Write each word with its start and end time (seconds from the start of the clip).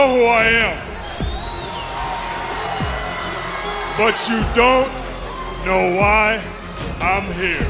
know 0.00 0.16
who 0.16 0.24
I 0.24 0.44
am. 0.66 0.76
But 3.98 4.16
you 4.28 4.38
don't 4.56 4.90
know 5.66 5.82
why 6.00 6.40
I'm 7.02 7.26
here. 7.34 7.68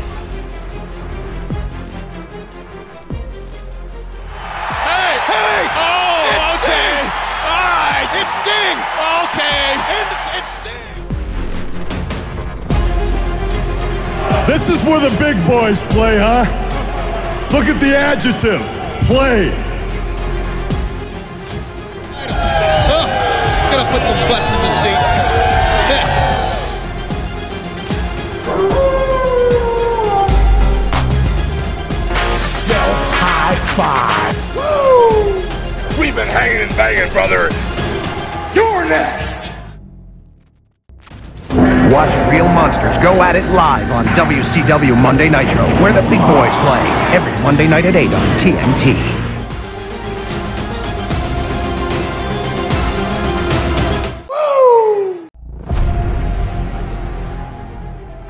Hey! 4.86 5.12
Hey! 5.30 5.61
Oh, 5.75 6.30
It's 6.30 6.50
okay. 6.54 6.90
Sting! 6.90 7.07
All 7.50 7.66
right. 7.90 8.11
It's 8.21 8.35
Sting! 8.43 8.79
Okay. 9.25 9.67
And 9.96 10.07
it's, 10.14 10.26
it's 10.39 10.53
Sting! 10.61 10.94
This 14.46 14.62
is 14.68 14.81
where 14.86 15.00
the 15.00 15.14
big 15.18 15.36
boys 15.49 15.81
play, 15.93 16.17
huh? 16.18 16.46
Look 17.53 17.67
at 17.67 17.81
the 17.81 17.96
adjective. 17.96 18.62
Play. 19.08 19.69
Put 23.90 24.03
some 24.03 24.29
butts 24.30 24.50
in 24.54 24.61
the 24.62 24.72
seat. 24.79 25.00
Self 32.30 32.98
high 33.19 33.58
five. 33.75 34.30
We've 35.98 36.14
been 36.14 36.28
hanging 36.28 36.62
and 36.62 36.77
banging, 36.77 37.12
brother. 37.12 37.50
You're 38.55 38.89
next. 38.89 39.50
Watch 41.92 42.33
Real 42.33 42.46
Monsters 42.46 43.02
go 43.02 43.20
at 43.22 43.34
it 43.34 43.44
live 43.50 43.91
on 43.91 44.06
WCW 44.14 44.96
Monday 44.96 45.28
Nitro, 45.28 45.66
where 45.83 45.92
the 45.92 46.02
big 46.08 46.20
boys 46.20 46.55
play 46.62 46.86
every 47.11 47.33
Monday 47.42 47.66
night 47.66 47.86
at 47.86 47.96
8 47.96 48.12
on 48.12 48.38
TNT. 48.38 49.19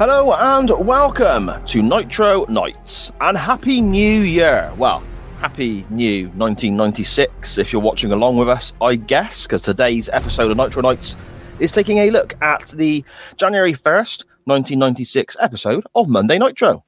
Hello 0.01 0.33
and 0.33 0.71
welcome 0.87 1.51
to 1.67 1.83
Nitro 1.83 2.47
Nights 2.49 3.13
and 3.21 3.37
Happy 3.37 3.83
New 3.83 4.23
Year. 4.23 4.73
Well, 4.79 5.03
Happy 5.41 5.85
New 5.91 6.29
1996 6.29 7.59
if 7.59 7.71
you're 7.71 7.83
watching 7.83 8.11
along 8.11 8.39
with 8.39 8.49
us, 8.49 8.73
I 8.81 8.95
guess, 8.95 9.43
because 9.43 9.61
today's 9.61 10.09
episode 10.09 10.51
of 10.51 10.57
Nitro 10.57 10.81
Nights 10.81 11.19
is 11.59 11.71
taking 11.71 11.99
a 11.99 12.11
look 12.11 12.35
at 12.41 12.69
the 12.69 13.05
January 13.37 13.75
1st, 13.75 14.25
1996 14.45 15.37
episode 15.39 15.85
of 15.95 16.09
Monday 16.09 16.39
Nitro. 16.39 16.83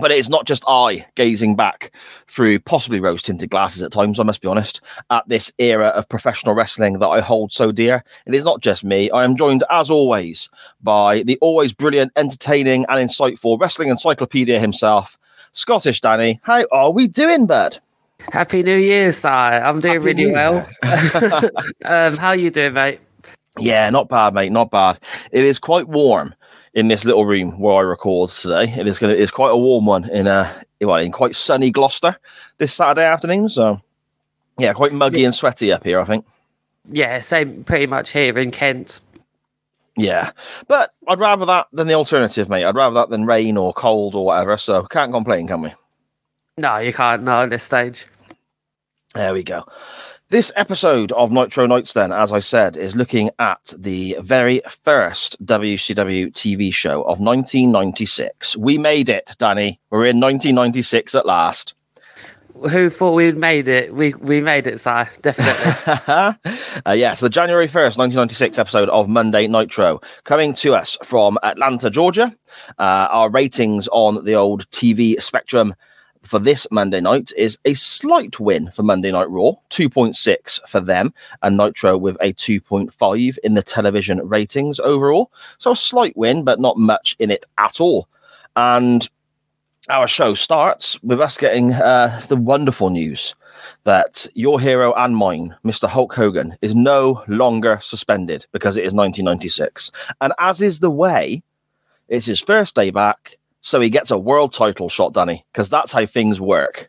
But 0.00 0.10
it 0.10 0.18
is 0.18 0.28
not 0.28 0.46
just 0.46 0.64
I 0.66 1.06
gazing 1.14 1.56
back 1.56 1.92
through 2.28 2.60
possibly 2.60 3.00
rose 3.00 3.22
tinted 3.22 3.50
glasses 3.50 3.82
at 3.82 3.92
times, 3.92 4.20
I 4.20 4.24
must 4.24 4.42
be 4.42 4.48
honest, 4.48 4.80
at 5.10 5.28
this 5.28 5.52
era 5.58 5.88
of 5.88 6.08
professional 6.08 6.54
wrestling 6.54 6.98
that 6.98 7.08
I 7.08 7.20
hold 7.20 7.52
so 7.52 7.72
dear. 7.72 8.04
It 8.26 8.34
is 8.34 8.44
not 8.44 8.60
just 8.60 8.84
me. 8.84 9.10
I 9.10 9.24
am 9.24 9.36
joined, 9.36 9.64
as 9.70 9.90
always, 9.90 10.48
by 10.82 11.22
the 11.22 11.38
always 11.40 11.72
brilliant, 11.72 12.12
entertaining, 12.16 12.86
and 12.88 13.08
insightful 13.08 13.60
wrestling 13.60 13.88
encyclopedia 13.88 14.60
himself, 14.60 15.18
Scottish 15.52 16.00
Danny. 16.00 16.40
How 16.42 16.66
are 16.72 16.90
we 16.90 17.08
doing, 17.08 17.46
bud? 17.46 17.78
Happy 18.32 18.62
New 18.62 18.76
Year, 18.76 19.12
Si. 19.12 19.28
I'm 19.28 19.80
doing 19.80 19.94
Happy 19.94 20.04
really 20.04 20.32
well. 20.32 20.56
um, 21.84 22.16
how 22.16 22.28
are 22.28 22.36
you 22.36 22.50
doing, 22.50 22.72
mate? 22.72 23.00
Yeah, 23.58 23.88
not 23.90 24.08
bad, 24.08 24.34
mate. 24.34 24.52
Not 24.52 24.70
bad. 24.70 24.98
It 25.32 25.44
is 25.44 25.58
quite 25.58 25.88
warm 25.88 26.34
in 26.76 26.88
this 26.88 27.06
little 27.06 27.24
room 27.24 27.58
where 27.58 27.74
I 27.74 27.80
record 27.80 28.30
today. 28.30 28.64
It 28.64 28.86
is 28.86 29.00
going 29.00 29.16
to. 29.16 29.20
It's 29.20 29.32
quite 29.32 29.50
a 29.50 29.56
warm 29.56 29.86
one 29.86 30.08
in 30.10 30.28
uh, 30.28 30.62
well, 30.80 30.96
in 30.96 31.10
quite 31.10 31.34
sunny 31.34 31.70
Gloucester 31.72 32.16
this 32.58 32.72
Saturday 32.72 33.06
afternoon. 33.06 33.48
So, 33.48 33.80
yeah, 34.58 34.74
quite 34.74 34.92
muggy 34.92 35.24
and 35.24 35.34
sweaty 35.34 35.72
up 35.72 35.82
here. 35.82 35.98
I 35.98 36.04
think. 36.04 36.24
Yeah, 36.88 37.18
same 37.18 37.64
pretty 37.64 37.88
much 37.88 38.12
here 38.12 38.38
in 38.38 38.52
Kent. 38.52 39.00
Yeah, 39.96 40.30
but 40.68 40.92
I'd 41.08 41.18
rather 41.18 41.46
that 41.46 41.68
than 41.72 41.88
the 41.88 41.94
alternative, 41.94 42.50
mate. 42.50 42.64
I'd 42.64 42.76
rather 42.76 42.94
that 42.94 43.08
than 43.08 43.24
rain 43.24 43.56
or 43.56 43.72
cold 43.72 44.14
or 44.14 44.26
whatever. 44.26 44.58
So 44.58 44.84
can't 44.84 45.12
complain, 45.12 45.48
can 45.48 45.62
we? 45.62 45.72
No, 46.58 46.76
you 46.76 46.92
can't. 46.92 47.22
No, 47.22 47.42
at 47.42 47.50
this 47.50 47.64
stage. 47.64 48.06
There 49.14 49.32
we 49.32 49.42
go. 49.42 49.64
This 50.28 50.50
episode 50.56 51.12
of 51.12 51.30
Nitro 51.30 51.66
Nights, 51.66 51.92
then, 51.92 52.10
as 52.10 52.32
I 52.32 52.40
said, 52.40 52.76
is 52.76 52.96
looking 52.96 53.30
at 53.38 53.72
the 53.78 54.16
very 54.18 54.60
first 54.82 55.44
WCW 55.46 56.32
TV 56.32 56.74
show 56.74 57.02
of 57.02 57.20
1996. 57.20 58.56
We 58.56 58.76
made 58.76 59.08
it, 59.08 59.36
Danny. 59.38 59.78
We're 59.88 60.06
in 60.06 60.18
1996 60.18 61.14
at 61.14 61.26
last. 61.26 61.74
Who 62.54 62.90
thought 62.90 63.14
we'd 63.14 63.36
made 63.36 63.68
it? 63.68 63.94
We 63.94 64.14
we 64.14 64.40
made 64.40 64.66
it, 64.66 64.80
sir. 64.80 65.08
Definitely. 65.22 66.34
uh, 66.86 66.92
yes, 66.92 67.20
the 67.20 67.30
January 67.30 67.68
1st, 67.68 67.96
1996 67.96 68.58
episode 68.58 68.88
of 68.88 69.08
Monday 69.08 69.46
Nitro 69.46 70.00
coming 70.24 70.54
to 70.54 70.74
us 70.74 70.98
from 71.04 71.38
Atlanta, 71.44 71.88
Georgia. 71.88 72.34
Uh, 72.80 73.06
our 73.12 73.30
ratings 73.30 73.88
on 73.92 74.24
the 74.24 74.34
old 74.34 74.68
TV 74.70 75.22
spectrum 75.22 75.76
for 76.26 76.38
this 76.38 76.66
Monday 76.70 77.00
night 77.00 77.32
is 77.36 77.58
a 77.64 77.74
slight 77.74 78.38
win 78.40 78.70
for 78.70 78.82
Monday 78.82 79.12
Night 79.12 79.30
Raw, 79.30 79.52
2.6 79.70 80.68
for 80.68 80.80
them, 80.80 81.14
and 81.42 81.56
Nitro 81.56 81.96
with 81.96 82.16
a 82.20 82.32
2.5 82.34 83.38
in 83.44 83.54
the 83.54 83.62
television 83.62 84.26
ratings 84.26 84.80
overall. 84.80 85.30
So 85.58 85.72
a 85.72 85.76
slight 85.76 86.16
win, 86.16 86.44
but 86.44 86.60
not 86.60 86.76
much 86.76 87.16
in 87.18 87.30
it 87.30 87.46
at 87.58 87.80
all. 87.80 88.08
And 88.56 89.08
our 89.88 90.08
show 90.08 90.34
starts 90.34 91.00
with 91.02 91.20
us 91.20 91.38
getting 91.38 91.72
uh, 91.72 92.20
the 92.28 92.36
wonderful 92.36 92.90
news 92.90 93.34
that 93.84 94.26
your 94.34 94.60
hero 94.60 94.92
and 94.94 95.16
mine, 95.16 95.54
Mr. 95.64 95.88
Hulk 95.88 96.14
Hogan, 96.14 96.56
is 96.60 96.74
no 96.74 97.22
longer 97.28 97.78
suspended 97.82 98.46
because 98.52 98.76
it 98.76 98.84
is 98.84 98.94
1996. 98.94 99.92
And 100.20 100.32
as 100.38 100.60
is 100.60 100.80
the 100.80 100.90
way, 100.90 101.42
it's 102.08 102.26
his 102.26 102.40
first 102.40 102.74
day 102.74 102.90
back, 102.90 103.36
so 103.66 103.80
he 103.80 103.90
gets 103.90 104.12
a 104.12 104.18
world 104.18 104.52
title 104.52 104.88
shot, 104.88 105.12
Danny, 105.12 105.44
because 105.52 105.68
that's 105.68 105.90
how 105.90 106.06
things 106.06 106.40
work. 106.40 106.88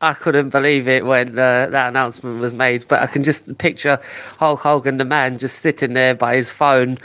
I 0.00 0.12
couldn't 0.12 0.50
believe 0.50 0.86
it 0.86 1.04
when 1.04 1.30
uh, 1.30 1.66
that 1.66 1.88
announcement 1.88 2.40
was 2.40 2.54
made, 2.54 2.86
but 2.86 3.02
I 3.02 3.08
can 3.08 3.24
just 3.24 3.58
picture 3.58 3.98
Hulk 4.38 4.60
Hogan, 4.60 4.98
the 4.98 5.04
man, 5.04 5.36
just 5.36 5.58
sitting 5.58 5.94
there 5.94 6.14
by 6.14 6.36
his 6.36 6.52
phone, 6.52 6.96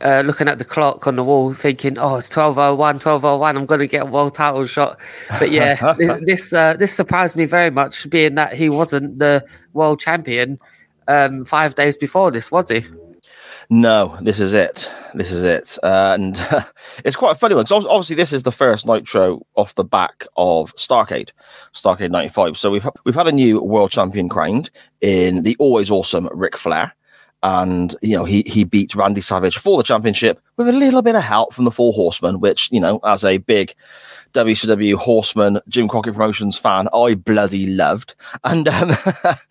uh, 0.00 0.24
looking 0.26 0.48
at 0.48 0.58
the 0.58 0.64
clock 0.64 1.06
on 1.06 1.14
the 1.14 1.22
wall, 1.22 1.52
thinking, 1.52 1.98
"Oh, 2.00 2.16
it's 2.16 2.28
12:01, 2.28 2.98
12:01. 2.98 3.56
I'm 3.56 3.64
going 3.64 3.78
to 3.78 3.86
get 3.86 4.02
a 4.02 4.06
world 4.06 4.34
title 4.34 4.66
shot." 4.66 4.98
But 5.38 5.52
yeah, 5.52 5.94
this 6.20 6.52
uh, 6.52 6.74
this 6.74 6.92
surprised 6.92 7.36
me 7.36 7.44
very 7.44 7.70
much, 7.70 8.10
being 8.10 8.34
that 8.34 8.54
he 8.54 8.68
wasn't 8.68 9.20
the 9.20 9.44
world 9.72 10.00
champion 10.00 10.58
um, 11.06 11.44
five 11.44 11.76
days 11.76 11.96
before 11.96 12.32
this, 12.32 12.50
was 12.50 12.70
he? 12.70 12.84
No, 13.68 14.16
this 14.20 14.38
is 14.38 14.52
it. 14.52 14.90
This 15.14 15.30
is 15.32 15.42
it. 15.42 15.78
And 15.82 16.40
it's 17.04 17.16
quite 17.16 17.32
a 17.32 17.38
funny 17.38 17.54
one 17.54 17.66
So 17.66 17.76
obviously 17.88 18.16
this 18.16 18.32
is 18.32 18.44
the 18.44 18.52
first 18.52 18.86
Nitro 18.86 19.44
off 19.56 19.74
the 19.74 19.84
back 19.84 20.24
of 20.36 20.74
Starcade, 20.76 21.30
Starcade 21.74 22.10
95. 22.10 22.56
So 22.56 22.70
we've 22.70 22.88
we've 23.04 23.14
had 23.14 23.26
a 23.26 23.32
new 23.32 23.60
world 23.60 23.90
champion 23.90 24.28
crowned 24.28 24.70
in 25.00 25.42
the 25.42 25.56
always 25.58 25.90
awesome 25.90 26.28
Ric 26.32 26.56
Flair. 26.56 26.94
And 27.42 27.94
you 28.02 28.16
know 28.16 28.24
he 28.24 28.42
he 28.46 28.64
beat 28.64 28.94
Randy 28.94 29.20
Savage 29.20 29.58
for 29.58 29.76
the 29.76 29.84
championship 29.84 30.40
with 30.56 30.68
a 30.68 30.72
little 30.72 31.02
bit 31.02 31.14
of 31.14 31.22
help 31.22 31.52
from 31.52 31.64
the 31.64 31.70
Four 31.70 31.92
Horsemen, 31.92 32.40
which 32.40 32.70
you 32.72 32.80
know 32.80 32.98
as 33.04 33.24
a 33.24 33.38
big 33.38 33.74
WCW 34.36 34.94
Horseman 34.94 35.58
Jim 35.66 35.88
Crockett 35.88 36.12
Promotions 36.12 36.58
fan, 36.58 36.88
I 36.94 37.14
bloody 37.14 37.66
loved. 37.66 38.14
And 38.44 38.68
um, 38.68 38.92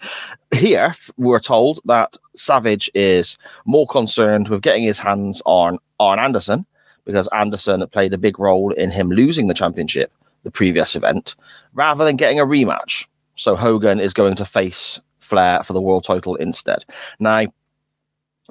here 0.55 0.95
we're 1.17 1.39
told 1.39 1.79
that 1.85 2.15
Savage 2.35 2.89
is 2.93 3.37
more 3.65 3.87
concerned 3.87 4.47
with 4.47 4.61
getting 4.61 4.83
his 4.83 4.99
hands 4.99 5.41
on 5.45 5.79
Arn 5.99 6.19
Anderson 6.19 6.65
because 7.03 7.27
Anderson 7.29 7.85
played 7.87 8.13
a 8.13 8.17
big 8.17 8.39
role 8.39 8.71
in 8.71 8.91
him 8.91 9.09
losing 9.09 9.47
the 9.47 9.53
championship 9.53 10.11
the 10.43 10.51
previous 10.51 10.95
event 10.95 11.35
rather 11.73 12.05
than 12.05 12.15
getting 12.15 12.39
a 12.39 12.45
rematch. 12.45 13.07
So 13.35 13.55
Hogan 13.55 13.99
is 13.99 14.13
going 14.13 14.35
to 14.35 14.45
face 14.45 15.01
Flair 15.19 15.63
for 15.63 15.73
the 15.73 15.81
world 15.81 16.03
title 16.03 16.35
instead. 16.35 16.85
Now, 17.19 17.45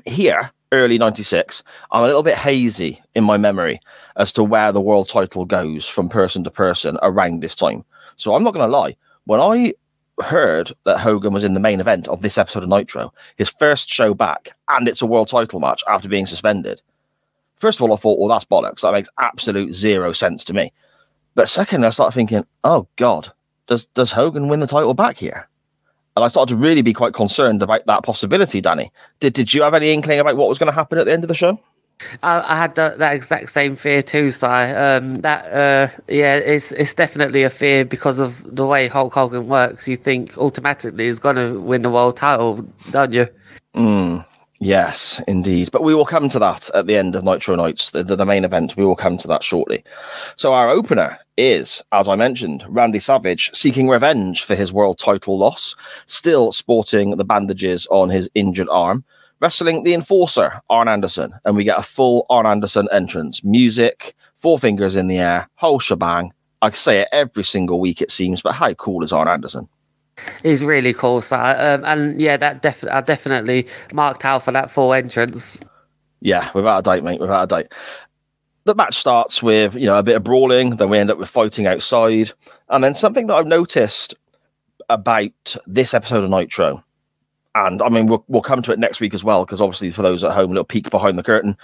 here, 0.04 0.50
early 0.72 0.98
96, 0.98 1.62
I'm 1.90 2.02
a 2.02 2.06
little 2.06 2.22
bit 2.22 2.36
hazy 2.36 3.02
in 3.14 3.24
my 3.24 3.36
memory 3.36 3.80
as 4.16 4.32
to 4.34 4.44
where 4.44 4.72
the 4.72 4.80
world 4.80 5.08
title 5.08 5.44
goes 5.44 5.88
from 5.88 6.08
person 6.08 6.44
to 6.44 6.50
person 6.50 6.98
around 7.02 7.40
this 7.40 7.56
time. 7.56 7.84
So 8.16 8.34
I'm 8.34 8.42
not 8.42 8.54
going 8.54 8.68
to 8.68 8.76
lie. 8.76 8.96
When 9.24 9.40
I 9.40 9.74
heard 10.22 10.72
that 10.84 10.98
Hogan 10.98 11.32
was 11.32 11.44
in 11.44 11.54
the 11.54 11.60
main 11.60 11.80
event 11.80 12.08
of 12.08 12.22
this 12.22 12.38
episode 12.38 12.62
of 12.62 12.68
Nitro, 12.68 13.12
his 13.36 13.50
first 13.50 13.88
show 13.88 14.14
back, 14.14 14.50
and 14.68 14.86
it's 14.86 15.02
a 15.02 15.06
world 15.06 15.28
title 15.28 15.60
match 15.60 15.82
after 15.88 16.08
being 16.08 16.26
suspended. 16.26 16.80
First 17.56 17.78
of 17.78 17.82
all, 17.82 17.92
I 17.92 17.96
thought, 17.96 18.18
well, 18.18 18.28
that's 18.28 18.44
bollocks. 18.44 18.80
That 18.82 18.92
makes 18.92 19.08
absolute 19.18 19.74
zero 19.74 20.12
sense 20.12 20.44
to 20.44 20.52
me. 20.52 20.72
But 21.34 21.48
second, 21.48 21.84
I 21.84 21.90
started 21.90 22.14
thinking, 22.14 22.46
oh 22.62 22.86
God, 22.96 23.32
does 23.66 23.86
does 23.86 24.12
Hogan 24.12 24.48
win 24.48 24.60
the 24.60 24.66
title 24.66 24.94
back 24.94 25.16
here? 25.16 25.48
And 26.16 26.24
I 26.24 26.28
started 26.28 26.54
to 26.54 26.60
really 26.60 26.82
be 26.82 26.92
quite 26.92 27.12
concerned 27.12 27.62
about 27.62 27.86
that 27.86 28.04
possibility, 28.04 28.60
Danny. 28.60 28.92
Did 29.20 29.32
did 29.32 29.52
you 29.52 29.62
have 29.62 29.74
any 29.74 29.92
inkling 29.92 30.20
about 30.20 30.36
what 30.36 30.48
was 30.48 30.58
going 30.58 30.70
to 30.70 30.74
happen 30.74 30.98
at 30.98 31.06
the 31.06 31.12
end 31.12 31.24
of 31.24 31.28
the 31.28 31.34
show? 31.34 31.58
I, 32.22 32.54
I 32.54 32.56
had 32.56 32.74
that, 32.74 32.98
that 32.98 33.14
exact 33.14 33.50
same 33.50 33.76
fear 33.76 34.02
too, 34.02 34.30
Si. 34.30 34.46
Um, 34.46 35.16
that 35.18 35.44
uh, 35.46 36.02
yeah, 36.08 36.36
it's 36.36 36.72
it's 36.72 36.94
definitely 36.94 37.42
a 37.42 37.50
fear 37.50 37.84
because 37.84 38.18
of 38.18 38.42
the 38.54 38.66
way 38.66 38.88
Hulk 38.88 39.14
Hogan 39.14 39.48
works. 39.48 39.88
You 39.88 39.96
think 39.96 40.36
automatically 40.38 41.06
he's 41.06 41.18
going 41.18 41.36
to 41.36 41.60
win 41.60 41.82
the 41.82 41.90
world 41.90 42.16
title, 42.16 42.66
don't 42.90 43.12
you? 43.12 43.26
Mm, 43.74 44.24
yes, 44.60 45.22
indeed. 45.28 45.70
But 45.70 45.82
we 45.82 45.94
will 45.94 46.04
come 46.04 46.28
to 46.30 46.38
that 46.38 46.70
at 46.74 46.86
the 46.86 46.96
end 46.96 47.14
of 47.14 47.24
Nitro 47.24 47.56
Nights, 47.56 47.90
the, 47.90 48.02
the, 48.02 48.24
main 48.24 48.44
event. 48.44 48.76
We 48.76 48.84
will 48.84 48.96
come 48.96 49.18
to 49.18 49.28
that 49.28 49.42
shortly. 49.42 49.84
So 50.36 50.52
our 50.52 50.68
opener 50.68 51.18
is, 51.36 51.82
as 51.92 52.08
I 52.08 52.16
mentioned, 52.16 52.64
Randy 52.68 52.98
Savage 52.98 53.50
seeking 53.52 53.88
revenge 53.88 54.44
for 54.44 54.54
his 54.54 54.72
world 54.72 54.98
title 54.98 55.38
loss, 55.38 55.74
still 56.06 56.52
sporting 56.52 57.16
the 57.16 57.24
bandages 57.24 57.86
on 57.90 58.08
his 58.10 58.30
injured 58.34 58.68
arm 58.68 59.04
wrestling 59.44 59.82
the 59.82 59.92
enforcer, 59.92 60.58
Arn 60.70 60.88
Anderson, 60.88 61.34
and 61.44 61.54
we 61.54 61.64
get 61.64 61.78
a 61.78 61.82
full 61.82 62.24
Arn 62.30 62.46
Anderson 62.46 62.88
entrance. 62.90 63.44
Music, 63.44 64.14
four 64.36 64.58
fingers 64.58 64.96
in 64.96 65.06
the 65.06 65.18
air, 65.18 65.50
whole 65.56 65.78
shebang. 65.78 66.32
I 66.62 66.70
say 66.70 67.00
it 67.00 67.08
every 67.12 67.44
single 67.44 67.78
week, 67.78 68.00
it 68.00 68.10
seems, 68.10 68.40
but 68.40 68.54
how 68.54 68.72
cool 68.74 69.04
is 69.04 69.12
Arn 69.12 69.28
Anderson? 69.28 69.68
He's 70.42 70.64
really 70.64 70.92
cool, 70.92 71.20
so, 71.20 71.36
um, 71.36 71.84
and 71.84 72.20
yeah, 72.20 72.36
that 72.36 72.84
I 72.90 73.00
definitely 73.00 73.66
marked 73.92 74.24
out 74.24 74.42
for 74.42 74.52
that 74.52 74.70
full 74.70 74.92
entrance. 74.92 75.60
Yeah, 76.20 76.50
without 76.54 76.78
a 76.78 76.82
doubt, 76.82 77.02
mate, 77.02 77.20
without 77.20 77.44
a 77.44 77.46
doubt. 77.46 77.72
The 78.64 78.74
match 78.74 78.94
starts 78.94 79.42
with 79.42 79.74
you 79.74 79.86
know 79.86 79.98
a 79.98 80.02
bit 80.02 80.16
of 80.16 80.24
brawling, 80.24 80.76
then 80.76 80.88
we 80.88 80.98
end 80.98 81.10
up 81.10 81.18
with 81.18 81.28
fighting 81.28 81.66
outside, 81.66 82.32
and 82.68 82.82
then 82.82 82.94
something 82.94 83.26
that 83.26 83.34
I've 83.34 83.46
noticed 83.46 84.14
about 84.88 85.56
this 85.66 85.94
episode 85.94 86.24
of 86.24 86.30
Nitro 86.30 86.84
and 87.54 87.82
I 87.82 87.88
mean 87.88 88.06
we'll, 88.06 88.24
we'll 88.28 88.42
come 88.42 88.62
to 88.62 88.72
it 88.72 88.78
next 88.78 89.00
week 89.00 89.14
as 89.14 89.24
well 89.24 89.44
because 89.44 89.60
obviously 89.60 89.90
for 89.90 90.02
those 90.02 90.24
at 90.24 90.32
home, 90.32 90.50
a 90.50 90.54
little 90.54 90.64
peek 90.64 90.90
behind 90.90 91.18
the 91.18 91.22
curtain. 91.22 91.56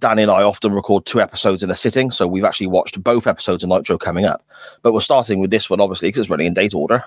Danny 0.00 0.22
and 0.22 0.30
I 0.30 0.42
often 0.42 0.72
record 0.72 1.06
two 1.06 1.20
episodes 1.20 1.62
in 1.62 1.70
a 1.70 1.74
sitting, 1.74 2.12
so 2.12 2.28
we've 2.28 2.44
actually 2.44 2.68
watched 2.68 3.02
both 3.02 3.26
episodes 3.26 3.64
of 3.64 3.68
Nitro 3.68 3.98
coming 3.98 4.24
up. 4.24 4.44
But 4.82 4.92
we're 4.92 5.00
starting 5.00 5.40
with 5.40 5.50
this 5.50 5.68
one, 5.68 5.80
obviously, 5.80 6.08
because 6.08 6.20
it's 6.20 6.30
running 6.30 6.46
in 6.46 6.54
date 6.54 6.72
order. 6.72 7.04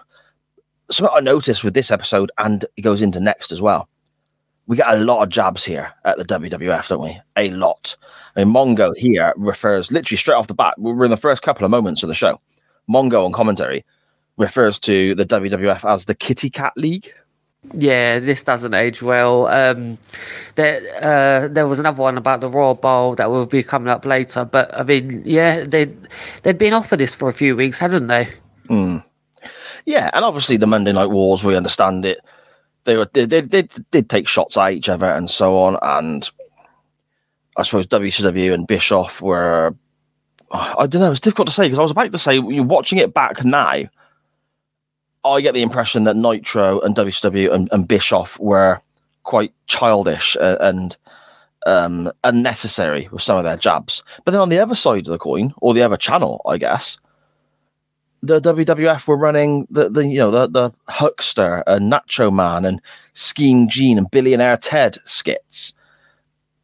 Something 0.92 1.16
I 1.16 1.22
noticed 1.22 1.64
with 1.64 1.74
this 1.74 1.92
episode, 1.92 2.32
and 2.38 2.66
it 2.76 2.82
goes 2.82 3.02
into 3.02 3.20
next 3.20 3.52
as 3.52 3.62
well. 3.62 3.88
We 4.68 4.78
get 4.78 4.94
a 4.94 4.98
lot 4.98 5.24
of 5.24 5.30
jabs 5.30 5.66
here 5.66 5.92
at 6.06 6.18
the 6.18 6.26
WWF, 6.26 6.88
don't 6.88 7.02
we? 7.02 7.20
A 7.36 7.50
lot. 7.52 7.98
I 8.36 8.44
mean, 8.44 8.54
Mongo 8.54 8.96
here 8.96 9.34
refers 9.36 9.92
literally 9.92 10.18
straight 10.18 10.36
off 10.36 10.48
the 10.48 10.54
bat. 10.54 10.76
We're 10.78 11.06
in 11.06 11.12
the 11.12 11.18
first 11.18 11.42
couple 11.42 11.66
of 11.66 11.72
moments 11.72 12.04
of 12.04 12.10
the 12.10 12.16
show. 12.16 12.40
Mongo 12.90 13.26
on 13.26 13.32
commentary 13.32 13.84
refers 14.38 14.80
to 14.80 15.16
the 15.16 15.26
WWF 15.26 15.90
as 15.90 16.06
the 16.06 16.16
Kitty 16.16 16.50
Cat 16.50 16.74
League. 16.76 17.14
Yeah, 17.74 18.20
this 18.20 18.44
doesn't 18.44 18.74
age 18.74 19.04
well. 19.04 19.48
Um, 19.48 20.00
there, 20.56 20.82
uh, 21.02 21.48
there 21.48 21.68
was 21.68 21.78
another 21.80 22.02
one 22.02 22.18
about 22.18 22.42
the 22.42 22.50
Royal 22.50 22.74
Bowl 22.74 23.16
that 23.16 23.30
will 23.30 23.46
be 23.46 23.62
coming 23.62 23.90
up 23.90 24.06
later. 24.06 24.46
But 24.46 24.76
I 24.76 24.84
mean, 24.84 25.22
yeah, 25.26 25.64
they 25.64 25.94
they'd 26.42 26.58
been 26.58 26.74
offered 26.74 27.00
this 27.00 27.14
for 27.14 27.30
a 27.30 27.34
few 27.34 27.56
weeks, 27.56 27.78
hadn't 27.78 28.08
they? 28.08 28.28
Mm. 28.68 29.04
Yeah, 29.86 30.10
and 30.14 30.24
obviously 30.24 30.58
the 30.58 30.68
Monday 30.68 30.92
Night 30.94 31.10
Wars, 31.10 31.44
we 31.44 31.56
understand 31.56 32.06
it. 32.06 32.20
They 32.84 32.98
were 32.98 33.10
they, 33.14 33.26
they, 33.26 33.42
they 33.42 33.68
did 33.92 34.10
take 34.10 34.28
shots 34.28 34.58
at 34.58 34.74
each 34.74 34.90
other 34.90 35.06
and 35.06 35.30
so 35.30 35.58
on, 35.58 35.78
and 35.82 36.30
I 37.58 37.64
suppose 37.64 37.88
WCW 37.88 38.54
and 38.54 38.68
Bischoff 38.68 39.22
were. 39.22 39.76
I 40.54 40.86
don't 40.86 41.02
know. 41.02 41.12
It's 41.12 41.22
difficult 41.22 41.48
to 41.48 41.54
say 41.54 41.66
because 41.66 41.80
I 41.80 41.84
was 41.84 41.92
about 41.92 42.12
to 42.12 42.18
say 42.18 42.36
you're 42.36 42.64
watching 42.64 42.98
it 42.98 43.14
back 43.14 43.46
now 43.46 43.84
I 45.24 45.42
get 45.42 45.54
the 45.54 45.62
impression 45.62 46.04
that 46.06 46.16
Nitro 46.16 46.80
and 46.80 46.96
WCW 46.96 47.54
and, 47.54 47.70
and 47.72 47.88
Bischoff 47.88 48.40
were 48.40 48.80
quite 49.24 49.54
childish 49.68 50.36
and 50.40 50.96
um, 51.68 52.12
unnecessary 52.24 53.08
with 53.12 53.22
some 53.22 53.38
of 53.38 53.44
their 53.44 53.58
jabs. 53.58 54.04
But 54.26 54.32
then 54.32 54.42
on 54.42 54.50
the 54.50 54.60
other 54.60 54.76
side 54.76 55.08
of 55.08 55.12
the 55.12 55.20
coin, 55.20 55.54
or 55.58 55.74
the 55.74 55.84
other 55.84 55.98
channel, 55.98 56.42
I 56.48 56.58
guess, 56.58 56.98
the 58.22 58.40
WWF 58.40 59.08
were 59.08 59.18
running 59.18 59.68
the, 59.70 59.90
the 59.90 60.06
you 60.06 60.18
know 60.18 60.32
the 60.32 60.48
the 60.48 60.72
Huckster 60.88 61.64
and 61.68 61.92
Nacho 61.92 62.34
Man 62.34 62.66
and 62.66 62.82
Scheme 63.14 63.68
Gene 63.68 63.98
and 63.98 64.10
Billionaire 64.12 64.58
Ted 64.58 64.98
skits, 65.06 65.74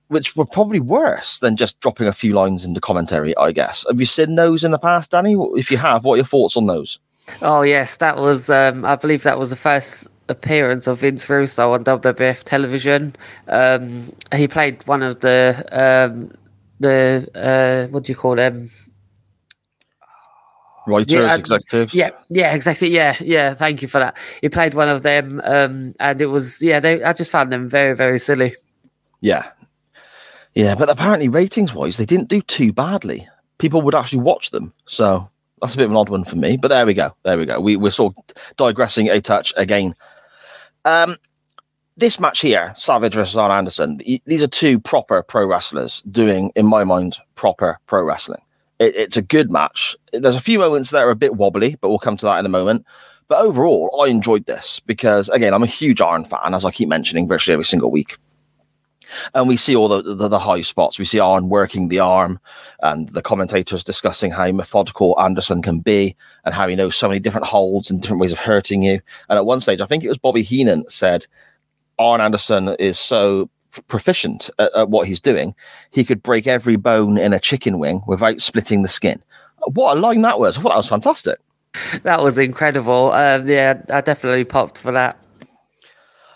which 0.08 0.36
were 0.36 0.46
probably 0.46 0.80
worse 0.80 1.40
than 1.40 1.56
just 1.56 1.80
dropping 1.80 2.08
a 2.08 2.14
few 2.14 2.34
lines 2.34 2.66
into 2.66 2.80
commentary. 2.80 3.36
I 3.38 3.52
guess. 3.52 3.86
Have 3.88 4.00
you 4.00 4.06
seen 4.06 4.36
those 4.36 4.64
in 4.64 4.72
the 4.72 4.80
past, 4.80 5.12
Danny? 5.12 5.36
If 5.56 5.72
you 5.72 5.78
have, 5.78 6.04
what 6.04 6.14
are 6.14 6.18
your 6.18 6.26
thoughts 6.26 6.58
on 6.58 6.68
those? 6.68 7.00
Oh 7.42 7.62
yes, 7.64 7.98
that 7.98 8.18
was. 8.18 8.50
Um, 8.50 8.86
I 8.86 8.96
believe 8.96 9.24
that 9.24 9.40
was 9.40 9.50
the 9.50 9.56
first 9.56 10.08
appearance 10.30 10.88
of 10.88 11.00
Vince 11.00 11.30
Russo 11.30 11.74
on 11.74 11.84
WWF 11.84 12.44
television. 12.44 13.16
Um, 13.48 14.12
he 14.36 14.48
played 14.48 14.86
one 14.88 15.02
of 15.02 15.22
the 15.22 15.66
um, 15.72 16.32
the 16.80 17.28
uh, 17.36 17.92
what 17.92 18.04
do 18.04 18.12
you 18.12 18.16
call 18.16 18.36
them? 18.36 18.70
Writers, 20.88 21.14
yeah, 21.14 21.36
executives. 21.36 21.94
Yeah, 21.94 22.10
yeah, 22.30 22.54
exactly. 22.54 22.88
Yeah, 22.88 23.16
yeah. 23.20 23.54
Thank 23.54 23.82
you 23.82 23.88
for 23.88 24.00
that. 24.00 24.18
He 24.42 24.50
played 24.50 24.74
one 24.74 24.88
of 24.88 25.04
them, 25.04 25.42
um, 25.44 25.92
and 26.00 26.22
it 26.22 26.28
was 26.28 26.62
yeah. 26.62 26.80
They, 26.80 27.04
I 27.04 27.14
just 27.14 27.30
found 27.30 27.52
them 27.52 27.68
very, 27.68 27.96
very 27.96 28.18
silly. 28.18 28.56
Yeah, 29.20 29.50
yeah. 30.54 30.76
But 30.76 30.90
apparently, 30.90 31.28
ratings 31.28 31.74
wise, 31.74 31.98
they 31.98 32.06
didn't 32.06 32.30
do 32.30 32.42
too 32.42 32.72
badly. 32.72 33.28
People 33.58 33.82
would 33.82 33.96
actually 33.96 34.22
watch 34.22 34.52
them. 34.52 34.74
So 34.86 35.30
that's 35.62 35.74
a 35.74 35.78
bit 35.78 35.86
of 35.86 35.92
an 35.92 35.98
odd 35.98 36.10
one 36.10 36.24
for 36.24 36.36
me, 36.36 36.58
but 36.58 36.70
there 36.70 36.86
we 36.86 36.94
go. 36.94 37.12
There 37.24 37.38
we 37.38 37.46
go. 37.46 37.60
We, 37.60 37.76
we're 37.76 37.92
sort 37.92 38.16
of 38.18 38.56
digressing 38.56 39.10
a 39.10 39.20
touch 39.20 39.54
again. 39.58 39.94
Um, 40.86 41.18
this 41.98 42.20
match 42.20 42.42
here, 42.42 42.74
Savage 42.78 43.16
versus 43.16 43.36
Arn 43.36 43.52
Anderson, 43.52 44.00
these 44.26 44.44
are 44.44 44.48
two 44.48 44.80
proper 44.80 45.24
pro 45.24 45.48
wrestlers 45.48 46.02
doing, 46.04 46.52
in 46.56 46.68
my 46.68 46.84
mind, 46.84 47.18
proper 47.36 47.80
pro 47.88 48.04
wrestling. 48.06 48.42
It, 48.80 48.96
it's 48.96 49.18
a 49.18 49.22
good 49.22 49.52
match. 49.52 49.96
There's 50.14 50.36
a 50.36 50.42
few 50.42 50.60
moments 50.60 50.92
that 50.92 51.04
are 51.04 51.10
a 51.10 51.16
bit 51.16 51.36
wobbly, 51.36 51.78
but 51.82 51.90
we'll 51.90 52.00
come 52.00 52.18
to 52.18 52.26
that 52.26 52.40
in 52.40 52.46
a 52.46 52.50
moment. 52.50 52.86
But 53.28 53.42
overall, 53.42 54.00
I 54.02 54.08
enjoyed 54.08 54.46
this 54.46 54.80
because, 54.80 55.28
again, 55.30 55.54
I'm 55.54 55.64
a 55.64 55.68
huge 55.68 56.00
Arn 56.00 56.26
fan, 56.26 56.54
as 56.54 56.64
I 56.64 56.72
keep 56.72 56.88
mentioning 56.88 57.28
virtually 57.28 57.54
every 57.54 57.66
single 57.66 57.92
week 57.92 58.18
and 59.34 59.48
we 59.48 59.58
see 59.58 59.76
all 59.76 59.88
the, 59.88 60.02
the, 60.02 60.28
the 60.28 60.40
high 60.40 60.62
spots. 60.62 61.00
We 61.00 61.06
see 61.06 61.20
Arn 61.20 61.50
working 61.50 61.88
the 61.88 62.00
arm, 62.00 62.40
and 62.82 63.10
the 63.10 63.22
commentators 63.22 63.84
discussing 63.84 64.32
how 64.32 64.52
methodical 64.52 65.20
Anderson 65.20 65.62
can 65.62 65.80
be, 65.80 66.16
and 66.46 66.54
how 66.54 66.68
he 66.68 66.76
knows 66.76 66.96
so 66.96 67.08
many 67.08 67.20
different 67.20 67.48
holds 67.48 67.90
and 67.90 68.02
different 68.02 68.22
ways 68.22 68.32
of 68.32 68.40
hurting 68.40 68.84
you. 68.84 69.00
And 69.30 69.38
at 69.38 69.46
one 69.46 69.62
stage, 69.62 69.82
I 69.82 69.86
think 69.86 70.04
it 70.04 70.10
was 70.10 70.18
Bobby 70.18 70.44
Heenan 70.44 70.88
said, 70.90 71.26
Arn 72.00 72.22
Anderson 72.22 72.70
is 72.80 73.00
so 73.00 73.50
proficient 73.88 74.50
at, 74.60 74.74
at 74.76 74.90
what 74.90 75.08
he's 75.08 75.20
doing, 75.20 75.56
he 75.92 76.04
could 76.04 76.24
break 76.24 76.48
every 76.48 76.76
bone 76.76 77.18
in 77.18 77.34
a 77.34 77.40
chicken 77.40 77.80
wing 77.80 78.02
without 78.08 78.42
splitting 78.42 78.82
the 78.82 78.88
skin. 78.88 79.22
What 79.74 79.98
a 79.98 80.00
line 80.00 80.22
that 80.22 80.40
was! 80.40 80.60
What 80.60 80.72
that 80.72 80.78
was 80.78 80.90
fantastic. 80.90 81.40
That 82.04 82.22
was 82.22 82.38
incredible. 82.38 83.12
Um, 83.12 83.48
yeah, 83.48 83.82
I 83.92 84.02
definitely 84.02 84.46
popped 84.46 84.78
for 84.78 84.92
that. 84.92 85.18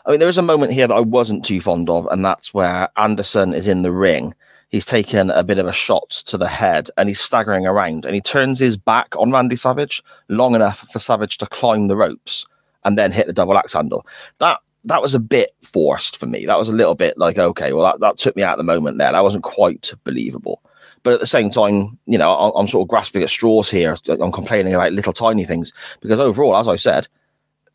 I 0.06 0.12
mean, 0.12 0.20
there 0.20 0.30
is 0.30 0.38
a 0.38 0.44
moment 0.44 0.74
here 0.74 0.88
that 0.88 0.96
I 0.96 1.02
wasn't 1.02 1.46
too 1.46 1.62
fond 1.62 1.90
of, 1.90 2.08
and 2.08 2.26
that's 2.26 2.54
where 2.54 2.90
Anderson 2.98 3.54
is 3.54 3.68
in 3.68 3.84
the 3.84 3.92
ring. 3.92 4.34
He's 4.70 4.86
taken 4.86 5.32
a 5.32 5.44
bit 5.44 5.60
of 5.60 5.68
a 5.68 5.74
shot 5.74 6.10
to 6.28 6.38
the 6.38 6.48
head 6.48 6.90
and 6.96 7.10
he's 7.10 7.20
staggering 7.20 7.68
around 7.68 8.06
and 8.06 8.16
he 8.16 8.22
turns 8.22 8.58
his 8.58 8.78
back 8.78 9.14
on 9.18 9.30
Randy 9.30 9.58
Savage 9.58 10.02
long 10.30 10.56
enough 10.56 10.88
for 10.90 10.98
Savage 10.98 11.38
to 11.40 11.46
climb 11.46 11.88
the 11.88 11.98
ropes 11.98 12.46
and 12.86 12.98
then 12.98 13.12
hit 13.12 13.28
the 13.28 13.34
double 13.34 13.58
axe 13.58 13.74
handle. 13.74 14.08
That 14.38 14.60
that 14.86 15.02
was 15.02 15.14
a 15.14 15.20
bit 15.20 15.52
forced 15.62 16.18
for 16.18 16.26
me. 16.26 16.46
That 16.46 16.58
was 16.58 16.70
a 16.70 16.74
little 16.74 16.96
bit 16.96 17.18
like, 17.18 17.38
okay, 17.38 17.74
well, 17.74 17.86
that, 17.86 18.00
that 18.00 18.18
took 18.18 18.36
me 18.36 18.44
out 18.44 18.54
of 18.54 18.58
the 18.58 18.72
moment 18.72 18.98
there. 18.98 19.12
That 19.12 19.24
wasn't 19.24 19.44
quite 19.44 19.94
believable. 20.04 20.62
But 21.04 21.14
at 21.14 21.20
the 21.20 21.28
same 21.28 21.50
time, 21.50 21.98
you 22.06 22.18
know, 22.18 22.36
I'm, 22.36 22.52
I'm 22.56 22.68
sort 22.68 22.86
of 22.86 22.90
grasping 22.90 23.24
at 23.24 23.30
straws 23.30 23.70
here. 23.70 23.98
I'm 24.08 24.32
complaining 24.32 24.74
about 24.74 24.94
little 24.94 25.14
tiny 25.14 25.46
things 25.46 25.72
because 26.00 26.20
overall, 26.20 26.58
as 26.58 26.68
I 26.68 26.76
said, 26.76 27.08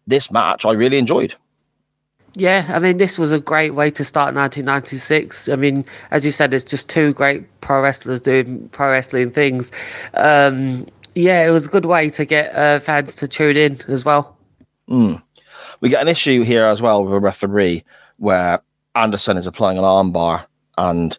this 0.07 0.31
match 0.31 0.65
I 0.65 0.73
really 0.73 0.99
enjoyed. 0.99 1.35
Yeah, 2.39 2.67
I 2.69 2.79
mean, 2.81 2.99
this 2.99 3.19
was 3.19 3.33
a 3.33 3.41
great 3.41 3.75
way 3.75 3.91
to 3.93 4.05
start 4.05 4.35
1996. 4.35 5.49
I 5.49 5.57
mean, 5.57 5.87
as 6.11 6.25
you 6.25 6.31
said, 6.31 6.53
it's 6.53 6.65
just 6.65 6.89
two 6.89 7.15
great 7.15 7.45
pro 7.63 7.81
wrestlers 7.81 8.21
doing 8.21 8.69
pro 8.71 8.91
wrestling 8.91 9.31
things. 9.31 9.73
Um, 10.13 10.85
yeah, 11.15 11.47
it 11.47 11.51
was 11.51 11.67
a 11.67 11.71
good 11.71 11.87
way 11.87 12.11
to 12.11 12.27
get 12.27 12.55
uh, 12.55 12.79
fans 12.79 13.17
to 13.17 13.27
tune 13.27 13.57
in 13.57 13.81
as 13.89 14.05
well. 14.05 14.37
Mm. 14.89 15.23
We 15.81 15.89
get 15.89 16.03
an 16.03 16.09
issue 16.09 16.43
here 16.43 16.65
as 16.65 16.81
well 16.83 17.05
with 17.05 17.15
a 17.15 17.21
referee 17.21 17.85
where 18.17 18.61
Anderson 18.95 19.37
is 19.37 19.47
applying 19.47 19.79
an 19.79 19.85
armbar 19.85 20.47
and 20.79 21.17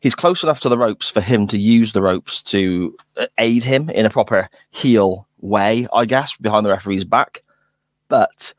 he's 0.00 0.14
close 0.14 0.42
enough 0.42 0.60
to 0.60 0.68
the 0.68 0.78
ropes 0.78 1.10
for 1.10 1.20
him 1.20 1.46
to 1.48 1.58
use 1.58 1.92
the 1.92 2.02
ropes 2.02 2.42
to 2.42 2.96
uh, 3.16 3.26
aid 3.38 3.64
him 3.64 3.88
in 3.90 4.06
a 4.06 4.10
proper 4.10 4.48
heel 4.70 5.28
way, 5.38 5.86
I 5.92 6.04
guess, 6.04 6.36
behind 6.36 6.66
the 6.66 6.70
referee's 6.70 7.04
back. 7.04 7.42
But 8.08 8.52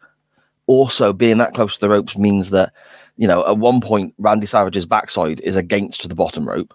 also 0.67 1.11
being 1.11 1.37
that 1.39 1.53
close 1.53 1.75
to 1.75 1.81
the 1.81 1.89
ropes 1.89 2.17
means 2.17 2.51
that 2.51 2.71
you 3.17 3.27
know 3.27 3.45
at 3.47 3.57
one 3.57 3.81
point 3.81 4.13
Randy 4.17 4.47
Savage's 4.47 4.85
backside 4.85 5.41
is 5.41 5.55
against 5.55 6.07
the 6.07 6.15
bottom 6.15 6.47
rope. 6.47 6.73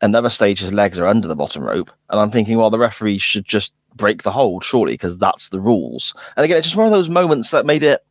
Another 0.00 0.30
stage 0.30 0.60
his 0.60 0.72
legs 0.72 0.98
are 0.98 1.06
under 1.06 1.28
the 1.28 1.36
bottom 1.36 1.62
rope, 1.62 1.90
and 2.10 2.20
I'm 2.20 2.30
thinking, 2.30 2.58
well, 2.58 2.70
the 2.70 2.78
referee 2.78 3.18
should 3.18 3.44
just 3.44 3.72
break 3.94 4.22
the 4.22 4.32
hold, 4.32 4.64
surely, 4.64 4.94
because 4.94 5.18
that's 5.18 5.50
the 5.50 5.60
rules. 5.60 6.14
And 6.36 6.44
again, 6.44 6.56
it's 6.56 6.66
just 6.66 6.76
one 6.76 6.86
of 6.86 6.92
those 6.92 7.08
moments 7.08 7.50
that 7.50 7.66
made 7.66 7.82
it, 7.82 8.04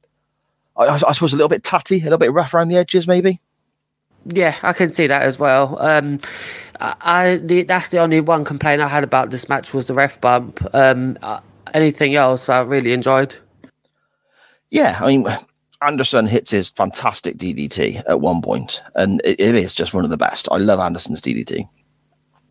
I, 0.78 1.02
I 1.08 1.12
suppose, 1.12 1.34
a 1.34 1.36
little 1.36 1.50
bit 1.50 1.64
tatty, 1.64 2.00
a 2.00 2.04
little 2.04 2.18
bit 2.18 2.32
rough 2.32 2.54
around 2.54 2.70
the 2.70 2.78
edges, 2.78 3.08
maybe. 3.08 3.40
Yeah, 4.26 4.56
I 4.62 4.74
can 4.74 4.92
see 4.92 5.08
that 5.08 5.24
as 5.24 5.40
well. 5.40 5.82
Um, 5.82 6.20
I, 6.80 7.40
the, 7.44 7.64
that's 7.64 7.90
the 7.90 8.00
only 8.00 8.22
one 8.22 8.44
complaint 8.44 8.82
I 8.82 8.88
had 8.88 9.04
about 9.04 9.32
this 9.32 9.50
match 9.50 9.74
was 9.74 9.88
the 9.88 9.94
ref 9.94 10.22
bump. 10.22 10.64
Um, 10.74 11.18
uh, 11.22 11.40
anything 11.74 12.16
else 12.16 12.50
I 12.50 12.62
really 12.62 12.94
enjoyed. 12.94 13.36
Yeah, 14.70 14.98
I 15.02 15.08
mean, 15.08 15.28
Anderson 15.82 16.28
hits 16.28 16.52
his 16.52 16.70
fantastic 16.70 17.38
DDT 17.38 18.04
at 18.08 18.22
one 18.22 18.42
point, 18.42 18.82
and 18.96 19.22
it, 19.26 19.40
it 19.40 19.56
is 19.56 19.74
just 19.74 19.94
one 19.94 20.04
of 20.04 20.10
the 20.10 20.18
best. 20.18 20.48
I 20.52 20.58
love 20.58 20.80
Anderson's 20.80 21.22
DDT. 21.22 21.68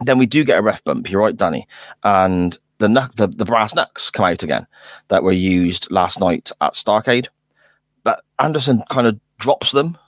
Then 0.00 0.18
we 0.18 0.26
do 0.26 0.44
get 0.44 0.58
a 0.58 0.62
ref 0.62 0.82
bump. 0.84 1.10
You're 1.10 1.20
right, 1.20 1.36
Danny, 1.36 1.68
and 2.02 2.58
the 2.78 2.88
the, 3.16 3.28
the 3.28 3.44
brass 3.44 3.74
knucks 3.74 4.10
come 4.10 4.26
out 4.26 4.42
again 4.42 4.66
that 5.08 5.22
were 5.22 5.32
used 5.32 5.90
last 5.90 6.18
night 6.20 6.50
at 6.60 6.72
Starcade. 6.72 7.28
But 8.04 8.22
Anderson 8.38 8.82
kind 8.90 9.06
of 9.06 9.20
drops 9.38 9.72
them, 9.72 9.98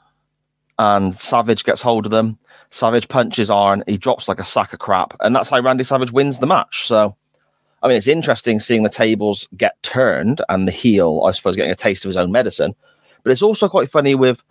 and 0.78 1.14
Savage 1.14 1.64
gets 1.64 1.82
hold 1.82 2.06
of 2.06 2.12
them. 2.12 2.38
Savage 2.70 3.08
punches 3.08 3.50
Arn. 3.50 3.84
He 3.86 3.98
drops 3.98 4.28
like 4.28 4.40
a 4.40 4.44
sack 4.44 4.72
of 4.72 4.78
crap, 4.78 5.14
and 5.20 5.34
that's 5.34 5.50
how 5.50 5.60
Randy 5.60 5.84
Savage 5.84 6.12
wins 6.12 6.38
the 6.38 6.46
match. 6.46 6.86
So 6.86 7.16
I 7.82 7.88
mean, 7.88 7.96
it's 7.96 8.08
interesting 8.08 8.60
seeing 8.60 8.84
the 8.84 8.88
tables 8.88 9.48
get 9.56 9.82
turned 9.82 10.40
and 10.48 10.68
the 10.68 10.72
heel, 10.72 11.22
I 11.26 11.32
suppose, 11.32 11.56
getting 11.56 11.72
a 11.72 11.76
taste 11.76 12.04
of 12.04 12.10
his 12.10 12.16
own 12.16 12.30
medicine. 12.30 12.74
But 13.22 13.32
it's 13.32 13.42
also 13.42 13.68
quite 13.68 13.90
funny 13.90 14.14
with 14.14 14.42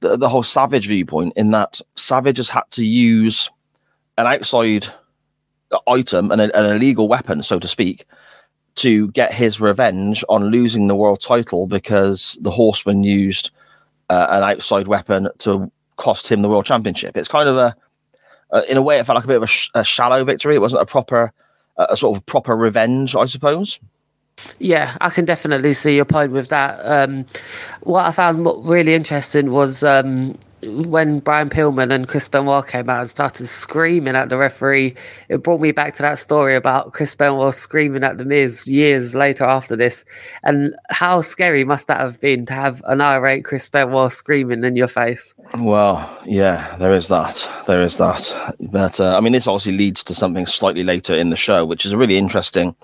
the, 0.00 0.16
the 0.16 0.28
whole 0.28 0.42
Savage 0.42 0.88
viewpoint 0.88 1.34
in 1.36 1.52
that 1.52 1.80
Savage 1.94 2.38
has 2.38 2.48
had 2.48 2.64
to 2.72 2.84
use 2.84 3.48
an 4.18 4.26
outside 4.26 4.86
item 5.86 6.32
and 6.32 6.40
an 6.40 6.50
illegal 6.52 7.08
weapon, 7.08 7.42
so 7.42 7.58
to 7.58 7.68
speak, 7.68 8.04
to 8.76 9.08
get 9.08 9.32
his 9.32 9.60
revenge 9.60 10.24
on 10.28 10.46
losing 10.46 10.86
the 10.86 10.96
world 10.96 11.20
title 11.20 11.66
because 11.66 12.38
the 12.40 12.50
Horseman 12.50 13.02
used 13.04 13.50
uh, 14.08 14.26
an 14.30 14.42
outside 14.42 14.88
weapon 14.88 15.28
to 15.38 15.70
cost 15.96 16.30
him 16.30 16.42
the 16.42 16.48
world 16.48 16.64
championship. 16.64 17.16
It's 17.16 17.28
kind 17.28 17.48
of 17.48 17.56
a, 17.56 17.76
uh, 18.50 18.62
in 18.68 18.76
a 18.76 18.82
way, 18.82 18.98
it 18.98 19.06
felt 19.06 19.16
like 19.16 19.24
a 19.24 19.28
bit 19.28 19.36
of 19.36 19.42
a, 19.44 19.46
sh- 19.46 19.70
a 19.74 19.84
shallow 19.84 20.24
victory. 20.24 20.54
It 20.54 20.60
wasn't 20.60 20.82
a 20.82 20.86
proper 20.86 21.32
a 21.76 21.96
sort 21.96 22.16
of 22.16 22.26
proper 22.26 22.56
revenge, 22.56 23.14
I 23.16 23.26
suppose. 23.26 23.78
Yeah, 24.58 24.96
I 25.00 25.10
can 25.10 25.24
definitely 25.24 25.74
see 25.74 25.96
your 25.96 26.04
point 26.04 26.32
with 26.32 26.48
that. 26.48 26.80
Um, 26.84 27.26
what 27.82 28.06
I 28.06 28.12
found 28.12 28.46
really 28.66 28.94
interesting 28.94 29.50
was 29.50 29.82
um, 29.82 30.38
when 30.62 31.18
Brian 31.18 31.48
Pillman 31.48 31.92
and 31.92 32.06
Chris 32.08 32.28
Benoit 32.28 32.66
came 32.66 32.88
out 32.88 33.00
and 33.00 33.10
started 33.10 33.46
screaming 33.46 34.14
at 34.14 34.28
the 34.28 34.36
referee. 34.36 34.94
It 35.28 35.42
brought 35.42 35.60
me 35.60 35.72
back 35.72 35.94
to 35.94 36.02
that 36.02 36.18
story 36.18 36.54
about 36.54 36.92
Chris 36.92 37.14
Benoit 37.14 37.54
screaming 37.54 38.04
at 38.04 38.18
the 38.18 38.24
Miz 38.24 38.66
years 38.66 39.14
later 39.14 39.44
after 39.44 39.76
this, 39.76 40.04
and 40.44 40.74
how 40.90 41.20
scary 41.20 41.64
must 41.64 41.88
that 41.88 42.00
have 42.00 42.20
been 42.20 42.46
to 42.46 42.52
have 42.52 42.82
an 42.86 43.00
irate 43.00 43.44
Chris 43.44 43.68
Benoit 43.68 44.12
screaming 44.12 44.64
in 44.64 44.76
your 44.76 44.88
face? 44.88 45.34
Well, 45.58 46.20
yeah, 46.24 46.76
there 46.78 46.94
is 46.94 47.08
that. 47.08 47.48
There 47.66 47.82
is 47.82 47.96
that. 47.98 48.56
But 48.70 49.00
uh, 49.00 49.16
I 49.16 49.20
mean, 49.20 49.32
this 49.32 49.46
obviously 49.46 49.76
leads 49.76 50.04
to 50.04 50.14
something 50.14 50.46
slightly 50.46 50.84
later 50.84 51.14
in 51.14 51.30
the 51.30 51.36
show, 51.36 51.64
which 51.64 51.84
is 51.84 51.94
really 51.94 52.16
interesting 52.16 52.74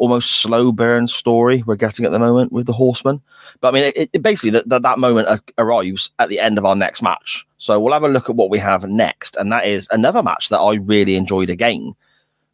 almost 0.00 0.40
slow 0.40 0.72
burn 0.72 1.06
story 1.06 1.62
we're 1.66 1.76
getting 1.76 2.06
at 2.06 2.10
the 2.10 2.18
moment 2.18 2.52
with 2.52 2.64
the 2.64 2.72
Horsemen. 2.72 3.20
But 3.60 3.68
I 3.68 3.70
mean, 3.72 3.92
it, 3.94 4.08
it 4.14 4.22
basically 4.22 4.58
that 4.58 4.82
that 4.82 4.98
moment 4.98 5.42
arrives 5.58 6.10
at 6.18 6.30
the 6.30 6.40
end 6.40 6.56
of 6.56 6.64
our 6.64 6.74
next 6.74 7.02
match. 7.02 7.46
So 7.58 7.78
we'll 7.78 7.92
have 7.92 8.02
a 8.02 8.08
look 8.08 8.30
at 8.30 8.36
what 8.36 8.48
we 8.48 8.58
have 8.58 8.84
next, 8.84 9.36
and 9.36 9.52
that 9.52 9.66
is 9.66 9.86
another 9.90 10.22
match 10.22 10.48
that 10.48 10.58
I 10.58 10.76
really 10.76 11.16
enjoyed 11.16 11.50
again. 11.50 11.94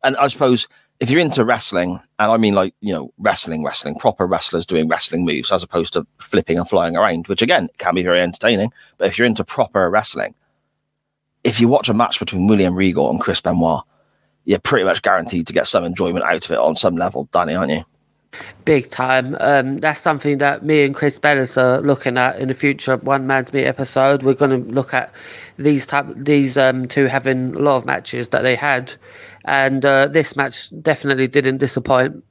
And 0.02 0.16
I 0.16 0.26
suppose 0.26 0.66
if 0.98 1.08
you're 1.08 1.20
into 1.20 1.44
wrestling, 1.44 2.00
and 2.18 2.32
I 2.32 2.36
mean 2.36 2.56
like 2.56 2.74
you 2.80 2.92
know 2.92 3.12
wrestling, 3.18 3.62
wrestling, 3.62 3.94
proper 3.94 4.26
wrestlers 4.26 4.66
doing 4.66 4.88
wrestling 4.88 5.24
moves 5.24 5.52
as 5.52 5.62
opposed 5.62 5.92
to 5.92 6.04
flipping 6.18 6.58
and 6.58 6.68
flying 6.68 6.96
around, 6.96 7.28
which 7.28 7.42
again 7.42 7.68
can 7.78 7.94
be 7.94 8.02
very 8.02 8.20
entertaining. 8.20 8.72
But 8.98 9.06
if 9.06 9.16
you're 9.18 9.26
into 9.26 9.44
proper 9.44 9.88
wrestling, 9.88 10.34
if 11.44 11.60
you 11.60 11.68
watch 11.68 11.88
a 11.88 11.94
match 11.94 12.18
between 12.18 12.48
William 12.48 12.74
Regal 12.74 13.08
and 13.08 13.20
Chris 13.20 13.40
Benoit 13.40 13.84
you're 14.46 14.60
pretty 14.60 14.84
much 14.84 15.02
guaranteed 15.02 15.46
to 15.48 15.52
get 15.52 15.66
some 15.66 15.84
enjoyment 15.84 16.24
out 16.24 16.44
of 16.44 16.50
it 16.50 16.58
on 16.58 16.74
some 16.74 16.96
level, 16.96 17.28
Danny, 17.32 17.54
aren't 17.54 17.72
you? 17.72 17.84
Big 18.64 18.88
time. 18.90 19.36
Um, 19.40 19.78
that's 19.78 20.00
something 20.00 20.38
that 20.38 20.64
me 20.64 20.84
and 20.84 20.94
Chris 20.94 21.18
Bellis 21.18 21.56
are 21.56 21.80
looking 21.80 22.16
at 22.16 22.38
in 22.38 22.48
the 22.48 22.54
future 22.54 22.96
One 22.98 23.26
Man's 23.26 23.52
Meat 23.52 23.64
episode. 23.64 24.22
We're 24.22 24.34
going 24.34 24.50
to 24.50 24.72
look 24.72 24.92
at 24.94 25.12
these 25.56 25.86
type 25.86 26.06
these 26.14 26.56
um, 26.56 26.86
two 26.86 27.06
having 27.06 27.54
a 27.54 27.58
lot 27.58 27.76
of 27.76 27.86
matches 27.86 28.28
that 28.28 28.42
they 28.42 28.54
had, 28.54 28.92
and 29.46 29.84
uh, 29.84 30.08
this 30.08 30.36
match 30.36 30.70
definitely 30.82 31.28
didn't 31.28 31.58
disappoint. 31.58 32.22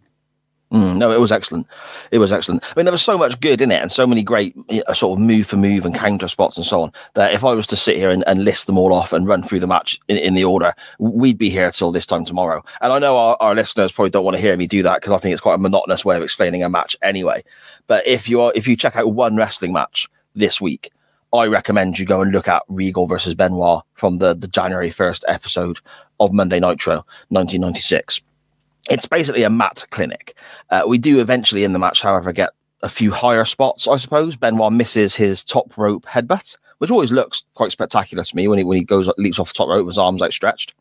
Mm, 0.75 0.98
no, 0.98 1.10
it 1.10 1.22
was 1.22 1.32
excellent. 1.32 1.67
It 2.12 2.17
was 2.17 2.34
excellent. 2.34 2.62
I 2.65 2.74
mean, 2.75 2.84
there 2.84 2.91
was 2.91 3.01
so 3.01 3.17
much 3.17 3.39
good 3.39 3.62
in 3.62 3.72
it 3.72 3.82
and 3.82 3.89
so 3.89 4.05
many 4.05 4.22
great 4.22 4.53
sort 4.94 5.17
of 5.17 5.25
move 5.25 5.48
for 5.48 5.55
move 5.55 5.86
and 5.86 5.96
counter 5.96 6.27
spots 6.27 6.58
and 6.58 6.65
so 6.65 6.82
on 6.82 6.91
that 7.13 7.34
if 7.34 7.46
I 7.46 7.53
was 7.53 7.65
to 7.67 7.77
sit 7.77 7.96
here 7.96 8.10
and, 8.10 8.25
and 8.27 8.44
list 8.44 8.67
them 8.67 8.77
all 8.77 8.91
off 8.91 9.13
and 9.13 9.25
run 9.25 9.41
through 9.41 9.62
the 9.62 9.67
match 9.67 9.98
in, 10.10 10.17
in, 10.17 10.34
the 10.34 10.44
order, 10.44 10.75
we'd 11.00 11.38
be 11.38 11.50
here 11.50 11.72
till 11.72 11.94
this 11.94 12.05
time 12.05 12.25
tomorrow. 12.25 12.62
And 12.82 12.91
I 12.91 13.00
know 13.00 13.15
our, 13.15 13.38
our 13.39 13.55
listeners 13.55 13.94
probably 13.94 14.10
don't 14.10 14.25
want 14.25 14.36
to 14.36 14.41
hear 14.41 14.58
me 14.58 14.67
do 14.67 14.84
that 14.84 15.00
because 15.00 15.13
I 15.13 15.17
think 15.20 15.32
it's 15.32 15.41
quite 15.41 15.55
a 15.55 15.60
monotonous 15.60 16.03
way 16.03 16.17
of 16.17 16.24
explaining 16.24 16.62
a 16.62 16.67
match 16.67 16.98
anyway. 17.01 17.46
But 17.88 18.05
if 18.05 18.27
you 18.27 18.41
are, 18.41 18.51
if 18.53 18.67
you 18.67 18.75
check 18.75 18.98
out 18.98 19.13
one 19.13 19.38
wrestling 19.38 19.72
match 19.72 20.10
this 20.36 20.60
week, 20.60 20.91
I 21.32 21.48
recommend 21.48 22.00
you 22.00 22.05
go 22.05 22.22
and 22.22 22.34
look 22.34 22.50
at 22.50 22.63
Regal 22.67 23.08
versus 23.08 23.34
Benoit 23.34 23.82
from 23.94 24.17
the, 24.17 24.34
the 24.34 24.50
January 24.50 24.89
1st 24.89 25.24
episode 25.29 25.79
of 26.20 26.34
Monday 26.34 26.60
Nitro 26.60 26.96
1996 27.29 28.22
it's 28.89 29.08
basically 29.08 29.44
a 29.44 29.50
mat 29.50 29.86
clinic. 29.89 30.38
Uh, 30.70 30.84
we 30.88 30.98
do 30.98 31.20
eventually 31.20 31.63
in 31.63 31.74
the 31.74 31.80
match, 31.80 32.01
however, 32.01 32.32
get 32.32 32.51
a 32.84 32.89
few 32.89 33.12
higher 33.12 33.46
spots, 33.46 33.88
I 33.88 33.98
suppose. 33.98 34.36
Benoit 34.36 34.74
misses 34.74 35.15
his 35.15 35.44
top 35.44 35.77
rope 35.77 36.06
headbutt, 36.06 36.58
which 36.77 36.92
always 36.92 37.12
looks 37.12 37.44
quite 37.56 37.72
spectacular 37.72 38.24
to 38.24 38.36
me 38.36 38.48
when 38.48 38.58
he 38.58 38.63
when 38.63 38.77
he 38.77 38.84
goes 38.84 39.10
leaps 39.18 39.39
off 39.39 39.50
the 39.50 39.58
top 39.58 39.70
rope 39.70 39.86
with 39.86 39.94
his 39.94 40.00
arms 40.00 40.22
outstretched. 40.22 40.74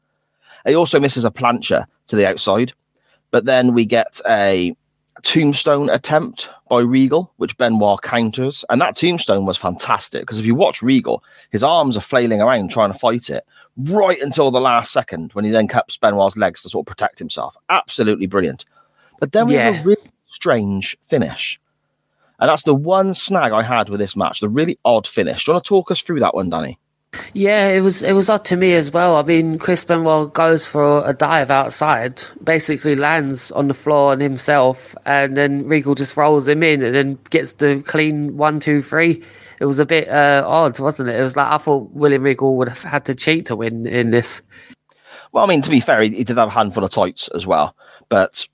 He 0.66 0.74
also 0.74 1.00
misses 1.00 1.24
a 1.24 1.30
plancha 1.30 1.86
to 2.08 2.16
the 2.16 2.26
outside, 2.26 2.72
but 3.30 3.44
then 3.44 3.74
we 3.74 3.84
get 3.84 4.20
a 4.28 4.74
tombstone 5.22 5.90
attempt 5.90 6.50
by 6.68 6.80
Regal, 6.80 7.32
which 7.36 7.56
Benoit 7.56 8.02
counters, 8.02 8.64
and 8.68 8.80
that 8.80 8.96
tombstone 8.96 9.46
was 9.46 9.56
fantastic 9.56 10.22
because 10.22 10.38
if 10.38 10.46
you 10.46 10.54
watch 10.54 10.82
Regal, 10.82 11.22
his 11.50 11.62
arms 11.62 11.96
are 11.96 12.00
flailing 12.00 12.40
around 12.40 12.70
trying 12.70 12.92
to 12.92 12.98
fight 12.98 13.30
it, 13.30 13.44
right 13.76 14.20
until 14.20 14.50
the 14.50 14.60
last 14.60 14.92
second 14.92 15.32
when 15.32 15.44
he 15.44 15.50
then 15.50 15.68
cups 15.68 15.96
Benoit's 15.96 16.36
legs 16.36 16.62
to 16.62 16.68
sort 16.68 16.82
of 16.84 16.86
protect 16.86 17.18
himself. 17.18 17.56
Absolutely 17.68 18.26
brilliant. 18.26 18.64
But 19.20 19.32
then 19.32 19.48
we 19.48 19.54
yeah. 19.54 19.70
have 19.70 19.84
a 19.84 19.88
really 19.88 20.10
strange 20.24 20.96
finish. 21.04 21.60
And 22.40 22.48
that's 22.48 22.64
the 22.64 22.74
one 22.74 23.14
snag 23.14 23.52
I 23.52 23.62
had 23.62 23.88
with 23.88 24.00
this 24.00 24.16
match, 24.16 24.40
the 24.40 24.48
really 24.48 24.78
odd 24.84 25.06
finish. 25.06 25.44
Do 25.44 25.50
you 25.50 25.54
want 25.54 25.64
to 25.64 25.68
talk 25.68 25.90
us 25.90 26.02
through 26.02 26.20
that 26.20 26.34
one, 26.34 26.50
Danny? 26.50 26.78
Yeah, 27.32 27.68
it 27.68 27.80
was 27.80 28.02
it 28.02 28.12
was 28.12 28.28
odd 28.28 28.44
to 28.46 28.56
me 28.56 28.74
as 28.74 28.90
well. 28.90 29.16
I 29.16 29.22
mean, 29.22 29.56
Chris 29.56 29.84
Benoit 29.84 30.34
goes 30.34 30.66
for 30.66 31.08
a 31.08 31.12
dive 31.12 31.48
outside, 31.48 32.20
basically 32.42 32.96
lands 32.96 33.52
on 33.52 33.68
the 33.68 33.74
floor 33.74 34.10
on 34.10 34.18
himself, 34.18 34.96
and 35.06 35.36
then 35.36 35.66
Regal 35.68 35.94
just 35.94 36.16
rolls 36.16 36.48
him 36.48 36.64
in 36.64 36.82
and 36.82 36.92
then 36.92 37.18
gets 37.30 37.52
the 37.54 37.82
clean 37.86 38.36
one, 38.36 38.58
two, 38.58 38.82
three 38.82 39.22
it 39.60 39.66
was 39.66 39.78
a 39.78 39.86
bit 39.86 40.08
uh, 40.08 40.44
odd, 40.46 40.78
wasn't 40.80 41.08
it? 41.08 41.18
It 41.18 41.22
was 41.22 41.36
like 41.36 41.50
I 41.50 41.58
thought 41.58 41.90
William 41.92 42.22
Regal 42.22 42.56
would 42.56 42.68
have 42.68 42.82
had 42.82 43.04
to 43.06 43.14
cheat 43.14 43.46
to 43.46 43.56
win 43.56 43.86
in 43.86 44.10
this. 44.10 44.42
Well, 45.32 45.44
I 45.44 45.48
mean, 45.48 45.62
to 45.62 45.70
be 45.70 45.80
fair, 45.80 46.02
he, 46.02 46.10
he 46.10 46.24
did 46.24 46.38
have 46.38 46.48
a 46.48 46.52
handful 46.52 46.84
of 46.84 46.90
tights 46.90 47.28
as 47.28 47.46
well, 47.46 47.76
but 48.08 48.46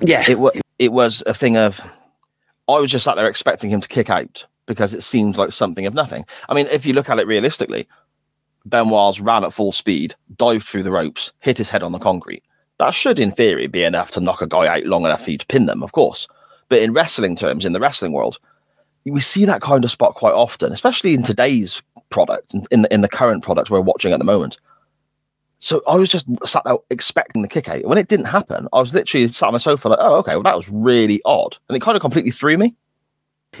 yeah, 0.00 0.24
it 0.28 0.38
was 0.38 0.60
it 0.78 0.92
was 0.92 1.22
a 1.26 1.34
thing 1.34 1.56
of 1.56 1.80
I 2.68 2.78
was 2.78 2.90
just 2.90 3.04
sat 3.04 3.16
there 3.16 3.28
expecting 3.28 3.70
him 3.70 3.80
to 3.80 3.88
kick 3.88 4.10
out 4.10 4.46
because 4.66 4.92
it 4.92 5.02
seemed 5.02 5.36
like 5.36 5.52
something 5.52 5.86
of 5.86 5.94
nothing. 5.94 6.26
I 6.48 6.54
mean, 6.54 6.66
if 6.70 6.84
you 6.84 6.92
look 6.92 7.08
at 7.08 7.18
it 7.18 7.26
realistically, 7.26 7.86
Benoit's 8.64 9.20
ran 9.20 9.44
at 9.44 9.52
full 9.52 9.72
speed, 9.72 10.14
dived 10.36 10.66
through 10.66 10.82
the 10.82 10.90
ropes, 10.90 11.32
hit 11.40 11.58
his 11.58 11.70
head 11.70 11.84
on 11.84 11.92
the 11.92 11.98
concrete. 11.98 12.42
That 12.78 12.92
should, 12.92 13.18
in 13.18 13.30
theory, 13.30 13.68
be 13.68 13.84
enough 13.84 14.10
to 14.12 14.20
knock 14.20 14.42
a 14.42 14.46
guy 14.46 14.66
out 14.66 14.84
long 14.84 15.04
enough 15.04 15.24
for 15.24 15.30
you 15.30 15.38
to 15.38 15.46
pin 15.46 15.66
them, 15.66 15.82
of 15.82 15.92
course. 15.92 16.28
But 16.68 16.82
in 16.82 16.92
wrestling 16.92 17.36
terms, 17.36 17.64
in 17.64 17.72
the 17.72 17.80
wrestling 17.80 18.12
world, 18.12 18.38
we 19.06 19.20
see 19.20 19.44
that 19.44 19.60
kind 19.60 19.84
of 19.84 19.90
spot 19.90 20.14
quite 20.14 20.34
often, 20.34 20.72
especially 20.72 21.14
in 21.14 21.22
today's 21.22 21.80
product, 22.10 22.54
in 22.70 22.82
the, 22.82 22.92
in 22.92 23.00
the 23.00 23.08
current 23.08 23.42
product 23.42 23.70
we're 23.70 23.80
watching 23.80 24.12
at 24.12 24.18
the 24.18 24.24
moment. 24.24 24.58
So 25.58 25.82
I 25.88 25.96
was 25.96 26.10
just 26.10 26.26
sat 26.44 26.62
there 26.64 26.76
expecting 26.90 27.42
the 27.42 27.48
kick 27.48 27.68
out. 27.68 27.84
When 27.84 27.98
it 27.98 28.08
didn't 28.08 28.26
happen, 28.26 28.68
I 28.72 28.80
was 28.80 28.92
literally 28.92 29.28
sat 29.28 29.46
on 29.46 29.52
my 29.52 29.58
sofa 29.58 29.88
like, 29.88 29.98
oh, 30.00 30.16
okay, 30.16 30.34
well, 30.34 30.42
that 30.42 30.56
was 30.56 30.68
really 30.68 31.20
odd. 31.24 31.56
And 31.68 31.76
it 31.76 31.80
kind 31.80 31.96
of 31.96 32.02
completely 32.02 32.30
threw 32.30 32.58
me. 32.58 32.74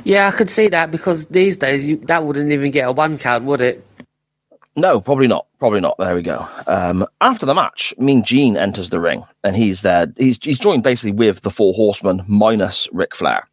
Yeah, 0.04 0.28
I 0.28 0.30
could 0.30 0.50
see 0.50 0.68
that 0.68 0.90
because 0.90 1.26
these 1.26 1.56
days 1.56 1.88
you, 1.88 1.96
that 2.06 2.24
wouldn't 2.24 2.50
even 2.50 2.70
get 2.70 2.88
a 2.88 2.92
one 2.92 3.16
count, 3.16 3.44
would 3.44 3.60
it? 3.60 3.84
No, 4.76 5.00
probably 5.00 5.26
not. 5.26 5.46
Probably 5.58 5.80
not. 5.80 5.96
There 5.98 6.14
we 6.14 6.20
go. 6.20 6.46
Um, 6.66 7.06
after 7.22 7.46
the 7.46 7.54
match, 7.54 7.94
Mean 7.96 8.22
Gene 8.22 8.58
enters 8.58 8.90
the 8.90 9.00
ring 9.00 9.24
and 9.42 9.56
he's 9.56 9.80
there. 9.80 10.12
He's, 10.18 10.38
he's 10.42 10.58
joined 10.58 10.82
basically 10.82 11.12
with 11.12 11.40
the 11.40 11.50
Four 11.50 11.72
Horsemen 11.72 12.22
minus 12.28 12.88
Ric 12.92 13.14
Flair. 13.14 13.48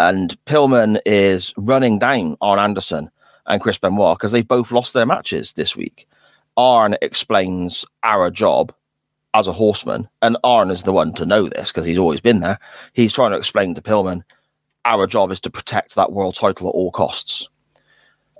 And 0.00 0.34
Pillman 0.46 0.98
is 1.04 1.52
running 1.58 1.98
down 1.98 2.38
Arn 2.40 2.58
Anderson 2.58 3.10
and 3.46 3.60
Chris 3.60 3.76
Benoit 3.76 4.16
because 4.16 4.32
they 4.32 4.40
both 4.40 4.72
lost 4.72 4.94
their 4.94 5.04
matches 5.04 5.52
this 5.52 5.76
week. 5.76 6.08
Arn 6.56 6.96
explains 7.02 7.84
our 8.02 8.30
job 8.30 8.72
as 9.34 9.46
a 9.46 9.52
horseman, 9.52 10.08
and 10.22 10.38
Arn 10.42 10.70
is 10.70 10.84
the 10.84 10.92
one 10.92 11.12
to 11.14 11.26
know 11.26 11.50
this 11.50 11.70
because 11.70 11.84
he's 11.84 11.98
always 11.98 12.22
been 12.22 12.40
there. 12.40 12.58
He's 12.94 13.12
trying 13.12 13.32
to 13.32 13.36
explain 13.36 13.74
to 13.74 13.82
Pillman 13.82 14.22
our 14.86 15.06
job 15.06 15.30
is 15.32 15.40
to 15.40 15.50
protect 15.50 15.94
that 15.96 16.12
world 16.12 16.34
title 16.34 16.68
at 16.68 16.74
all 16.74 16.90
costs. 16.90 17.50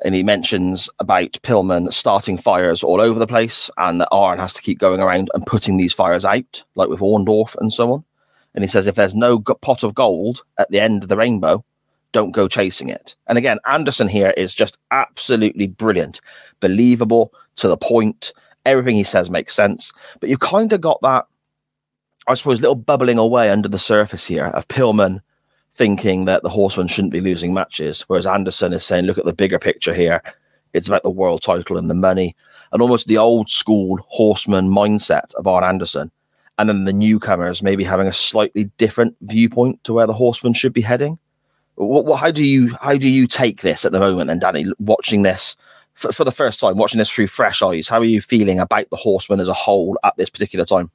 and 0.04 0.14
he 0.14 0.22
mentions 0.22 0.88
about 0.98 1.32
Pillman 1.42 1.92
starting 1.92 2.38
fires 2.38 2.82
all 2.82 3.00
over 3.00 3.18
the 3.18 3.26
place, 3.26 3.70
and 3.76 4.00
that 4.00 4.08
Arn 4.10 4.38
has 4.38 4.54
to 4.54 4.62
keep 4.62 4.78
going 4.78 5.00
around 5.00 5.30
and 5.34 5.46
putting 5.46 5.76
these 5.76 5.92
fires 5.92 6.24
out, 6.24 6.62
like 6.74 6.88
with 6.88 7.00
Orndorff 7.00 7.54
and 7.60 7.72
so 7.72 7.92
on. 7.92 8.04
And 8.54 8.64
he 8.64 8.68
says, 8.68 8.86
if 8.86 8.96
there's 8.96 9.14
no 9.14 9.38
pot 9.40 9.82
of 9.82 9.94
gold 9.94 10.42
at 10.58 10.70
the 10.70 10.80
end 10.80 11.02
of 11.02 11.08
the 11.08 11.16
rainbow, 11.16 11.64
don't 12.12 12.32
go 12.32 12.48
chasing 12.48 12.88
it. 12.88 13.14
And 13.28 13.38
again, 13.38 13.58
Anderson 13.66 14.08
here 14.08 14.34
is 14.36 14.54
just 14.54 14.76
absolutely 14.90 15.68
brilliant, 15.68 16.20
believable, 16.58 17.32
to 17.56 17.68
the 17.68 17.76
point. 17.76 18.32
Everything 18.66 18.96
he 18.96 19.04
says 19.04 19.30
makes 19.30 19.54
sense. 19.54 19.92
But 20.18 20.28
you've 20.28 20.40
kind 20.40 20.72
of 20.72 20.80
got 20.80 21.00
that, 21.02 21.26
I 22.26 22.34
suppose, 22.34 22.60
little 22.60 22.74
bubbling 22.74 23.18
away 23.18 23.50
under 23.50 23.68
the 23.68 23.78
surface 23.78 24.26
here 24.26 24.46
of 24.46 24.66
Pillman 24.68 25.20
thinking 25.74 26.24
that 26.24 26.42
the 26.42 26.48
horsemen 26.48 26.88
shouldn't 26.88 27.12
be 27.12 27.20
losing 27.20 27.54
matches, 27.54 28.02
whereas 28.08 28.26
Anderson 28.26 28.72
is 28.72 28.84
saying, 28.84 29.04
look 29.04 29.18
at 29.18 29.24
the 29.24 29.32
bigger 29.32 29.58
picture 29.58 29.94
here. 29.94 30.20
It's 30.72 30.88
about 30.88 31.04
the 31.04 31.10
world 31.10 31.42
title 31.42 31.78
and 31.78 31.88
the 31.88 31.94
money, 31.94 32.36
and 32.72 32.82
almost 32.82 33.06
the 33.06 33.18
old 33.18 33.48
school 33.50 33.98
horseman 34.08 34.68
mindset 34.68 35.34
of 35.36 35.46
Arn 35.46 35.64
Anderson. 35.64 36.10
And 36.60 36.68
then 36.68 36.84
the 36.84 36.92
newcomers 36.92 37.62
maybe 37.62 37.84
having 37.84 38.06
a 38.06 38.12
slightly 38.12 38.64
different 38.76 39.16
viewpoint 39.22 39.82
to 39.84 39.94
where 39.94 40.06
the 40.06 40.12
horsemen 40.12 40.52
should 40.52 40.74
be 40.74 40.82
heading. 40.82 41.18
What, 41.76 42.04
what, 42.04 42.20
how 42.20 42.30
do 42.30 42.44
you 42.44 42.74
how 42.74 42.98
do 42.98 43.08
you 43.08 43.26
take 43.26 43.62
this 43.62 43.86
at 43.86 43.92
the 43.92 43.98
moment? 43.98 44.28
And 44.28 44.42
Danny, 44.42 44.66
watching 44.78 45.22
this 45.22 45.56
for, 45.94 46.12
for 46.12 46.24
the 46.24 46.30
first 46.32 46.60
time, 46.60 46.76
watching 46.76 46.98
this 46.98 47.08
through 47.08 47.28
fresh 47.28 47.62
eyes, 47.62 47.88
how 47.88 47.98
are 47.98 48.04
you 48.04 48.20
feeling 48.20 48.60
about 48.60 48.90
the 48.90 48.96
horsemen 48.96 49.40
as 49.40 49.48
a 49.48 49.54
whole 49.54 49.98
at 50.04 50.14
this 50.18 50.28
particular 50.28 50.66
time? 50.66 50.90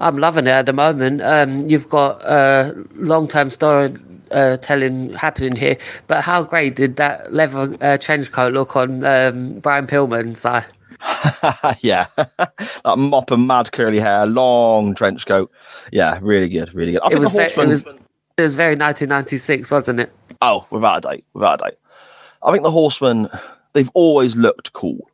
I'm 0.00 0.18
loving 0.18 0.48
it 0.48 0.50
at 0.50 0.66
the 0.66 0.72
moment. 0.72 1.22
Um, 1.22 1.68
you've 1.68 1.88
got 1.88 2.20
a 2.24 2.74
long-term 2.96 3.50
story 3.50 3.94
uh, 4.32 4.56
telling 4.56 5.12
happening 5.12 5.54
here, 5.54 5.78
but 6.08 6.24
how 6.24 6.42
great 6.42 6.74
did 6.74 6.96
that 6.96 7.32
leather 7.32 7.76
uh, 7.80 7.98
trench 7.98 8.32
coat 8.32 8.52
look 8.52 8.74
on 8.74 9.04
um, 9.04 9.60
Brian 9.60 9.86
Pillman? 9.86 10.36
So. 10.36 10.60
yeah, 11.80 12.06
that 12.16 12.94
mop 12.96 13.30
and 13.30 13.46
mad 13.46 13.72
curly 13.72 14.00
hair, 14.00 14.26
long 14.26 14.94
trench 14.94 15.26
coat. 15.26 15.50
Yeah, 15.92 16.18
really 16.22 16.48
good, 16.48 16.74
really 16.74 16.92
good. 16.92 17.02
I 17.02 17.06
it 17.06 17.10
think 17.10 17.20
was, 17.20 17.32
the 17.32 17.38
ve- 17.38 17.62
it 17.62 17.68
was 17.68 17.82
it 17.82 18.42
was 18.42 18.54
very 18.54 18.74
1996, 18.74 19.70
wasn't 19.70 20.00
it? 20.00 20.12
Oh, 20.42 20.66
without 20.70 20.98
a 20.98 21.00
doubt, 21.00 21.24
without 21.34 21.54
a 21.54 21.64
doubt. 21.64 21.78
I 22.42 22.52
think 22.52 22.62
the 22.62 22.70
horsemen, 22.70 23.28
they've 23.72 23.90
always 23.94 24.36
looked 24.36 24.72
cool. 24.72 25.10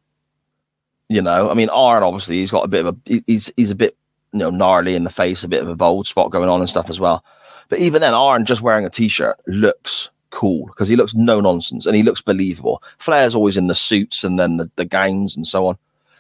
You 1.09 1.23
know, 1.23 1.51
I 1.51 1.55
mean, 1.55 1.69
Arn 1.71 2.03
obviously 2.03 2.37
he's 2.37 2.51
got 2.51 2.65
a 2.65 2.69
bit 2.69 2.87
of 2.87 2.97
a 2.97 3.23
he's 3.27 3.53
he's 3.57 3.71
a 3.71 3.77
bit 3.77 3.97
you 4.33 4.39
know 4.41 4.51
gnarly 4.51 4.95
in 4.95 5.05
the 5.05 5.11
face, 5.11 5.45
a 5.45 5.49
bit 5.49 5.63
of 5.63 5.69
a 5.69 5.77
bold 5.77 6.07
spot 6.07 6.31
going 6.31 6.49
on 6.49 6.61
and 6.61 6.69
stuff 6.69 6.91
as 6.91 7.01
well. 7.01 7.25
But 7.69 7.79
even 7.79 8.01
then, 8.01 8.15
Arn 8.15 8.45
just 8.45 8.63
wearing 8.63 8.85
a 8.85 8.91
t-shirt 8.91 9.37
looks 9.47 10.11
cool 10.35 10.67
because 10.67 10.89
he 10.89 10.97
looks 10.97 11.15
no 11.15 11.41
nonsense 11.41 11.87
and 11.87 11.97
he 11.97 12.03
looks 12.03 12.21
believable. 12.21 12.83
Flair's 12.99 13.35
always 13.35 13.57
in 13.57 13.69
the 13.69 13.75
suits 13.75 14.25
and 14.25 14.39
then 14.39 14.59
the, 14.59 14.71
the 14.77 14.85
gowns 14.85 15.37
and 15.37 15.47
so 15.47 15.67
on. 15.67 15.79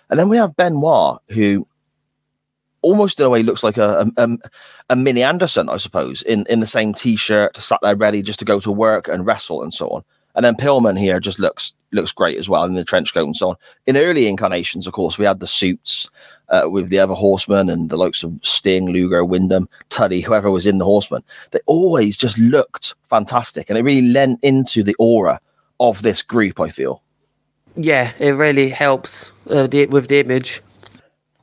And 0.08 0.18
then 0.18 0.28
we 0.28 0.36
have 0.36 0.56
Benoit, 0.56 1.18
who 1.28 1.66
almost 2.82 3.18
in 3.18 3.26
a 3.26 3.30
way 3.30 3.42
looks 3.42 3.62
like 3.62 3.76
a, 3.76 4.10
a, 4.16 4.38
a, 4.90 4.96
mini 4.96 5.22
Anderson, 5.22 5.68
I 5.68 5.78
suppose, 5.78 6.22
in, 6.22 6.46
in 6.48 6.60
the 6.60 6.66
same 6.66 6.92
t-shirt, 6.92 7.56
sat 7.56 7.80
there 7.82 7.96
ready 7.96 8.22
just 8.22 8.38
to 8.40 8.44
go 8.44 8.60
to 8.60 8.70
work 8.70 9.08
and 9.08 9.26
wrestle 9.26 9.62
and 9.62 9.72
so 9.72 9.88
on. 9.88 10.04
And 10.34 10.44
then 10.44 10.56
Pillman 10.56 10.98
here 10.98 11.20
just 11.20 11.38
looks 11.38 11.74
looks 11.92 12.12
great 12.12 12.38
as 12.38 12.48
well 12.48 12.64
in 12.64 12.74
the 12.74 12.84
trench 12.84 13.14
coat 13.14 13.24
and 13.24 13.36
so 13.36 13.50
on. 13.50 13.56
In 13.86 13.96
early 13.96 14.26
incarnations, 14.26 14.86
of 14.86 14.92
course, 14.92 15.16
we 15.16 15.24
had 15.24 15.38
the 15.38 15.46
suits 15.46 16.10
uh, 16.48 16.68
with 16.70 16.88
the 16.88 16.98
other 16.98 17.14
horsemen 17.14 17.68
and 17.70 17.90
the 17.90 17.96
likes 17.96 18.22
of 18.22 18.32
Sting, 18.42 18.90
Luger, 18.90 19.24
Windham, 19.24 19.68
Tully, 19.88 20.20
whoever 20.20 20.50
was 20.50 20.66
in 20.66 20.78
the 20.78 20.84
horsemen. 20.84 21.22
They 21.50 21.60
always 21.66 22.16
just 22.18 22.38
looked 22.38 22.94
fantastic, 23.04 23.68
and 23.68 23.78
it 23.78 23.82
really 23.82 24.08
lent 24.08 24.40
into 24.42 24.82
the 24.82 24.96
aura 24.98 25.40
of 25.80 26.02
this 26.02 26.22
group. 26.22 26.60
I 26.60 26.70
feel. 26.70 27.02
Yeah, 27.76 28.12
it 28.18 28.32
really 28.32 28.68
helps 28.68 29.32
uh, 29.50 29.66
the, 29.66 29.86
with 29.86 30.08
the 30.08 30.20
image. 30.20 30.62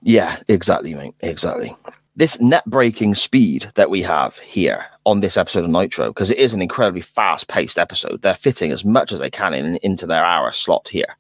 Yeah, 0.02 0.38
exactly, 0.48 0.94
mate. 0.94 1.14
Exactly. 1.20 1.76
This 2.16 2.40
net 2.40 2.66
breaking 2.66 3.16
speed 3.16 3.72
that 3.76 3.90
we 3.90 4.02
have 4.02 4.38
here 4.40 4.86
on 5.06 5.20
this 5.20 5.38
episode 5.38 5.64
of 5.64 5.70
Nitro, 5.70 6.08
because 6.10 6.32
it 6.32 6.38
is 6.38 6.54
an 6.54 6.62
incredibly 6.62 7.02
fast 7.02 7.48
paced 7.48 7.80
episode, 7.80 8.22
they're 8.22 8.34
fitting 8.34 8.72
as 8.72 8.86
much 8.86 9.12
as 9.12 9.20
they 9.20 9.30
can 9.30 9.54
in, 9.54 9.78
into 9.78 10.06
their 10.06 10.24
hour 10.24 10.52
slot 10.52 10.88
here, 10.88 11.18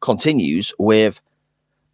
continues 0.00 0.72
with 0.78 1.20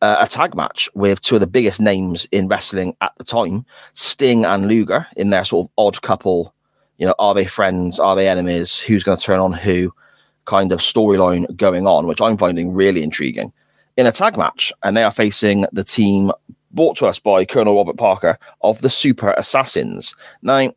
uh, 0.03 0.17
a 0.21 0.27
tag 0.27 0.55
match 0.55 0.89
with 0.95 1.21
two 1.21 1.37
of 1.37 1.41
the 1.41 1.47
biggest 1.47 1.81
names 1.81 2.27
in 2.33 2.49
wrestling 2.49 2.97
at 3.01 3.13
the 3.19 3.25
time 3.25 3.65
Sting 3.93 4.45
and 4.45 4.67
Luger 4.69 5.07
in 5.17 5.31
their 5.31 5.45
sort 5.45 5.67
of 5.67 5.73
odd 5.79 6.03
couple. 6.03 6.55
You 6.99 7.07
know, 7.07 7.15
are 7.19 7.35
they 7.35 7.47
friends? 7.47 7.99
Are 7.99 8.15
they 8.15 8.29
enemies? 8.29 8.79
Who's 8.79 9.05
going 9.05 9.17
to 9.17 9.25
turn 9.25 9.41
on 9.41 9.53
who? 9.53 9.93
Kind 10.45 10.73
of 10.73 10.81
storyline 10.81 11.55
going 11.57 11.87
on, 11.87 12.07
which 12.07 12.21
I'm 12.21 12.37
finding 12.37 12.73
really 12.73 13.03
intriguing 13.03 13.53
in 13.97 14.07
a 14.07 14.13
tag 14.13 14.37
match, 14.37 14.73
and 14.83 14.97
they 14.97 15.03
are 15.03 15.11
facing 15.11 15.67
the 15.73 15.85
team 15.85 16.33
brought 16.71 16.97
to 16.97 17.07
us 17.07 17.19
by 17.19 17.45
Colonel 17.45 17.77
Robert 17.77 17.97
Parker 17.97 18.39
of 18.63 18.81
the 18.81 18.91
Super 18.91 19.33
Assassins. 19.33 20.15
Now, 20.43 20.73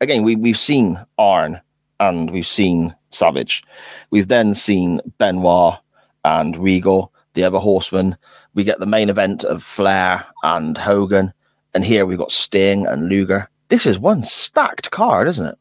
again, 0.00 0.22
we, 0.22 0.36
we've 0.36 0.58
seen 0.58 0.98
Arn 1.18 1.60
and 1.98 2.30
we've 2.30 2.46
seen 2.46 2.94
Savage. 3.10 3.62
We've 4.10 4.28
then 4.28 4.54
seen 4.54 5.00
Benoit 5.18 5.78
and 6.24 6.56
Regal, 6.56 7.11
the 7.34 7.44
other 7.44 7.58
horsemen. 7.58 8.16
We 8.54 8.64
get 8.64 8.78
the 8.78 8.86
main 8.86 9.08
event 9.08 9.44
of 9.44 9.62
Flair 9.62 10.24
and 10.42 10.76
Hogan, 10.76 11.32
and 11.74 11.84
here 11.84 12.06
we've 12.06 12.18
got 12.18 12.32
Sting 12.32 12.86
and 12.86 13.08
Luger. 13.08 13.48
This 13.68 13.86
is 13.86 13.98
one 13.98 14.22
stacked 14.22 14.90
card, 14.90 15.28
isn't 15.28 15.46
it? 15.46 15.56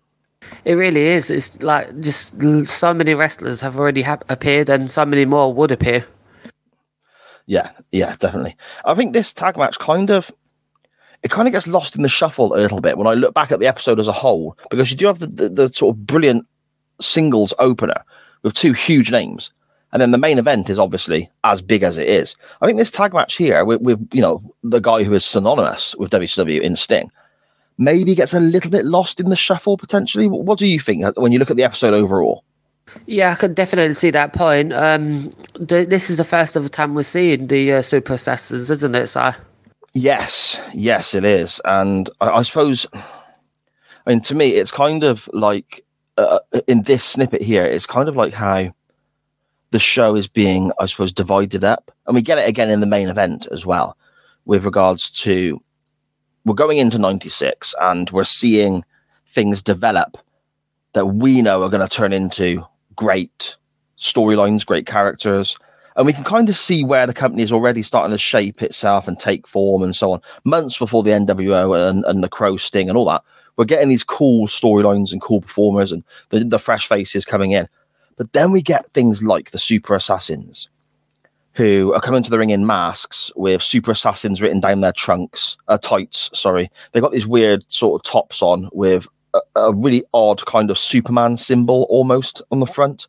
It 0.66 0.74
really 0.74 1.08
is. 1.08 1.30
It's 1.30 1.62
like 1.62 2.00
just 2.00 2.36
so 2.68 2.94
many 2.94 3.14
wrestlers 3.14 3.62
have 3.62 3.78
already 3.80 4.02
ha- 4.02 4.18
appeared, 4.30 4.70
and 4.70 4.90
so 4.90 5.06
many 5.06 5.26
more 5.26 5.54
would 5.54 5.72
appear. 5.72 6.06
Yeah, 7.46 7.72
yeah, 7.92 8.16
definitely. 8.20 8.56
I 8.86 8.94
think 8.94 9.14
this 9.14 9.34
tag 9.34 9.58
match 9.58 9.80
kind 9.80 10.10
of 10.10 10.32
it 11.24 11.32
kind 11.32 11.48
of 11.48 11.52
gets 11.52 11.68
lost 11.68 11.96
in 11.96 12.02
the 12.02 12.10
shuffle 12.10 12.54
a 12.54 12.58
little 12.58 12.82
bit 12.82 12.98
when 12.98 13.08
I 13.08 13.14
look 13.14 13.34
back 13.34 13.52
at 13.52 13.60
the 13.60 13.68
episode 13.68 14.00
as 14.00 14.08
a 14.08 14.14
whole, 14.14 14.58
because 14.70 14.92
you 14.92 14.98
do 14.98 15.08
have 15.08 15.20
the, 15.20 15.28
the, 15.28 15.50
the 15.50 15.70
sort 15.70 15.96
of 15.96 16.08
brilliant 16.08 16.48
singles 17.00 17.54
opener 17.60 18.04
with 18.44 18.54
two 18.54 18.74
huge 18.74 19.12
names. 19.12 19.52
And 19.94 20.02
then 20.02 20.12
the 20.12 20.18
main 20.18 20.38
event 20.40 20.70
is 20.70 20.80
obviously 20.80 21.30
as 21.44 21.62
big 21.62 21.84
as 21.84 21.98
it 21.98 22.08
is. 22.08 22.36
I 22.62 22.66
think 22.66 22.78
this 22.78 22.92
tag 22.92 23.14
match 23.14 23.36
here 23.36 23.66
with, 23.66 23.82
with 23.82 24.08
you 24.14 24.22
know 24.22 24.42
the 24.64 24.80
guy 24.80 25.04
who 25.04 25.14
is 25.14 25.26
synonymous 25.26 25.96
with 25.98 26.12
WCW 26.12 26.62
in 26.62 26.76
Sting 26.76 27.12
maybe 27.78 28.16
gets 28.16 28.34
a 28.34 28.40
little 28.40 28.72
bit 28.72 28.86
lost 28.86 29.20
in 29.20 29.30
the 29.30 29.36
shuffle 29.36 29.76
potentially. 29.76 30.28
What 30.28 30.60
do 30.60 30.68
you 30.68 30.80
think 30.80 31.04
uh, 31.04 31.14
when 31.16 31.32
you 31.32 31.40
look 31.40 31.52
at 31.52 31.58
the 31.58 31.64
episode 31.64 31.94
overall? 31.94 32.44
Yeah, 33.06 33.32
I 33.32 33.36
can 33.36 33.54
definitely 33.54 33.94
see 33.94 34.12
that 34.12 34.34
point. 34.34 34.74
Um, 34.74 35.30
th- 35.68 35.90
this 35.90 36.10
is 36.10 36.18
the 36.18 36.24
first 36.24 36.56
of 36.56 36.64
the 36.64 36.70
time 36.70 36.94
we're 36.94 37.04
seeing 37.04 37.48
the 37.48 37.74
uh, 37.74 37.82
Super 37.82 38.14
Assassins, 38.14 38.70
isn't 38.70 38.96
it? 38.96 39.08
So, 39.08 39.32
Yes, 39.94 40.60
yes, 40.74 41.14
it 41.14 41.26
is, 41.26 41.60
and 41.66 42.10
I, 42.22 42.30
I 42.30 42.42
suppose, 42.44 42.88
I 42.94 43.02
mean, 44.08 44.22
to 44.22 44.36
me, 44.36 44.52
it's 44.52 44.72
kind 44.72 45.04
of 45.04 45.30
like 45.34 45.84
uh, 46.18 46.40
in 46.68 46.84
this 46.84 47.04
snippet 47.04 47.42
here, 47.42 47.66
it's 47.66 47.88
kind 47.88 48.08
of 48.08 48.16
like 48.16 48.34
how 48.34 48.74
the 49.72 49.80
show 49.80 50.16
is 50.16 50.28
being, 50.28 50.72
I 50.80 50.86
suppose, 50.86 51.12
divided 51.12 51.64
up, 51.64 51.92
and 52.06 52.16
we 52.16 52.22
get 52.22 52.38
it 52.38 52.48
again 52.48 52.70
in 52.70 52.82
the 52.82 52.86
main 52.86 53.08
event 53.08 53.48
as 53.52 53.66
well, 53.66 53.98
with 54.46 54.66
regards 54.66 55.10
to 55.22 55.62
we're 56.46 56.54
going 56.56 56.78
into 56.78 56.98
'96 56.98 57.76
and 57.82 58.10
we're 58.10 58.24
seeing 58.24 58.84
things 59.28 59.62
develop 59.62 60.18
that 60.94 61.06
we 61.06 61.42
know 61.42 61.64
are 61.64 61.70
going 61.70 61.88
to 61.88 61.96
turn 61.96 62.12
into 62.12 62.64
great 62.96 63.56
storylines, 63.98 64.66
great 64.66 64.86
characters, 64.86 65.58
and 65.96 66.06
we 66.06 66.14
can 66.14 66.24
kind 66.24 66.50
of 66.50 66.56
see 66.56 66.84
where 66.84 67.08
the 67.08 67.14
company 67.14 67.44
is 67.44 67.52
already 67.52 67.82
starting 67.82 68.12
to 68.12 68.18
shape 68.18 68.62
itself 68.62 69.08
and 69.08 69.20
take 69.20 69.48
form 69.48 69.84
and 69.84 69.96
so 69.96 70.12
on. 70.12 70.22
Months 70.44 70.78
before 70.78 71.04
the 71.04 71.12
NWO 71.12 71.90
and, 71.90 72.04
and 72.06 72.24
the 72.24 72.30
Crow 72.30 72.58
Sting 72.58 72.90
and 72.90 72.98
all 72.98 73.06
that, 73.06 73.24
we're 73.58 73.66
getting 73.66 73.90
these 73.90 74.04
cool 74.04 74.48
storylines 74.48 75.12
and 75.12 75.22
cool 75.22 75.42
performers 75.42 75.92
and 75.92 76.04
the, 76.30 76.44
the 76.44 76.60
fresh 76.60 76.88
faces 76.88 77.26
coming 77.26 77.52
in. 77.52 77.68
But 78.22 78.34
then 78.34 78.52
we 78.52 78.62
get 78.62 78.86
things 78.92 79.24
like 79.24 79.50
the 79.50 79.58
Super 79.58 79.96
Assassins, 79.96 80.70
who 81.54 81.92
are 81.96 82.00
coming 82.00 82.22
to 82.22 82.30
the 82.30 82.38
ring 82.38 82.52
in 82.52 82.68
masks 82.68 83.32
with 83.36 83.64
Super 83.64 83.90
Assassins 83.90 84.44
written 84.44 84.60
down 84.60 84.82
their 84.82 84.92
trunks, 84.92 85.58
uh, 85.68 85.80
tights. 85.80 86.30
Sorry, 86.32 86.70
They've 86.92 87.02
got 87.02 87.14
these 87.14 87.26
weird 87.26 87.64
sort 87.68 88.00
of 88.00 88.08
tops 88.08 88.44
on 88.44 88.70
with 88.74 89.08
a, 89.34 89.40
a 89.56 89.74
really 89.74 90.04
odd 90.14 90.46
kind 90.46 90.70
of 90.70 90.78
Superman 90.78 91.36
symbol 91.36 91.88
almost 91.90 92.44
on 92.52 92.60
the 92.60 92.68
front, 92.68 93.08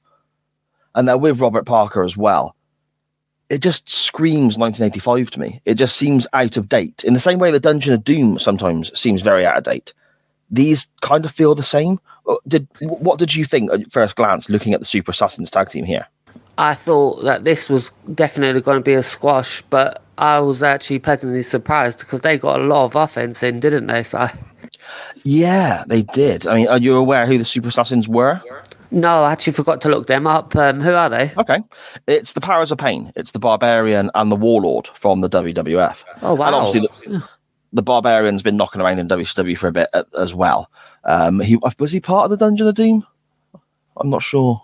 and 0.94 1.06
they're 1.06 1.18
with 1.18 1.42
Robert 1.42 1.66
Parker 1.66 2.02
as 2.02 2.16
well 2.16 2.56
it 3.50 3.60
just 3.60 3.86
screams 3.90 4.56
1985 4.56 5.30
to 5.32 5.40
me. 5.40 5.60
It 5.66 5.74
just 5.74 5.96
seems 5.96 6.26
out 6.32 6.56
of 6.56 6.70
date. 6.70 7.04
In 7.04 7.12
the 7.12 7.20
same 7.20 7.38
way 7.38 7.50
the 7.50 7.60
Dungeon 7.60 7.92
of 7.92 8.02
Doom 8.02 8.38
sometimes 8.38 8.98
seems 8.98 9.20
very 9.20 9.44
out 9.44 9.58
of 9.58 9.64
date. 9.64 9.92
These 10.50 10.88
kind 11.02 11.26
of 11.26 11.32
feel 11.32 11.54
the 11.54 11.62
same. 11.62 12.00
Uh, 12.28 12.36
Did 12.46 12.68
what 12.80 13.18
did 13.18 13.34
you 13.34 13.44
think 13.44 13.72
at 13.72 13.90
first 13.90 14.16
glance 14.16 14.48
looking 14.48 14.74
at 14.74 14.80
the 14.80 14.86
Super 14.86 15.10
Assassins 15.10 15.50
tag 15.50 15.68
team 15.68 15.84
here? 15.84 16.06
I 16.58 16.74
thought 16.74 17.24
that 17.24 17.44
this 17.44 17.68
was 17.70 17.92
definitely 18.14 18.60
going 18.60 18.76
to 18.76 18.82
be 18.82 18.92
a 18.92 19.02
squash, 19.02 19.62
but 19.62 20.02
I 20.18 20.38
was 20.40 20.62
actually 20.62 20.98
pleasantly 20.98 21.42
surprised 21.42 22.00
because 22.00 22.20
they 22.20 22.36
got 22.38 22.60
a 22.60 22.64
lot 22.64 22.84
of 22.84 22.94
offense 22.94 23.42
in, 23.42 23.58
didn't 23.58 23.86
they? 23.86 24.02
So, 24.02 24.28
Yeah, 25.24 25.84
they 25.88 26.02
did. 26.02 26.46
I 26.46 26.54
mean, 26.54 26.68
are 26.68 26.78
you 26.78 26.96
aware 26.96 27.26
who 27.26 27.38
the 27.38 27.44
Super 27.44 27.68
Assassins 27.68 28.06
were? 28.06 28.40
No, 28.90 29.24
I 29.24 29.32
actually 29.32 29.54
forgot 29.54 29.80
to 29.82 29.88
look 29.88 30.06
them 30.06 30.26
up. 30.26 30.54
Um, 30.54 30.80
who 30.80 30.92
are 30.92 31.08
they? 31.08 31.32
Okay, 31.38 31.60
it's 32.06 32.34
the 32.34 32.42
Powers 32.42 32.70
of 32.70 32.76
Pain. 32.76 33.10
It's 33.16 33.30
the 33.30 33.38
Barbarian 33.38 34.10
and 34.14 34.30
the 34.30 34.36
Warlord 34.36 34.88
from 34.88 35.22
the 35.22 35.30
WWF. 35.30 36.04
Oh, 36.20 36.34
wow. 36.34 36.46
And 36.48 36.54
obviously, 36.54 36.80
the, 37.08 37.26
the 37.72 37.82
Barbarian's 37.82 38.42
been 38.42 38.56
knocking 38.56 38.80
around 38.80 38.98
in 38.98 39.08
WCW 39.08 39.56
for 39.56 39.68
a 39.68 39.72
bit 39.72 39.88
uh, 39.92 40.04
as 40.18 40.34
well. 40.34 40.70
Um, 41.04 41.40
he 41.40 41.56
was 41.56 41.92
he 41.92 42.00
part 42.00 42.24
of 42.24 42.30
the 42.30 42.36
Dungeon 42.36 42.68
of 42.68 42.74
Doom? 42.74 43.06
I'm 43.96 44.10
not 44.10 44.22
sure. 44.22 44.62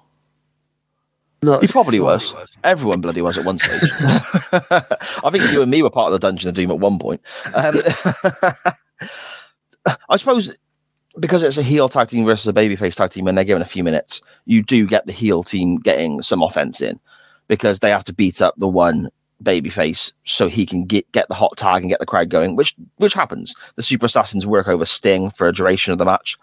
Not 1.41 1.63
He 1.63 1.69
probably 1.69 2.01
was. 2.01 2.35
Everyone 2.65 3.01
bloody 3.01 3.23
was 3.23 3.39
at 3.39 3.45
one 3.45 3.59
stage. 3.59 3.91
I 4.03 5.31
think 5.31 5.53
you 5.53 5.63
and 5.63 5.71
me 5.71 5.83
were 5.83 5.91
part 5.91 6.13
of 6.13 6.21
the 6.21 6.27
Dungeon 6.27 6.49
of 6.49 6.55
Doom 6.55 6.71
at 6.71 6.81
one 6.81 6.99
point. 6.99 7.21
Um, 7.55 7.81
I 10.09 10.17
suppose 10.17 10.53
because 11.21 11.43
it's 11.43 11.59
a 11.59 11.63
heel 11.63 11.89
tag 11.89 12.09
team 12.09 12.25
versus 12.25 12.47
a 12.47 12.53
babyface 12.53 12.97
tag 12.97 13.11
team, 13.11 13.27
and 13.27 13.37
they're 13.37 13.45
given 13.45 13.63
a 13.63 13.67
few 13.67 13.85
minutes, 13.85 14.21
you 14.47 14.63
do 14.63 14.87
get 14.87 15.07
the 15.07 15.13
heel 15.13 15.43
team 15.43 15.79
getting 15.79 16.23
some 16.23 16.43
offense 16.43 16.81
in 16.81 16.99
because 17.49 17.81
they 17.81 17.91
have 17.91 18.05
to 18.05 18.13
beat 18.13 18.43
up 18.43 18.55
the 18.59 18.69
one 18.69 19.09
babyface 19.43 20.13
so 20.25 20.49
he 20.49 20.67
can 20.67 20.85
get 20.85 21.11
get 21.13 21.29
the 21.29 21.35
hot 21.35 21.57
tag 21.57 21.83
and 21.83 21.91
get 21.91 22.01
the 22.01 22.07
crowd 22.07 22.29
going, 22.29 22.57
which 22.57 22.75
which 22.97 23.15
happens. 23.15 23.55
The 23.77 23.83
Super 23.83 24.07
Assassins 24.07 24.47
work 24.47 24.69
over 24.69 24.85
Sting 24.85 25.31
for 25.31 25.49
a 25.49 25.53
duration 25.53 25.93
of 25.93 25.99
the 25.99 26.05
match. 26.05 26.37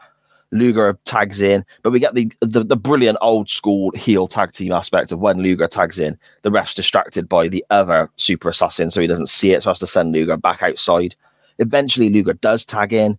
Luger 0.52 0.98
tags 1.06 1.42
in, 1.42 1.66
but 1.82 1.92
we 1.92 2.00
get 2.00 2.14
the, 2.14 2.32
the 2.42 2.64
the 2.64 2.78
brilliant 2.78 3.18
old 3.22 3.50
school 3.50 3.92
heel 3.96 4.28
tag 4.28 4.52
team 4.52 4.72
aspect 4.72 5.12
of 5.12 5.20
when 5.20 5.40
Luger 5.40 5.68
tags 5.68 6.00
in, 6.00 6.18
the 6.44 6.52
ref's 6.52 6.76
distracted 6.76 7.28
by 7.28 7.48
the 7.48 7.66
other 7.70 8.10
super 8.16 8.50
assassin, 8.50 8.92
so 8.92 9.02
he 9.02 9.08
doesn't 9.08 9.28
see 9.28 9.52
it, 9.52 9.64
so 9.64 9.70
has 9.70 9.80
to 9.80 9.88
send 9.88 10.12
Luger 10.12 10.38
back 10.38 10.64
outside. 10.64 11.16
Eventually, 11.60 12.10
Luger 12.10 12.34
does 12.34 12.64
tag 12.64 12.94
in 12.94 13.18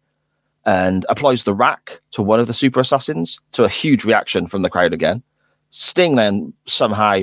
and 0.65 1.05
applies 1.09 1.45
the 1.45 1.55
rack 1.55 2.01
to 2.13 2.23
one 2.23 2.41
of 2.41 2.47
the 2.47 2.55
super 2.55 2.81
assassins 2.81 3.41
to 3.53 3.65
a 3.65 3.69
huge 3.69 4.05
reaction 4.05 4.47
from 4.47 4.63
the 4.63 4.71
crowd 4.71 4.93
again. 4.93 5.23
Sting 5.71 6.17
then 6.17 6.53
somehow 6.67 7.23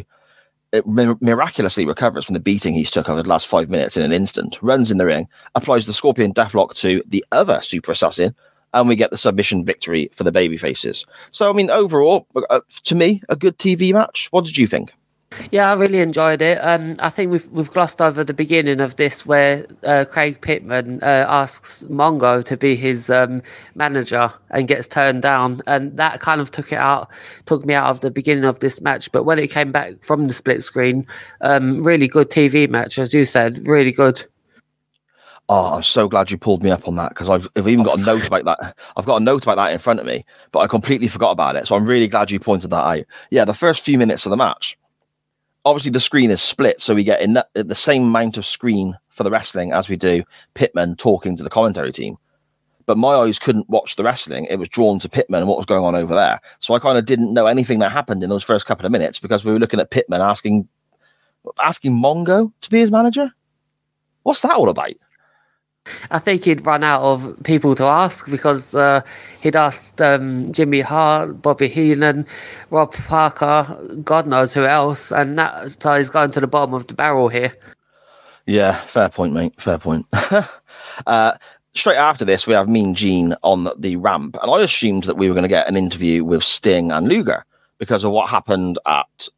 miraculously 0.85 1.85
recovers 1.85 2.25
from 2.25 2.33
the 2.33 2.39
beating 2.39 2.73
he's 2.73 2.91
took 2.91 3.09
over 3.09 3.21
the 3.21 3.29
last 3.29 3.47
five 3.47 3.69
minutes 3.69 3.95
in 3.95 4.03
an 4.03 4.11
instant, 4.11 4.57
runs 4.61 4.91
in 4.91 4.97
the 4.97 5.05
ring, 5.05 5.27
applies 5.55 5.85
the 5.85 5.93
Scorpion 5.93 6.33
Deathlock 6.33 6.73
to 6.75 7.03
the 7.07 7.23
other 7.31 7.61
super 7.61 7.91
assassin, 7.91 8.35
and 8.73 8.87
we 8.87 8.95
get 8.95 9.11
the 9.11 9.17
submission 9.17 9.63
victory 9.63 10.09
for 10.15 10.23
the 10.23 10.31
baby 10.31 10.57
faces. 10.57 11.05
So, 11.31 11.49
I 11.49 11.53
mean, 11.53 11.69
overall, 11.69 12.27
uh, 12.49 12.61
to 12.83 12.95
me, 12.95 13.21
a 13.29 13.35
good 13.35 13.57
TV 13.57 13.93
match. 13.93 14.27
What 14.31 14.45
did 14.45 14.57
you 14.57 14.67
think? 14.67 14.93
Yeah, 15.51 15.71
I 15.71 15.73
really 15.75 15.99
enjoyed 15.99 16.41
it. 16.41 16.57
Um, 16.57 16.95
I 16.99 17.09
think 17.09 17.31
we've 17.31 17.47
we've 17.49 17.71
glossed 17.71 18.01
over 18.01 18.23
the 18.23 18.33
beginning 18.33 18.79
of 18.79 18.95
this, 18.95 19.25
where 19.25 19.65
uh, 19.85 20.05
Craig 20.09 20.41
Pittman 20.41 21.01
uh, 21.01 21.25
asks 21.27 21.83
Mongo 21.89 22.43
to 22.43 22.57
be 22.57 22.75
his 22.75 23.09
um, 23.09 23.41
manager 23.75 24.31
and 24.51 24.67
gets 24.67 24.87
turned 24.87 25.21
down, 25.21 25.61
and 25.67 25.95
that 25.97 26.19
kind 26.19 26.41
of 26.41 26.51
took 26.51 26.71
it 26.71 26.79
out, 26.79 27.09
took 27.45 27.65
me 27.65 27.73
out 27.73 27.89
of 27.89 27.99
the 28.01 28.11
beginning 28.11 28.45
of 28.45 28.59
this 28.59 28.81
match. 28.81 29.11
But 29.11 29.23
when 29.23 29.39
it 29.39 29.51
came 29.51 29.71
back 29.71 29.99
from 29.99 30.27
the 30.27 30.33
split 30.33 30.63
screen, 30.63 31.05
um, 31.41 31.83
really 31.83 32.07
good 32.07 32.29
TV 32.29 32.69
match, 32.69 32.99
as 32.99 33.13
you 33.13 33.25
said, 33.25 33.67
really 33.67 33.91
good. 33.91 34.25
Oh, 35.49 35.73
I'm 35.73 35.83
so 35.83 36.07
glad 36.07 36.31
you 36.31 36.37
pulled 36.37 36.63
me 36.63 36.71
up 36.71 36.87
on 36.87 36.95
that 36.95 37.09
because 37.09 37.29
I've, 37.29 37.49
I've 37.55 37.67
even 37.67 37.83
got 37.83 37.99
a 37.99 38.05
note 38.05 38.25
about 38.25 38.45
that. 38.45 38.77
I've 38.95 39.05
got 39.05 39.17
a 39.21 39.23
note 39.23 39.43
about 39.43 39.57
that 39.57 39.73
in 39.73 39.77
front 39.77 39.99
of 39.99 40.05
me, 40.05 40.23
but 40.51 40.59
I 40.59 40.67
completely 40.67 41.09
forgot 41.09 41.31
about 41.31 41.57
it. 41.57 41.67
So 41.67 41.75
I'm 41.75 41.85
really 41.85 42.07
glad 42.07 42.31
you 42.31 42.39
pointed 42.39 42.69
that 42.69 42.83
out. 42.83 43.05
Yeah, 43.29 43.43
the 43.43 43.53
first 43.53 43.83
few 43.83 43.97
minutes 43.97 44.25
of 44.25 44.29
the 44.29 44.37
match, 44.37 44.77
obviously 45.65 45.91
the 45.91 45.99
screen 45.99 46.31
is 46.31 46.41
split, 46.41 46.81
so 46.81 46.95
we 46.95 47.03
get 47.03 47.21
in 47.21 47.33
the, 47.33 47.47
the 47.53 47.75
same 47.75 48.03
amount 48.03 48.37
of 48.37 48.45
screen 48.45 48.97
for 49.09 49.23
the 49.23 49.31
wrestling 49.31 49.71
as 49.71 49.89
we 49.89 49.95
do 49.95 50.23
Pittman 50.53 50.95
talking 50.95 51.37
to 51.37 51.43
the 51.43 51.49
commentary 51.49 51.91
team. 51.91 52.17
But 52.85 52.97
my 52.97 53.13
eyes 53.13 53.39
couldn't 53.39 53.69
watch 53.69 53.95
the 53.95 54.03
wrestling; 54.03 54.45
it 54.49 54.57
was 54.57 54.67
drawn 54.67 54.99
to 54.99 55.09
Pittman 55.09 55.39
and 55.39 55.47
what 55.47 55.57
was 55.57 55.65
going 55.65 55.85
on 55.85 55.95
over 55.95 56.13
there. 56.13 56.41
So 56.59 56.73
I 56.73 56.79
kind 56.79 56.97
of 56.97 57.05
didn't 57.05 57.33
know 57.33 57.45
anything 57.45 57.79
that 57.79 57.91
happened 57.91 58.23
in 58.23 58.29
those 58.29 58.43
first 58.43 58.65
couple 58.65 58.85
of 58.85 58.91
minutes 58.91 59.19
because 59.19 59.45
we 59.45 59.53
were 59.53 59.59
looking 59.59 59.79
at 59.79 59.91
Pittman 59.91 60.21
asking, 60.21 60.67
asking 61.63 61.93
Mongo 61.93 62.51
to 62.61 62.69
be 62.69 62.79
his 62.79 62.91
manager. 62.91 63.31
What's 64.23 64.41
that 64.41 64.55
all 64.55 64.69
about? 64.69 64.93
I 66.11 66.19
think 66.19 66.45
he'd 66.45 66.65
run 66.65 66.83
out 66.83 67.01
of 67.01 67.35
people 67.43 67.75
to 67.75 67.83
ask 67.83 68.29
because 68.29 68.75
uh, 68.75 69.01
he'd 69.41 69.55
asked 69.55 70.01
um, 70.01 70.51
Jimmy 70.51 70.81
Hart, 70.81 71.41
Bobby 71.41 71.67
Heenan, 71.67 72.25
Rob 72.69 72.93
Parker, 72.93 73.77
God 74.03 74.27
knows 74.27 74.53
who 74.53 74.65
else, 74.65 75.11
and 75.11 75.37
that 75.37 75.81
so 75.81 75.95
he's 75.95 76.09
going 76.09 76.31
to 76.31 76.39
the 76.39 76.47
bottom 76.47 76.73
of 76.73 76.87
the 76.87 76.93
barrel 76.93 77.27
here. 77.27 77.53
Yeah, 78.45 78.75
fair 78.81 79.09
point, 79.09 79.33
mate. 79.33 79.55
Fair 79.59 79.77
point. 79.77 80.05
uh, 81.07 81.33
straight 81.73 81.97
after 81.97 82.25
this, 82.25 82.45
we 82.45 82.53
have 82.53 82.69
Mean 82.69 82.93
Gene 82.93 83.35
on 83.43 83.69
the 83.77 83.95
ramp, 83.95 84.37
and 84.41 84.51
I 84.51 84.61
assumed 84.61 85.03
that 85.03 85.17
we 85.17 85.27
were 85.27 85.33
going 85.33 85.43
to 85.43 85.49
get 85.49 85.67
an 85.67 85.77
interview 85.77 86.23
with 86.23 86.43
Sting 86.43 86.91
and 86.91 87.07
Luger 87.07 87.45
because 87.77 88.03
of 88.03 88.11
what 88.11 88.29
happened 88.29 88.79
at 88.85 89.29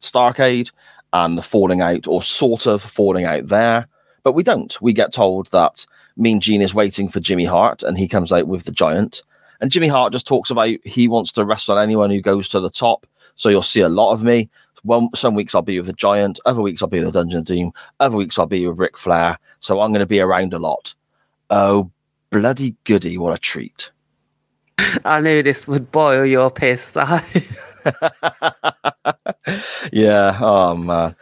Starcade 0.00 0.70
and 1.12 1.36
the 1.36 1.42
falling 1.42 1.80
out, 1.80 2.06
or 2.06 2.22
sort 2.22 2.66
of 2.66 2.82
falling 2.82 3.24
out 3.24 3.48
there. 3.48 3.86
But 4.22 4.32
we 4.32 4.42
don't. 4.42 4.80
We 4.80 4.92
get 4.92 5.12
told 5.12 5.50
that 5.50 5.84
Mean 6.16 6.40
Gene 6.40 6.62
is 6.62 6.74
waiting 6.74 7.08
for 7.08 7.20
Jimmy 7.20 7.44
Hart, 7.44 7.82
and 7.82 7.96
he 7.96 8.08
comes 8.08 8.32
out 8.32 8.48
with 8.48 8.64
the 8.64 8.72
Giant. 8.72 9.22
And 9.60 9.70
Jimmy 9.70 9.88
Hart 9.88 10.12
just 10.12 10.26
talks 10.26 10.50
about 10.50 10.74
he 10.84 11.08
wants 11.08 11.32
to 11.32 11.44
wrestle 11.44 11.78
anyone 11.78 12.10
who 12.10 12.20
goes 12.20 12.48
to 12.50 12.60
the 12.60 12.70
top. 12.70 13.06
So 13.36 13.48
you'll 13.48 13.62
see 13.62 13.80
a 13.80 13.88
lot 13.88 14.12
of 14.12 14.22
me. 14.22 14.50
One, 14.82 15.08
some 15.14 15.34
weeks 15.34 15.54
I'll 15.54 15.62
be 15.62 15.78
with 15.78 15.86
the 15.86 15.92
Giant, 15.92 16.40
other 16.44 16.60
weeks 16.60 16.82
I'll 16.82 16.88
be 16.88 16.98
with 16.98 17.12
the 17.12 17.20
Dungeon 17.20 17.44
Team, 17.44 17.70
other 18.00 18.16
weeks 18.16 18.38
I'll 18.38 18.46
be 18.46 18.66
with 18.66 18.78
Ric 18.78 18.98
Flair. 18.98 19.38
So 19.60 19.80
I'm 19.80 19.92
going 19.92 20.00
to 20.00 20.06
be 20.06 20.20
around 20.20 20.52
a 20.52 20.58
lot. 20.58 20.94
Oh, 21.50 21.90
bloody 22.30 22.74
goody! 22.84 23.16
What 23.16 23.36
a 23.36 23.38
treat! 23.38 23.90
I 25.04 25.20
knew 25.20 25.42
this 25.42 25.68
would 25.68 25.92
boil 25.92 26.24
your 26.24 26.50
piss. 26.50 26.96
yeah. 29.92 30.36
Oh 30.40 30.76
man. 30.76 31.16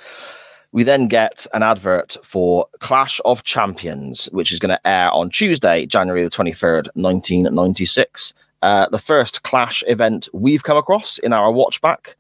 We 0.73 0.85
then 0.85 1.09
get 1.09 1.47
an 1.53 1.63
advert 1.63 2.17
for 2.23 2.67
Clash 2.79 3.21
of 3.25 3.43
Champions, 3.43 4.27
which 4.27 4.53
is 4.53 4.59
going 4.59 4.71
to 4.71 4.87
air 4.87 5.11
on 5.11 5.31
Tuesday, 5.31 5.85
January 5.85 6.23
the 6.23 6.31
23rd, 6.31 6.87
1996. 6.95 8.35
Uh, 8.63 8.89
the 8.91 8.99
first 8.99 9.43
Clash 9.43 9.83
event 9.89 10.29
we've 10.33 10.63
come 10.63 10.77
across 10.77 11.19
in 11.19 11.33
our 11.33 11.51
watch 11.51 11.81
back. 11.81 12.17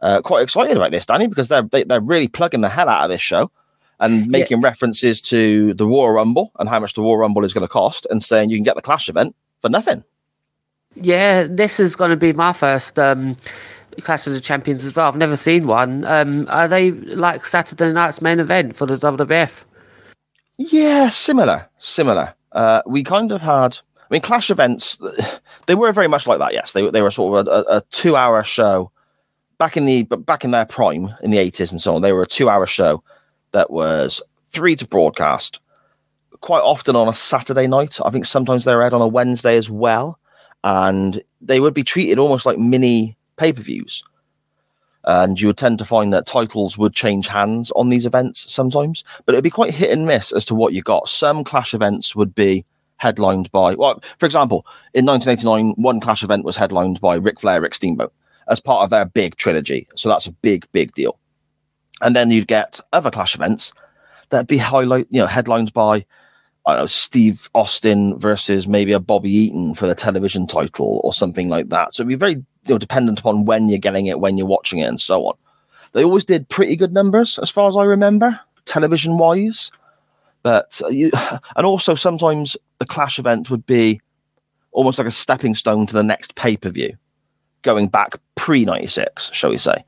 Uh, 0.00 0.22
quite 0.22 0.42
excited 0.42 0.76
about 0.76 0.92
this, 0.92 1.04
Danny, 1.04 1.26
because 1.26 1.48
they're 1.48 1.62
they, 1.62 1.84
they're 1.84 2.00
really 2.00 2.28
plugging 2.28 2.62
the 2.62 2.70
hell 2.70 2.88
out 2.88 3.04
of 3.04 3.10
this 3.10 3.20
show 3.20 3.50
and 3.98 4.28
making 4.28 4.62
references 4.62 5.20
to 5.20 5.74
the 5.74 5.86
Royal 5.86 6.10
Rumble 6.10 6.52
and 6.58 6.70
how 6.70 6.80
much 6.80 6.94
the 6.94 7.02
Royal 7.02 7.18
Rumble 7.18 7.44
is 7.44 7.52
going 7.52 7.66
to 7.66 7.68
cost, 7.68 8.06
and 8.08 8.22
saying 8.22 8.48
you 8.48 8.56
can 8.56 8.64
get 8.64 8.76
the 8.76 8.82
Clash 8.82 9.10
event 9.10 9.36
for 9.60 9.68
nothing. 9.68 10.02
yeah, 10.94 11.46
this 11.48 11.78
is 11.78 11.96
going 11.96 12.10
to 12.10 12.16
be 12.16 12.32
my 12.32 12.52
first 12.52 12.98
um, 12.98 13.36
Clash 14.00 14.26
of 14.26 14.32
the 14.32 14.40
Champions 14.40 14.84
as 14.84 14.94
well. 14.94 15.08
I've 15.08 15.16
never 15.16 15.36
seen 15.36 15.66
one. 15.66 16.04
Um, 16.04 16.46
are 16.48 16.68
they 16.68 16.92
like 16.92 17.44
Saturday 17.44 17.92
night's 17.92 18.22
main 18.22 18.40
event 18.40 18.76
for 18.76 18.86
the 18.86 18.96
WWF? 18.96 19.64
Yeah, 20.58 21.08
similar, 21.08 21.68
similar. 21.78 22.34
Uh, 22.52 22.82
we 22.86 23.02
kind 23.02 23.32
of 23.32 23.40
had. 23.40 23.78
I 23.98 24.14
mean, 24.14 24.22
Clash 24.22 24.50
events. 24.50 24.98
They 25.66 25.76
were 25.76 25.92
very 25.92 26.08
much 26.08 26.26
like 26.26 26.40
that. 26.40 26.52
Yes, 26.52 26.72
they 26.72 26.90
they 26.90 27.00
were 27.00 27.12
sort 27.12 27.46
of 27.46 27.46
a, 27.46 27.76
a 27.76 27.80
two-hour 27.90 28.42
show 28.42 28.90
back 29.58 29.76
in 29.76 29.84
the 29.84 30.02
back 30.02 30.44
in 30.44 30.50
their 30.50 30.64
prime 30.64 31.14
in 31.22 31.30
the 31.30 31.38
eighties 31.38 31.70
and 31.70 31.80
so 31.80 31.94
on. 31.94 32.02
They 32.02 32.12
were 32.12 32.24
a 32.24 32.26
two-hour 32.26 32.66
show 32.66 33.04
that 33.52 33.70
was 33.70 34.20
three 34.50 34.74
to 34.76 34.86
broadcast. 34.86 35.60
Quite 36.40 36.62
often 36.62 36.96
on 36.96 37.06
a 37.06 37.14
Saturday 37.14 37.68
night. 37.68 38.00
I 38.04 38.10
think 38.10 38.24
sometimes 38.24 38.64
they're 38.64 38.82
aired 38.82 38.94
on 38.94 39.00
a 39.00 39.06
Wednesday 39.06 39.56
as 39.56 39.70
well, 39.70 40.18
and 40.64 41.22
they 41.40 41.60
would 41.60 41.74
be 41.74 41.84
treated 41.84 42.18
almost 42.18 42.46
like 42.46 42.58
mini 42.58 43.16
pay-per-views. 43.40 44.04
And 45.04 45.40
you 45.40 45.46
would 45.46 45.56
tend 45.56 45.78
to 45.78 45.84
find 45.86 46.12
that 46.12 46.26
titles 46.26 46.76
would 46.76 46.92
change 46.92 47.26
hands 47.26 47.70
on 47.70 47.88
these 47.88 48.04
events 48.04 48.52
sometimes, 48.52 49.02
but 49.24 49.34
it'd 49.34 49.42
be 49.42 49.50
quite 49.50 49.72
hit 49.72 49.90
and 49.90 50.06
miss 50.06 50.30
as 50.30 50.44
to 50.46 50.54
what 50.54 50.74
you 50.74 50.82
got. 50.82 51.08
Some 51.08 51.42
Clash 51.42 51.72
events 51.72 52.14
would 52.14 52.34
be 52.34 52.66
headlined 52.98 53.50
by, 53.50 53.74
well, 53.76 54.02
for 54.18 54.26
example, 54.26 54.66
in 54.92 55.06
1989, 55.06 55.82
one 55.82 56.00
Clash 56.00 56.22
event 56.22 56.44
was 56.44 56.58
headlined 56.58 57.00
by 57.00 57.14
Ric 57.14 57.40
Flair, 57.40 57.62
Rick 57.62 57.74
Steamboat 57.74 58.12
as 58.46 58.60
part 58.60 58.82
of 58.82 58.90
their 58.90 59.06
big 59.06 59.36
trilogy. 59.36 59.88
So 59.94 60.08
that's 60.08 60.26
a 60.26 60.32
big, 60.32 60.66
big 60.72 60.92
deal. 60.94 61.18
And 62.02 62.14
then 62.14 62.30
you'd 62.30 62.46
get 62.46 62.78
other 62.92 63.10
Clash 63.10 63.34
events 63.34 63.72
that'd 64.28 64.48
be 64.48 64.58
highlight, 64.58 65.06
you 65.08 65.20
know, 65.20 65.26
headlined 65.26 65.72
by, 65.72 66.04
I 66.66 66.72
don't 66.72 66.82
know, 66.82 66.86
Steve 66.86 67.48
Austin 67.54 68.18
versus 68.18 68.68
maybe 68.68 68.92
a 68.92 69.00
Bobby 69.00 69.30
Eaton 69.30 69.74
for 69.74 69.86
the 69.86 69.94
television 69.94 70.46
title 70.46 71.00
or 71.02 71.12
something 71.12 71.48
like 71.48 71.70
that. 71.70 71.94
So 71.94 72.02
it'd 72.02 72.08
be 72.08 72.14
very, 72.14 72.34
you 72.34 72.44
know, 72.68 72.78
dependent 72.78 73.18
upon 73.18 73.46
when 73.46 73.68
you're 73.68 73.78
getting 73.78 74.06
it, 74.06 74.20
when 74.20 74.36
you're 74.36 74.46
watching 74.46 74.78
it, 74.78 74.84
and 74.84 75.00
so 75.00 75.26
on. 75.26 75.34
They 75.92 76.04
always 76.04 76.24
did 76.24 76.48
pretty 76.48 76.76
good 76.76 76.92
numbers, 76.92 77.38
as 77.38 77.50
far 77.50 77.68
as 77.68 77.76
I 77.76 77.84
remember, 77.84 78.38
television 78.66 79.18
wise. 79.18 79.70
But 80.42 80.80
uh, 80.84 80.88
you, 80.88 81.10
and 81.56 81.66
also 81.66 81.94
sometimes 81.94 82.56
the 82.78 82.86
Clash 82.86 83.18
event 83.18 83.50
would 83.50 83.66
be 83.66 84.00
almost 84.72 84.98
like 84.98 85.08
a 85.08 85.12
stepping 85.12 85.54
stone 85.54 85.86
to 85.86 85.94
the 85.94 86.02
next 86.02 86.34
pay 86.34 86.56
per 86.56 86.70
view, 86.70 86.96
going 87.62 87.88
back 87.88 88.16
pre 88.34 88.64
96, 88.64 89.30
shall 89.32 89.50
we 89.50 89.58
say. 89.58 89.84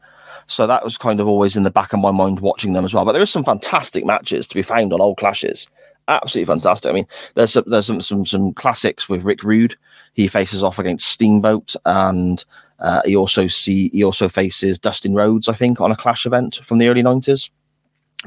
So 0.46 0.66
that 0.66 0.84
was 0.84 0.98
kind 0.98 1.20
of 1.20 1.28
always 1.28 1.56
in 1.56 1.62
the 1.62 1.70
back 1.70 1.92
of 1.92 2.00
my 2.00 2.10
mind 2.10 2.40
watching 2.40 2.72
them 2.72 2.84
as 2.84 2.92
well. 2.92 3.04
But 3.04 3.12
there 3.12 3.22
is 3.22 3.30
some 3.30 3.44
fantastic 3.44 4.04
matches 4.04 4.48
to 4.48 4.54
be 4.54 4.62
found 4.62 4.92
on 4.92 5.00
old 5.00 5.16
clashes. 5.16 5.66
Absolutely 6.08 6.52
fantastic. 6.52 6.90
I 6.90 6.94
mean, 6.94 7.06
there's 7.34 7.52
some, 7.52 7.64
there's 7.66 7.86
some, 7.86 8.00
some 8.00 8.26
some 8.26 8.52
classics 8.54 9.08
with 9.08 9.24
Rick 9.24 9.42
Rude. 9.42 9.76
He 10.14 10.28
faces 10.28 10.62
off 10.62 10.78
against 10.78 11.08
Steamboat 11.08 11.74
and 11.84 12.44
Uh, 12.82 13.00
he 13.04 13.14
also 13.14 13.46
see 13.48 13.90
he 13.90 14.02
also 14.02 14.28
faces 14.28 14.76
Dustin 14.76 15.14
Rhodes, 15.14 15.48
I 15.48 15.54
think, 15.54 15.80
on 15.80 15.92
a 15.92 15.96
Clash 15.96 16.26
event 16.26 16.56
from 16.64 16.78
the 16.78 16.88
early 16.88 17.02
nineties. 17.02 17.48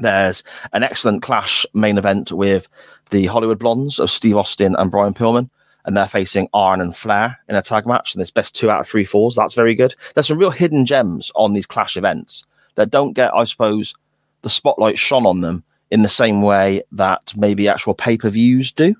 There's 0.00 0.42
an 0.72 0.82
excellent 0.82 1.22
Clash 1.22 1.66
main 1.74 1.98
event 1.98 2.32
with 2.32 2.66
the 3.10 3.26
Hollywood 3.26 3.58
Blondes 3.58 3.98
of 3.98 4.10
Steve 4.10 4.38
Austin 4.38 4.74
and 4.78 4.90
Brian 4.90 5.12
Pillman, 5.12 5.50
and 5.84 5.94
they're 5.94 6.08
facing 6.08 6.48
Arn 6.54 6.80
and 6.80 6.96
Flair 6.96 7.38
in 7.50 7.56
a 7.56 7.60
tag 7.60 7.86
match. 7.86 8.14
And 8.14 8.22
it's 8.22 8.30
best 8.30 8.54
two 8.54 8.70
out 8.70 8.80
of 8.80 8.88
three 8.88 9.04
falls. 9.04 9.36
That's 9.36 9.54
very 9.54 9.74
good. 9.74 9.94
There's 10.14 10.28
some 10.28 10.38
real 10.38 10.50
hidden 10.50 10.86
gems 10.86 11.30
on 11.34 11.52
these 11.52 11.66
Clash 11.66 11.96
events 11.98 12.44
that 12.76 12.90
don't 12.90 13.12
get, 13.12 13.34
I 13.34 13.44
suppose, 13.44 13.94
the 14.40 14.50
spotlight 14.50 14.96
shone 14.96 15.26
on 15.26 15.42
them 15.42 15.64
in 15.90 16.02
the 16.02 16.08
same 16.08 16.42
way 16.42 16.82
that 16.92 17.32
maybe 17.36 17.68
actual 17.68 17.94
pay 17.94 18.16
per 18.16 18.28
views 18.28 18.72
do. 18.72 18.94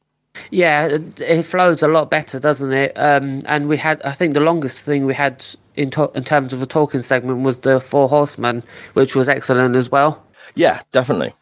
Yeah, 0.51 0.99
it, 1.19 1.43
flows 1.43 1.83
a 1.83 1.88
lot 1.88 2.11
better, 2.11 2.38
doesn't 2.38 2.73
it? 2.73 2.93
Um, 2.97 3.41
and 3.47 3.69
we 3.69 3.77
had, 3.77 4.01
I 4.03 4.12
think, 4.12 4.35
the 4.35 4.41
longest 4.41 4.85
thing 4.85 5.05
we 5.05 5.14
had 5.14 5.45
in 5.75 5.91
to- 5.91 6.11
in 6.14 6.25
terms 6.25 6.53
of 6.53 6.62
a 6.62 6.67
talking 6.67 7.03
segment 7.03 7.41
was 7.43 7.59
the 7.59 7.81
Four 7.81 8.09
Horsemen, 8.09 8.62
which 8.95 9.17
was 9.17 9.29
excellent 9.29 9.77
as 9.77 9.91
well. 9.91 10.23
Yeah, 10.55 10.81
definitely. 10.93 11.35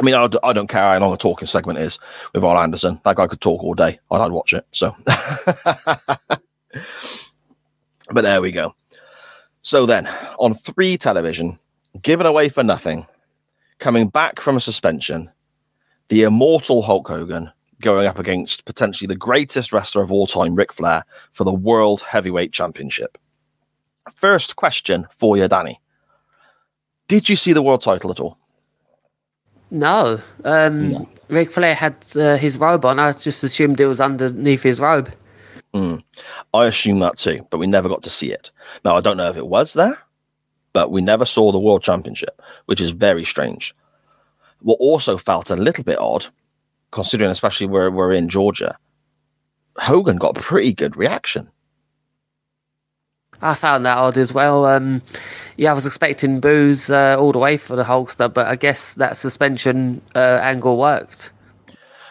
I 0.00 0.04
mean, 0.04 0.14
I 0.14 0.52
don't 0.52 0.66
care 0.68 0.82
how 0.82 0.98
long 0.98 1.12
a 1.12 1.16
talking 1.16 1.46
segment 1.46 1.78
is 1.78 1.98
with 2.32 2.42
Arn 2.42 2.60
Anderson. 2.60 3.00
That 3.04 3.16
guy 3.16 3.28
could 3.28 3.40
talk 3.40 3.62
all 3.62 3.74
day. 3.74 3.98
I'd, 4.10 4.20
I'd 4.20 4.32
watch 4.32 4.52
it. 4.52 4.66
So, 4.72 4.94
but 8.10 8.22
there 8.22 8.42
we 8.42 8.50
go. 8.50 8.74
So 9.62 9.86
then, 9.86 10.08
on 10.38 10.54
three 10.54 10.96
television, 10.98 11.58
given 12.02 12.26
away 12.26 12.48
for 12.48 12.64
nothing, 12.64 13.06
coming 13.78 14.08
back 14.08 14.40
from 14.40 14.56
a 14.56 14.60
suspension, 14.60 15.30
the 16.08 16.24
immortal 16.24 16.82
Hulk 16.82 17.06
Hogan 17.06 17.52
going 17.84 18.06
up 18.06 18.18
against 18.18 18.64
potentially 18.64 19.06
the 19.06 19.14
greatest 19.14 19.72
wrestler 19.72 20.02
of 20.02 20.10
all 20.10 20.26
time, 20.26 20.56
Ric 20.56 20.72
Flair, 20.72 21.04
for 21.32 21.44
the 21.44 21.52
World 21.52 22.02
Heavyweight 22.02 22.52
Championship. 22.52 23.16
First 24.14 24.56
question 24.56 25.06
for 25.16 25.36
you, 25.36 25.46
Danny. 25.46 25.80
Did 27.06 27.28
you 27.28 27.36
see 27.36 27.52
the 27.52 27.62
world 27.62 27.82
title 27.82 28.10
at 28.10 28.20
all? 28.20 28.38
No, 29.70 30.18
um, 30.44 31.06
Ric 31.28 31.50
Flair 31.50 31.74
had 31.74 31.96
uh, 32.16 32.36
his 32.36 32.58
robe 32.58 32.84
on. 32.84 32.98
I 32.98 33.12
just 33.12 33.44
assumed 33.44 33.80
it 33.80 33.86
was 33.86 34.00
underneath 34.00 34.62
his 34.62 34.80
robe. 34.80 35.12
I 36.54 36.66
assume 36.66 37.00
that 37.00 37.18
too, 37.18 37.46
but 37.50 37.58
we 37.58 37.66
never 37.66 37.88
got 37.88 38.02
to 38.04 38.10
see 38.10 38.30
it. 38.30 38.50
Now, 38.84 38.96
I 38.96 39.00
don't 39.00 39.16
know 39.16 39.28
if 39.28 39.36
it 39.36 39.46
was 39.46 39.74
there, 39.74 39.98
but 40.72 40.90
we 40.90 41.02
never 41.02 41.24
saw 41.24 41.52
the 41.52 41.58
World 41.58 41.82
Championship, 41.82 42.40
which 42.66 42.80
is 42.80 42.90
very 42.90 43.24
strange. 43.24 43.74
What 44.60 44.78
also 44.80 45.16
felt 45.18 45.50
a 45.50 45.56
little 45.56 45.84
bit 45.84 45.98
odd, 45.98 46.26
considering 46.94 47.30
especially 47.30 47.66
where 47.66 47.90
we're 47.90 48.12
in 48.12 48.28
Georgia, 48.28 48.78
Hogan 49.76 50.16
got 50.16 50.38
a 50.38 50.40
pretty 50.40 50.72
good 50.72 50.96
reaction. 50.96 51.48
I 53.42 53.54
found 53.54 53.84
that 53.84 53.98
odd 53.98 54.16
as 54.16 54.32
well. 54.32 54.64
Um, 54.64 55.02
yeah, 55.56 55.72
I 55.72 55.74
was 55.74 55.86
expecting 55.86 56.40
boos 56.40 56.90
uh, 56.90 57.16
all 57.18 57.32
the 57.32 57.38
way 57.38 57.56
for 57.56 57.74
the 57.74 57.82
Hulkster, 57.82 58.32
but 58.32 58.46
I 58.46 58.54
guess 58.54 58.94
that 58.94 59.16
suspension 59.16 60.00
uh, 60.14 60.38
angle 60.40 60.78
worked. 60.78 61.32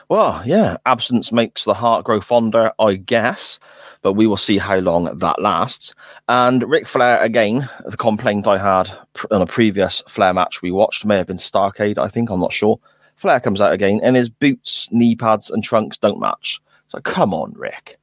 Well, 0.09 0.43
yeah, 0.45 0.77
absence 0.85 1.31
makes 1.31 1.63
the 1.63 1.73
heart 1.73 2.03
grow 2.03 2.19
fonder, 2.19 2.73
I 2.77 2.95
guess, 2.95 3.57
but 4.01 4.13
we 4.13 4.27
will 4.27 4.37
see 4.37 4.57
how 4.57 4.79
long 4.79 5.05
that 5.17 5.41
lasts. 5.41 5.95
And 6.27 6.69
Ric 6.69 6.87
Flair, 6.87 7.19
again, 7.21 7.69
the 7.85 7.97
complaint 7.97 8.47
I 8.47 8.57
had 8.57 8.91
pr- 9.13 9.27
on 9.31 9.41
a 9.41 9.47
previous 9.47 10.01
Flair 10.01 10.33
match 10.33 10.61
we 10.61 10.71
watched 10.71 11.05
may 11.05 11.17
have 11.17 11.27
been 11.27 11.37
Starcade, 11.37 11.97
I 11.97 12.09
think, 12.09 12.29
I'm 12.29 12.41
not 12.41 12.51
sure. 12.51 12.79
Flair 13.15 13.39
comes 13.39 13.61
out 13.61 13.73
again, 13.73 13.99
and 14.03 14.15
his 14.15 14.29
boots, 14.29 14.91
knee 14.91 15.15
pads, 15.15 15.49
and 15.49 15.63
trunks 15.63 15.97
don't 15.97 16.19
match. 16.19 16.61
So 16.87 16.99
come 17.01 17.33
on, 17.33 17.53
Ric. 17.55 17.97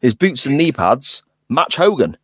His 0.00 0.14
boots 0.14 0.46
and 0.46 0.56
knee 0.56 0.72
pads 0.72 1.22
match 1.48 1.76
Hogan. 1.76 2.16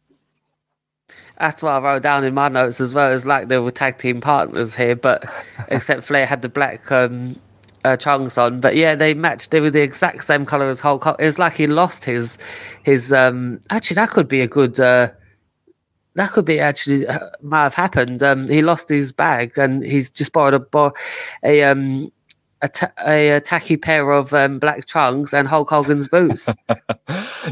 That's 1.39 1.63
what 1.63 1.71
I 1.71 1.79
wrote 1.81 2.03
down 2.03 2.25
in 2.25 2.35
my 2.35 2.49
notes 2.49 2.81
as 2.81 2.95
well. 2.95 3.13
It's 3.13 3.27
like 3.27 3.49
they 3.49 3.59
were 3.59 3.71
tag 3.73 3.99
team 3.99 4.21
partners 4.21 4.77
here, 4.77 4.95
but 4.95 5.25
except 5.69 6.05
Flair 6.05 6.27
had 6.27 6.43
the 6.43 6.49
black 6.49 6.91
um, 6.93 7.39
uh, 7.85 7.97
trunks 7.97 8.39
on. 8.39 8.61
But 8.61 8.77
yeah, 8.77 8.95
they 8.95 9.15
matched. 9.15 9.51
They 9.51 9.61
were 9.61 9.71
the 9.71 9.83
exact 9.83 10.25
same 10.25 10.45
color 10.45 10.67
as 10.67 10.81
Hulk. 10.81 11.03
Hogan. 11.03 11.27
It's 11.27 11.39
like 11.39 11.55
he 11.55 11.67
lost 11.67 12.05
his 12.05 12.39
his. 12.85 13.13
Um, 13.13 13.61
actually, 13.71 13.97
that 13.97 14.11
could 14.11 14.29
be 14.29 14.41
a 14.41 14.49
good. 14.49 14.79
Uh, 14.79 15.09
that 16.15 16.31
could 16.31 16.45
be 16.45 16.61
actually 16.61 17.07
uh, 17.07 17.31
might 17.43 17.65
have 17.65 17.75
happened. 17.75 18.23
Um, 18.23 18.49
he 18.49 18.63
lost 18.63 18.89
his 18.89 19.13
bag 19.13 19.59
and 19.59 19.83
he's 19.83 20.11
just 20.11 20.33
borrowed 20.33 20.55
a 20.55 20.61
bo- 20.61 20.93
a 21.43 21.65
um 21.65 22.11
a, 22.65 22.69
ta- 22.69 22.93
a, 23.07 23.29
a 23.29 23.41
tacky 23.41 23.77
pair 23.77 24.11
of 24.11 24.33
um, 24.33 24.59
black 24.59 24.87
trunks 24.87 25.35
and 25.35 25.47
Hulk 25.47 25.69
Hogan's 25.69 26.09
boots. 26.09 26.49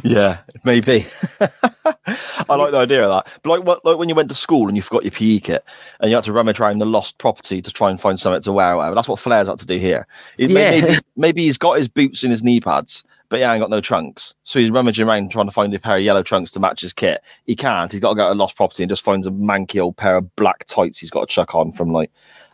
Yeah, 0.02 0.38
maybe. 0.64 1.04
I 1.40 2.56
like 2.56 2.72
the 2.72 2.78
idea 2.78 3.02
of 3.02 3.10
that. 3.10 3.40
But 3.42 3.50
like, 3.50 3.64
what, 3.64 3.84
like 3.84 3.98
when 3.98 4.08
you 4.08 4.14
went 4.14 4.30
to 4.30 4.34
school 4.34 4.66
and 4.66 4.76
you 4.76 4.82
forgot 4.82 5.04
your 5.04 5.10
PE 5.10 5.40
kit 5.40 5.64
and 6.00 6.10
you 6.10 6.16
had 6.16 6.24
to 6.24 6.32
rummage 6.32 6.58
around 6.58 6.78
the 6.78 6.86
lost 6.86 7.18
property 7.18 7.60
to 7.60 7.70
try 7.70 7.90
and 7.90 8.00
find 8.00 8.18
something 8.18 8.40
to 8.42 8.52
wear 8.52 8.72
or 8.72 8.76
whatever. 8.78 8.94
That's 8.94 9.08
what 9.08 9.20
Flair's 9.20 9.48
had 9.48 9.58
to 9.58 9.66
do 9.66 9.78
here. 9.78 10.06
Yeah. 10.38 10.48
maybe, 10.48 10.94
maybe 11.16 11.42
he's 11.42 11.58
got 11.58 11.76
his 11.76 11.88
boots 11.88 12.24
in 12.24 12.30
his 12.30 12.42
knee 12.42 12.58
pads, 12.58 13.04
but 13.28 13.38
he 13.38 13.44
ain't 13.44 13.60
got 13.60 13.70
no 13.70 13.82
trunks. 13.82 14.34
So 14.44 14.58
he's 14.58 14.70
rummaging 14.70 15.06
around 15.06 15.30
trying 15.30 15.46
to 15.46 15.52
find 15.52 15.74
a 15.74 15.78
pair 15.78 15.98
of 15.98 16.02
yellow 16.02 16.22
trunks 16.22 16.50
to 16.52 16.60
match 16.60 16.80
his 16.80 16.94
kit. 16.94 17.22
He 17.44 17.54
can't. 17.54 17.92
He's 17.92 18.00
got 18.00 18.10
to 18.10 18.16
go 18.16 18.28
to 18.28 18.34
lost 18.34 18.56
property 18.56 18.82
and 18.82 18.90
just 18.90 19.04
finds 19.04 19.26
a 19.26 19.30
manky 19.30 19.80
old 19.80 19.98
pair 19.98 20.16
of 20.16 20.34
black 20.36 20.64
tights 20.64 20.98
he's 20.98 21.10
got 21.10 21.28
to 21.28 21.34
chuck 21.34 21.54
on 21.54 21.72
from 21.72 21.92
like, 21.92 22.10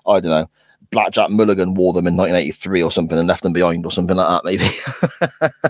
I 0.06 0.18
don't 0.18 0.30
know. 0.30 0.50
Blackjack 0.90 1.30
Mulligan 1.30 1.74
wore 1.74 1.92
them 1.92 2.06
in 2.06 2.16
1983 2.16 2.82
or 2.82 2.90
something 2.90 3.18
and 3.18 3.28
left 3.28 3.42
them 3.42 3.52
behind 3.52 3.84
or 3.84 3.90
something 3.92 4.16
like 4.16 4.28
that, 4.28 4.44
maybe. 4.44 4.64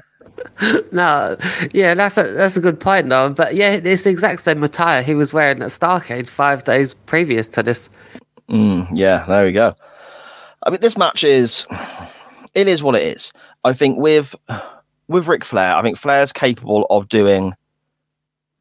No, 0.91 1.37
yeah, 1.73 1.95
that's 1.95 2.19
a 2.19 2.33
that's 2.33 2.57
a 2.57 2.61
good 2.61 2.81
point, 2.81 3.09
though. 3.09 3.31
But 3.31 3.55
yeah, 3.55 3.73
it's 3.73 4.03
the 4.03 4.11
exact 4.11 4.41
same 4.41 4.63
attire 4.65 5.03
he 5.03 5.15
was 5.15 5.33
wearing 5.33 5.63
at 5.63 5.69
Starcade 5.69 6.29
five 6.29 6.65
days 6.65 6.95
previous 6.95 7.47
to 7.49 7.63
this. 7.63 7.89
Mm, 8.49 8.89
yeah, 8.93 9.25
there 9.29 9.45
we 9.45 9.53
go. 9.53 9.75
I 10.65 10.71
mean, 10.71 10.81
this 10.81 10.99
match 10.99 11.23
is, 11.23 11.67
it 12.55 12.67
is 12.67 12.83
what 12.83 12.97
it 12.97 13.17
is. 13.17 13.33
I 13.65 13.73
think 13.73 13.99
with 13.99 14.35
with 15.07 15.29
Ric 15.29 15.45
Flair, 15.45 15.77
I 15.77 15.83
think 15.83 15.97
Flair's 15.97 16.33
capable 16.33 16.87
of 16.91 17.09
doing 17.09 17.55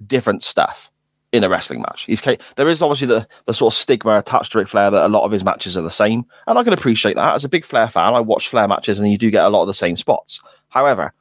different 0.05 0.43
stuff 0.43 0.91
in 1.31 1.43
a 1.43 1.49
wrestling 1.49 1.81
match. 1.81 2.05
He's 2.05 2.21
there 2.55 2.69
is 2.69 2.81
obviously 2.81 3.07
the, 3.07 3.27
the 3.45 3.53
sort 3.53 3.73
of 3.73 3.77
stigma 3.77 4.17
attached 4.17 4.53
to 4.53 4.59
Ric 4.59 4.67
Flair 4.67 4.89
that 4.89 5.05
a 5.05 5.09
lot 5.09 5.23
of 5.23 5.31
his 5.31 5.43
matches 5.43 5.75
are 5.75 5.81
the 5.81 5.91
same, 5.91 6.25
and 6.47 6.57
I 6.57 6.63
can 6.63 6.73
appreciate 6.73 7.15
that. 7.15 7.35
As 7.35 7.43
a 7.43 7.49
big 7.49 7.65
Flair 7.65 7.87
fan, 7.87 8.13
I 8.13 8.19
watch 8.19 8.47
Flair 8.47 8.67
matches, 8.67 8.99
and 8.99 9.11
you 9.11 9.17
do 9.17 9.31
get 9.31 9.43
a 9.43 9.49
lot 9.49 9.61
of 9.61 9.67
the 9.67 9.73
same 9.73 9.97
spots. 9.97 10.39
However, 10.69 11.13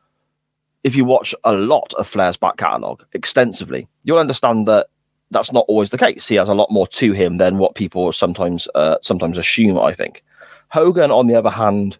if 0.84 0.94
you 0.94 1.04
watch 1.04 1.34
a 1.44 1.52
lot 1.52 1.92
of 1.94 2.06
Flair's 2.06 2.36
back 2.36 2.56
catalogue 2.56 3.04
extensively, 3.12 3.88
you'll 4.04 4.18
understand 4.18 4.68
that 4.68 4.86
that's 5.32 5.52
not 5.52 5.64
always 5.66 5.90
the 5.90 5.98
case. 5.98 6.28
He 6.28 6.36
has 6.36 6.48
a 6.48 6.54
lot 6.54 6.70
more 6.70 6.86
to 6.86 7.12
him 7.12 7.38
than 7.38 7.58
what 7.58 7.74
people 7.74 8.12
sometimes 8.12 8.68
uh, 8.74 8.98
sometimes 9.02 9.38
assume. 9.38 9.78
I 9.78 9.92
think 9.92 10.22
Hogan, 10.68 11.10
on 11.10 11.26
the 11.26 11.34
other 11.34 11.50
hand, 11.50 11.98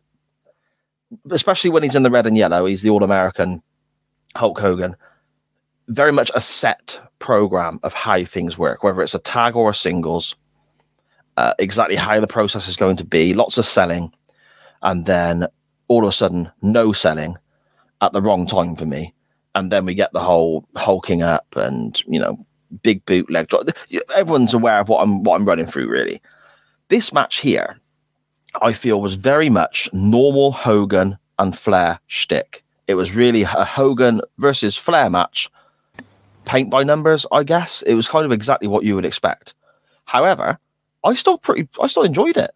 especially 1.31 1.71
when 1.71 1.83
he's 1.83 1.97
in 1.97 2.05
the 2.05 2.11
red 2.11 2.27
and 2.27 2.37
yellow, 2.37 2.67
he's 2.67 2.83
the 2.83 2.91
All 2.91 3.03
American 3.03 3.63
Hulk 4.37 4.61
Hogan. 4.61 4.97
Very 5.89 6.13
much 6.13 6.31
a 6.35 6.41
set 6.41 7.01
program 7.19 7.79
of 7.83 7.95
how 7.95 8.25
things 8.25 8.59
work, 8.59 8.83
whether 8.83 9.03
it's 9.03 9.15
a 9.15 9.21
tag 9.21 9.55
or 9.55 9.71
a 9.71 9.75
singles, 9.75 10.37
uh, 11.37 11.55
exactly 11.59 11.97
how 11.97 12.19
the 12.21 12.27
process 12.27 12.69
is 12.69 12.77
going 12.77 12.97
to 12.97 13.05
be. 13.05 13.35
Lots 13.35 13.59
of 13.59 13.65
selling, 13.65 14.13
and 14.83 15.07
then 15.07 15.47
all 15.89 16.05
of 16.05 16.09
a 16.09 16.13
sudden, 16.13 16.51
no 16.63 16.93
selling 16.93 17.37
at 18.01 18.13
the 18.13 18.23
wrong 18.23 18.47
time 18.47 18.77
for 18.77 18.87
me. 18.87 19.15
And 19.55 19.73
then 19.73 19.85
we 19.85 19.95
get 19.95 20.13
the 20.13 20.21
whole 20.21 20.69
hulking 20.77 21.23
up 21.23 21.47
and 21.57 22.03
you 22.07 22.21
know 22.21 22.37
big 22.83 23.05
boot 23.07 23.31
leg 23.31 23.49
drop. 23.49 23.69
Everyone's 24.15 24.55
aware 24.55 24.81
of 24.81 24.89
what 24.89 25.03
I'm 25.03 25.23
what 25.23 25.37
I'm 25.37 25.47
running 25.47 25.67
through. 25.67 25.89
Really, 25.89 26.21
this 26.89 27.13
match 27.13 27.39
here, 27.39 27.81
I 28.61 28.73
feel 28.73 29.01
was 29.01 29.15
very 29.15 29.51
much 29.51 29.89
normal 29.93 30.53
Hogan 30.53 31.17
and 31.39 31.57
Flair 31.57 32.01
shtick. 32.07 32.65
It 32.87 32.95
was 32.95 33.15
really 33.15 33.43
a 33.43 33.65
Hogan 33.65 34.21
versus 34.39 34.77
Flair 34.77 35.11
match, 35.11 35.51
paint 36.47 36.71
by 36.71 36.83
numbers. 36.83 37.27
I 37.31 37.43
guess 37.43 37.83
it 37.83 37.95
was 37.95 38.09
kind 38.09 38.25
of 38.25 38.33
exactly 38.33 38.69
what 38.69 38.85
you 38.85 38.95
would 38.95 39.05
expect. 39.05 39.53
However, 40.07 40.59
I 41.05 41.15
still 41.15 41.37
pretty 41.37 41.69
I 41.81 41.89
still 41.89 42.05
enjoyed 42.05 42.37
it. 42.37 42.53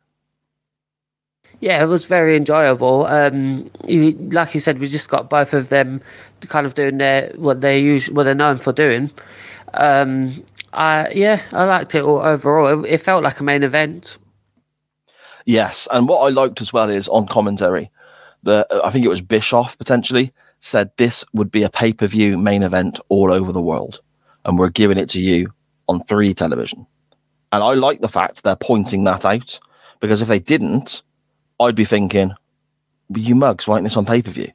Yeah, 1.61 1.83
it 1.83 1.87
was 1.87 2.07
very 2.07 2.37
enjoyable. 2.37 3.05
Um, 3.07 3.71
you, 3.87 4.13
like 4.13 4.55
you 4.55 4.61
said, 4.61 4.79
we 4.79 4.87
just 4.87 5.11
got 5.11 5.29
both 5.29 5.53
of 5.53 5.69
them 5.69 6.01
kind 6.49 6.65
of 6.65 6.75
doing 6.75 6.97
their 6.97 7.33
what 7.37 7.61
they 7.61 7.81
usually 7.81 8.15
what 8.17 8.25
they're 8.25 8.35
known 8.35 8.57
for 8.57 8.73
doing. 8.73 9.11
Um, 9.75 10.43
I 10.73 11.11
yeah, 11.11 11.43
I 11.53 11.65
liked 11.65 11.95
it 11.95 12.03
all 12.03 12.21
overall. 12.21 12.85
It, 12.85 12.95
it 12.95 12.99
felt 12.99 13.23
like 13.23 13.41
a 13.41 13.45
main 13.45 13.63
event. 13.63 14.17
Yes, 15.45 15.87
and 15.91 16.09
what 16.09 16.21
I 16.21 16.29
liked 16.31 16.61
as 16.61 16.73
well 16.73 16.89
is 16.89 17.09
on 17.09 17.27
commentary, 17.27 17.91
the 18.43 18.67
I 18.85 18.91
think 18.91 19.05
it 19.05 19.09
was 19.09 19.21
Bischoff 19.21 19.77
potentially 19.77 20.33
said 20.61 20.91
this 20.97 21.25
would 21.33 21.51
be 21.51 21.63
a 21.63 21.71
pay 21.71 21.93
per 21.93 22.07
view 22.07 22.39
main 22.39 22.63
event 22.63 23.01
all 23.09 23.33
over 23.33 23.53
the 23.53 23.63
world, 23.63 24.01
and 24.45 24.59
we're 24.59 24.69
giving 24.69 24.99
it 24.99 25.11
to 25.11 25.21
you 25.21 25.53
on 25.89 26.05
three 26.05 26.35
television. 26.35 26.87
And 27.53 27.65
I 27.65 27.75
like 27.75 28.01
the 28.01 28.09
fact 28.09 28.43
they're 28.43 28.57
pointing 28.57 29.05
that 29.05 29.25
out 29.25 29.59
because 29.99 30.23
if 30.23 30.29
they 30.29 30.39
didn't, 30.39 31.03
I'd 31.59 31.75
be 31.75 31.85
thinking, 31.85 32.33
you 33.15 33.35
mugs, 33.35 33.67
writing 33.67 33.85
this 33.85 33.97
on 33.97 34.07
pay 34.07 34.23
per 34.23 34.31
view? 34.31 34.51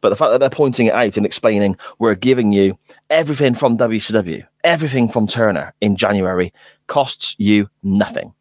But 0.00 0.10
the 0.10 0.16
fact 0.16 0.30
that 0.30 0.38
they're 0.38 0.50
pointing 0.50 0.86
it 0.86 0.94
out 0.94 1.16
and 1.16 1.26
explaining 1.26 1.76
we're 1.98 2.14
giving 2.14 2.52
you 2.52 2.78
everything 3.10 3.54
from 3.54 3.76
WCW, 3.76 4.46
everything 4.62 5.08
from 5.08 5.26
Turner 5.26 5.74
in 5.80 5.96
January 5.96 6.52
costs 6.86 7.34
you 7.38 7.68
nothing. 7.82 8.32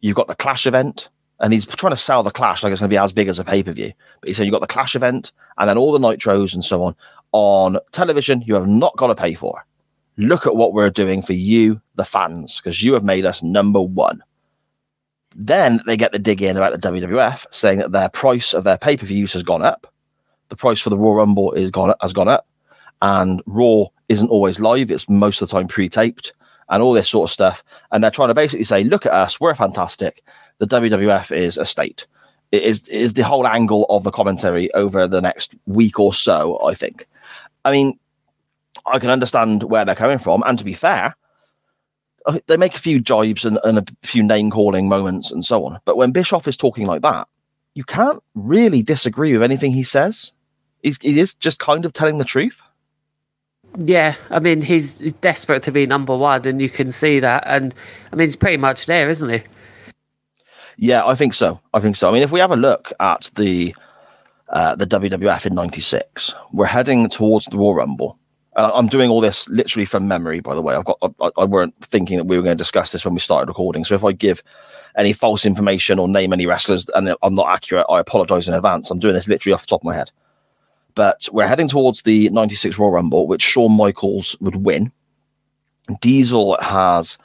You've 0.00 0.16
got 0.16 0.26
the 0.26 0.34
Clash 0.34 0.66
event, 0.66 1.08
and 1.40 1.52
he's 1.52 1.66
trying 1.66 1.92
to 1.92 1.96
sell 1.96 2.22
the 2.22 2.30
Clash 2.30 2.62
like 2.62 2.72
it's 2.72 2.80
going 2.80 2.88
to 2.88 2.94
be 2.94 2.98
as 2.98 3.12
big 3.12 3.28
as 3.28 3.38
a 3.38 3.44
pay 3.44 3.62
per 3.62 3.72
view. 3.72 3.92
But 4.20 4.28
he 4.28 4.34
said 4.34 4.46
you've 4.46 4.52
got 4.52 4.60
the 4.60 4.66
Clash 4.66 4.94
event 4.94 5.32
and 5.58 5.68
then 5.68 5.78
all 5.78 5.92
the 5.92 5.98
Nitros 5.98 6.54
and 6.54 6.64
so 6.64 6.82
on 6.82 6.94
on 7.32 7.78
television. 7.92 8.42
You 8.42 8.54
have 8.54 8.68
not 8.68 8.96
got 8.96 9.08
to 9.08 9.14
pay 9.14 9.34
for. 9.34 9.64
Look 10.16 10.46
at 10.46 10.56
what 10.56 10.72
we're 10.72 10.90
doing 10.90 11.22
for 11.22 11.32
you, 11.32 11.80
the 11.96 12.04
fans, 12.04 12.60
because 12.60 12.82
you 12.82 12.92
have 12.94 13.02
made 13.02 13.26
us 13.26 13.42
number 13.42 13.82
one. 13.82 14.22
Then 15.34 15.80
they 15.86 15.96
get 15.96 16.12
the 16.12 16.20
dig 16.20 16.40
in 16.40 16.56
about 16.56 16.80
the 16.80 16.88
WWF, 16.88 17.46
saying 17.50 17.78
that 17.78 17.90
their 17.90 18.08
price 18.08 18.54
of 18.54 18.62
their 18.62 18.78
pay 18.78 18.96
per 18.96 19.06
views 19.06 19.32
has 19.32 19.42
gone 19.42 19.62
up. 19.62 19.92
The 20.48 20.56
price 20.56 20.80
for 20.80 20.90
the 20.90 20.98
Royal 20.98 21.16
Rumble 21.16 21.52
is 21.52 21.72
gone 21.72 21.94
has 22.00 22.12
gone 22.12 22.28
up, 22.28 22.46
and 23.02 23.42
Raw 23.46 23.86
isn't 24.08 24.28
always 24.28 24.60
live; 24.60 24.92
it's 24.92 25.08
most 25.08 25.42
of 25.42 25.48
the 25.48 25.56
time 25.56 25.66
pre-taped, 25.66 26.32
and 26.68 26.80
all 26.80 26.92
this 26.92 27.08
sort 27.08 27.28
of 27.28 27.32
stuff. 27.32 27.64
And 27.90 28.04
they're 28.04 28.12
trying 28.12 28.28
to 28.28 28.34
basically 28.34 28.64
say, 28.64 28.84
"Look 28.84 29.06
at 29.06 29.12
us, 29.12 29.40
we're 29.40 29.56
fantastic." 29.56 30.22
The 30.58 30.66
WWF 30.66 31.36
is 31.36 31.58
a 31.58 31.64
state. 31.64 32.06
It 32.52 32.62
is 32.62 32.86
is 32.88 33.14
the 33.14 33.24
whole 33.24 33.46
angle 33.46 33.86
of 33.88 34.04
the 34.04 34.10
commentary 34.10 34.72
over 34.74 35.08
the 35.08 35.20
next 35.20 35.54
week 35.66 35.98
or 35.98 36.14
so. 36.14 36.60
I 36.64 36.74
think. 36.74 37.06
I 37.64 37.72
mean, 37.72 37.98
I 38.86 38.98
can 38.98 39.10
understand 39.10 39.64
where 39.64 39.84
they're 39.84 39.94
coming 39.94 40.18
from, 40.18 40.42
and 40.46 40.58
to 40.58 40.64
be 40.64 40.74
fair, 40.74 41.16
they 42.46 42.56
make 42.56 42.74
a 42.74 42.80
few 42.80 43.00
jibes 43.00 43.44
and, 43.44 43.58
and 43.64 43.78
a 43.78 43.84
few 44.02 44.22
name 44.22 44.50
calling 44.50 44.88
moments 44.88 45.30
and 45.30 45.44
so 45.44 45.64
on. 45.64 45.78
But 45.84 45.96
when 45.96 46.12
Bischoff 46.12 46.48
is 46.48 46.56
talking 46.56 46.86
like 46.86 47.02
that, 47.02 47.28
you 47.74 47.84
can't 47.84 48.22
really 48.34 48.82
disagree 48.82 49.32
with 49.32 49.42
anything 49.42 49.72
he 49.72 49.82
says. 49.82 50.32
He's, 50.82 50.98
he 51.00 51.18
is 51.18 51.34
just 51.34 51.58
kind 51.58 51.84
of 51.84 51.92
telling 51.92 52.18
the 52.18 52.24
truth. 52.24 52.62
Yeah, 53.76 54.14
I 54.30 54.38
mean 54.38 54.62
he's 54.62 55.00
desperate 55.14 55.64
to 55.64 55.72
be 55.72 55.86
number 55.86 56.16
one, 56.16 56.46
and 56.46 56.62
you 56.62 56.68
can 56.68 56.92
see 56.92 57.18
that. 57.20 57.42
And 57.46 57.74
I 58.12 58.16
mean 58.16 58.28
he's 58.28 58.36
pretty 58.36 58.58
much 58.58 58.86
there, 58.86 59.10
isn't 59.10 59.28
he? 59.28 59.42
Yeah, 60.76 61.04
I 61.06 61.14
think 61.14 61.34
so. 61.34 61.60
I 61.72 61.80
think 61.80 61.96
so. 61.96 62.08
I 62.08 62.12
mean, 62.12 62.22
if 62.22 62.30
we 62.32 62.40
have 62.40 62.50
a 62.50 62.56
look 62.56 62.92
at 63.00 63.30
the 63.36 63.74
uh, 64.48 64.74
the 64.76 64.86
WWF 64.86 65.46
in 65.46 65.54
'96, 65.54 66.34
we're 66.52 66.66
heading 66.66 67.08
towards 67.08 67.46
the 67.46 67.56
Royal 67.56 67.74
Rumble. 67.74 68.18
Uh, 68.56 68.70
I'm 68.72 68.86
doing 68.86 69.10
all 69.10 69.20
this 69.20 69.48
literally 69.48 69.84
from 69.84 70.06
memory, 70.06 70.40
by 70.40 70.54
the 70.54 70.62
way. 70.62 70.74
I've 70.74 70.84
got 70.84 70.98
I, 71.20 71.30
I 71.38 71.44
weren't 71.44 71.74
thinking 71.84 72.18
that 72.18 72.24
we 72.24 72.36
were 72.36 72.42
going 72.42 72.56
to 72.56 72.60
discuss 72.62 72.92
this 72.92 73.04
when 73.04 73.14
we 73.14 73.20
started 73.20 73.48
recording. 73.48 73.84
So 73.84 73.94
if 73.94 74.04
I 74.04 74.12
give 74.12 74.42
any 74.96 75.12
false 75.12 75.44
information 75.44 75.98
or 75.98 76.08
name 76.08 76.32
any 76.32 76.46
wrestlers 76.46 76.88
and 76.94 77.14
I'm 77.22 77.34
not 77.34 77.48
accurate, 77.48 77.86
I 77.90 77.98
apologize 77.98 78.46
in 78.46 78.54
advance. 78.54 78.90
I'm 78.90 79.00
doing 79.00 79.14
this 79.14 79.26
literally 79.26 79.54
off 79.54 79.62
the 79.62 79.66
top 79.66 79.80
of 79.80 79.84
my 79.84 79.94
head. 79.94 80.10
But 80.94 81.28
we're 81.32 81.48
heading 81.48 81.66
towards 81.66 82.02
the 82.02 82.30
96 82.30 82.78
Royal 82.78 82.92
Rumble, 82.92 83.26
which 83.26 83.42
Shawn 83.42 83.72
Michaels 83.72 84.36
would 84.40 84.56
win. 84.56 84.92
Diesel 86.00 86.56
has 86.60 87.18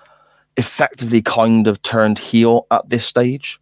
effectively 0.60 1.22
kind 1.22 1.67
of 1.67 1.82
turned 1.82 2.19
heel 2.19 2.67
at 2.69 2.88
this 2.89 3.06
stage. 3.06 3.62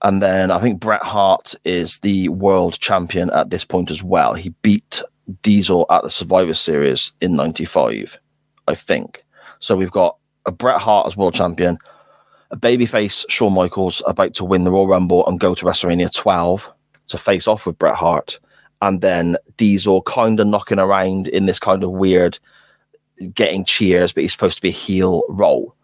And 0.00 0.22
then 0.22 0.50
I 0.50 0.58
think 0.58 0.80
Bret 0.80 1.02
Hart 1.02 1.54
is 1.64 1.98
the 1.98 2.30
world 2.30 2.80
champion 2.80 3.30
at 3.30 3.50
this 3.50 3.66
point 3.66 3.90
as 3.90 4.02
well. 4.02 4.32
He 4.32 4.48
beat 4.62 5.02
Diesel 5.42 5.84
at 5.90 6.02
the 6.02 6.08
Survivor 6.08 6.54
Series 6.54 7.12
in 7.20 7.36
95, 7.36 8.18
I 8.66 8.74
think. 8.74 9.24
So 9.58 9.76
we've 9.76 9.90
got 9.90 10.16
a 10.46 10.52
Bret 10.52 10.80
Hart 10.80 11.06
as 11.06 11.18
world 11.18 11.34
champion, 11.34 11.76
a 12.50 12.56
babyface 12.56 13.26
Shawn 13.28 13.52
Michaels 13.52 14.02
about 14.06 14.32
to 14.34 14.44
win 14.44 14.64
the 14.64 14.72
Royal 14.72 14.88
Rumble 14.88 15.26
and 15.26 15.38
go 15.38 15.54
to 15.54 15.66
WrestleMania 15.66 16.14
12 16.14 16.72
to 17.08 17.18
face 17.18 17.46
off 17.46 17.66
with 17.66 17.78
Bret 17.78 17.94
Hart, 17.94 18.40
and 18.80 19.02
then 19.02 19.36
Diesel 19.58 20.00
kind 20.02 20.40
of 20.40 20.46
knocking 20.46 20.78
around 20.78 21.28
in 21.28 21.44
this 21.44 21.58
kind 21.58 21.84
of 21.84 21.90
weird 21.90 22.38
getting 23.32 23.64
cheers, 23.64 24.12
but 24.12 24.22
he's 24.22 24.32
supposed 24.32 24.56
to 24.56 24.62
be 24.62 24.68
a 24.68 24.72
heel 24.72 25.22
role. 25.28 25.74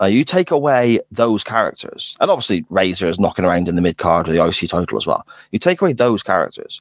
Now 0.00 0.06
you 0.06 0.24
take 0.24 0.50
away 0.50 1.00
those 1.10 1.44
characters, 1.44 2.16
and 2.20 2.30
obviously 2.30 2.64
Razor 2.70 3.08
is 3.08 3.20
knocking 3.20 3.44
around 3.44 3.68
in 3.68 3.76
the 3.76 3.82
mid 3.82 3.98
card 3.98 4.26
of 4.26 4.34
the 4.34 4.44
IC 4.44 4.70
title 4.70 4.96
as 4.96 5.06
well. 5.06 5.26
You 5.50 5.58
take 5.58 5.82
away 5.82 5.92
those 5.92 6.22
characters, 6.22 6.80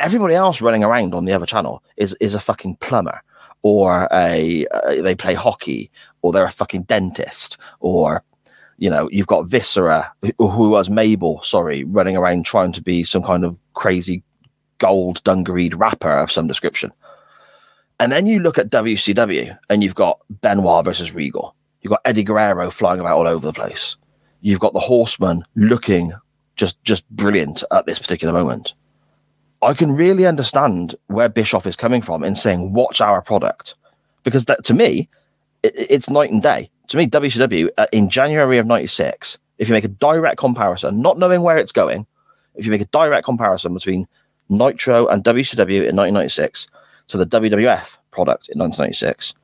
everybody 0.00 0.34
else 0.34 0.60
running 0.60 0.84
around 0.84 1.14
on 1.14 1.24
the 1.24 1.32
other 1.32 1.46
channel 1.46 1.82
is 1.96 2.14
is 2.20 2.34
a 2.34 2.40
fucking 2.40 2.76
plumber 2.76 3.20
or 3.62 4.08
a 4.12 4.66
uh, 4.68 5.02
they 5.02 5.14
play 5.14 5.34
hockey 5.34 5.90
or 6.22 6.32
they're 6.32 6.44
a 6.44 6.50
fucking 6.50 6.82
dentist 6.82 7.56
or 7.80 8.22
you 8.78 8.90
know 8.90 9.08
you've 9.10 9.26
got 9.26 9.46
Viscera 9.46 10.12
who, 10.22 10.48
who 10.48 10.70
was 10.70 10.90
Mabel 10.90 11.40
sorry 11.42 11.84
running 11.84 12.16
around 12.16 12.44
trying 12.44 12.72
to 12.72 12.82
be 12.82 13.02
some 13.02 13.22
kind 13.22 13.44
of 13.44 13.56
crazy 13.74 14.22
gold 14.78 15.22
dungareed 15.24 15.78
rapper 15.78 16.18
of 16.18 16.30
some 16.30 16.46
description 16.46 16.92
and 17.98 18.12
then 18.12 18.26
you 18.26 18.40
look 18.40 18.58
at 18.58 18.70
WCW 18.70 19.56
and 19.70 19.82
you've 19.82 19.94
got 19.94 20.20
Benoit 20.42 20.84
versus 20.84 21.14
Regal 21.14 21.54
you've 21.82 21.90
got 21.90 22.02
Eddie 22.04 22.24
Guerrero 22.24 22.70
flying 22.70 23.00
about 23.00 23.16
all 23.16 23.26
over 23.26 23.46
the 23.46 23.52
place 23.52 23.96
you've 24.40 24.60
got 24.60 24.72
the 24.72 24.80
Horsemen 24.80 25.42
looking 25.54 26.12
just 26.56 26.82
just 26.84 27.08
brilliant 27.10 27.62
at 27.70 27.86
this 27.86 27.98
particular 27.98 28.32
moment 28.32 28.74
I 29.62 29.74
can 29.74 29.92
really 29.92 30.26
understand 30.26 30.94
where 31.06 31.28
Bischoff 31.28 31.66
is 31.66 31.76
coming 31.76 32.02
from 32.02 32.22
in 32.22 32.34
saying, 32.34 32.72
watch 32.72 33.00
our 33.00 33.22
product. 33.22 33.74
Because 34.22 34.44
that 34.46 34.64
to 34.64 34.74
me, 34.74 35.08
it, 35.62 35.72
it's 35.76 36.10
night 36.10 36.30
and 36.30 36.42
day. 36.42 36.70
To 36.88 36.96
me, 36.96 37.08
WCW 37.08 37.70
uh, 37.78 37.86
in 37.92 38.08
January 38.08 38.58
of 38.58 38.66
96, 38.66 39.38
if 39.58 39.68
you 39.68 39.72
make 39.72 39.84
a 39.84 39.88
direct 39.88 40.38
comparison, 40.38 41.00
not 41.00 41.18
knowing 41.18 41.42
where 41.42 41.56
it's 41.56 41.72
going, 41.72 42.06
if 42.54 42.64
you 42.64 42.70
make 42.70 42.80
a 42.80 42.86
direct 42.86 43.24
comparison 43.24 43.74
between 43.74 44.06
Nitro 44.48 45.06
and 45.08 45.24
WCW 45.24 45.88
in 45.88 45.96
1996 45.96 46.68
to 47.08 47.16
the 47.16 47.26
WWF 47.26 47.96
product 48.10 48.48
in 48.48 48.58
1996, 48.58 49.34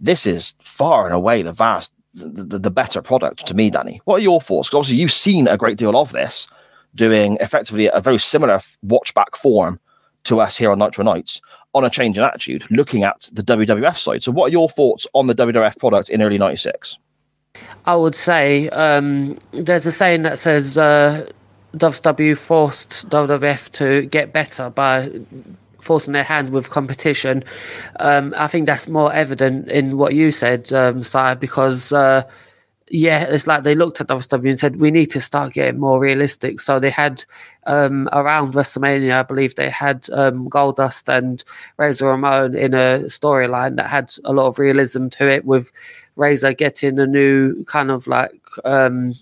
this 0.00 0.26
is 0.26 0.54
far 0.62 1.06
and 1.06 1.14
away 1.14 1.42
the 1.42 1.52
vast, 1.52 1.92
the, 2.14 2.26
the, 2.42 2.58
the 2.58 2.70
better 2.70 3.00
product 3.02 3.46
to 3.46 3.54
me, 3.54 3.70
Danny. 3.70 4.00
What 4.04 4.16
are 4.16 4.22
your 4.22 4.40
thoughts? 4.40 4.68
Because 4.68 4.78
obviously 4.78 5.00
you've 5.00 5.12
seen 5.12 5.48
a 5.48 5.56
great 5.56 5.78
deal 5.78 5.96
of 5.96 6.12
this 6.12 6.46
doing 6.94 7.36
effectively 7.40 7.88
a 7.88 8.00
very 8.00 8.18
similar 8.18 8.60
watchback 8.84 9.36
form 9.36 9.78
to 10.24 10.40
us 10.40 10.56
here 10.56 10.70
on 10.70 10.78
Nitro 10.78 11.04
Nights 11.04 11.40
on 11.74 11.84
a 11.84 11.90
change 11.90 12.16
in 12.18 12.24
attitude, 12.24 12.64
looking 12.70 13.04
at 13.04 13.28
the 13.32 13.42
WWF 13.42 13.98
side. 13.98 14.22
So, 14.22 14.32
what 14.32 14.46
are 14.46 14.52
your 14.52 14.68
thoughts 14.68 15.06
on 15.12 15.26
the 15.26 15.34
WWF 15.34 15.78
product 15.78 16.08
in 16.08 16.22
early 16.22 16.38
'96? 16.38 16.98
I 17.84 17.94
would 17.94 18.14
say 18.14 18.68
um, 18.70 19.38
there's 19.52 19.86
a 19.86 19.92
saying 19.92 20.22
that 20.22 20.38
says 20.38 20.76
uh, 20.76 21.28
WCW 21.76 22.36
forced 22.36 23.08
WWF 23.10 23.70
to 23.72 24.06
get 24.06 24.32
better 24.32 24.70
by 24.70 25.10
forcing 25.86 26.12
their 26.12 26.24
hand 26.24 26.50
with 26.50 26.70
competition. 26.70 27.44
Um, 28.00 28.34
I 28.36 28.48
think 28.48 28.66
that's 28.66 28.88
more 28.88 29.12
evident 29.12 29.68
in 29.70 29.96
what 29.96 30.14
you 30.14 30.30
said, 30.30 30.72
um, 30.72 31.02
because 31.38 31.92
uh, 31.92 32.28
yeah, 32.88 33.24
it's 33.24 33.46
like 33.46 33.64
they 33.64 33.74
looked 33.74 34.00
at 34.00 34.06
WCW 34.06 34.50
and 34.50 34.60
said 34.60 34.76
we 34.76 34.90
need 34.90 35.10
to 35.10 35.20
start 35.20 35.54
getting 35.54 35.80
more 35.80 35.98
realistic. 35.98 36.60
So 36.60 36.78
they 36.78 36.90
had 36.90 37.24
um, 37.66 38.08
around 38.12 38.52
WrestleMania, 38.52 39.18
I 39.18 39.22
believe 39.24 39.54
they 39.54 39.70
had 39.70 40.08
um, 40.12 40.48
Goldust 40.48 41.08
and 41.08 41.42
Razor 41.78 42.06
Ramon 42.06 42.54
in 42.54 42.74
a 42.74 43.00
storyline 43.06 43.76
that 43.76 43.88
had 43.88 44.12
a 44.24 44.32
lot 44.32 44.46
of 44.46 44.58
realism 44.58 45.08
to 45.08 45.28
it, 45.28 45.44
with 45.44 45.72
Razor 46.14 46.52
getting 46.52 46.98
a 46.98 47.06
new 47.06 47.64
kind 47.64 47.90
of 47.90 48.06
like 48.06 48.40
um, 48.64 49.14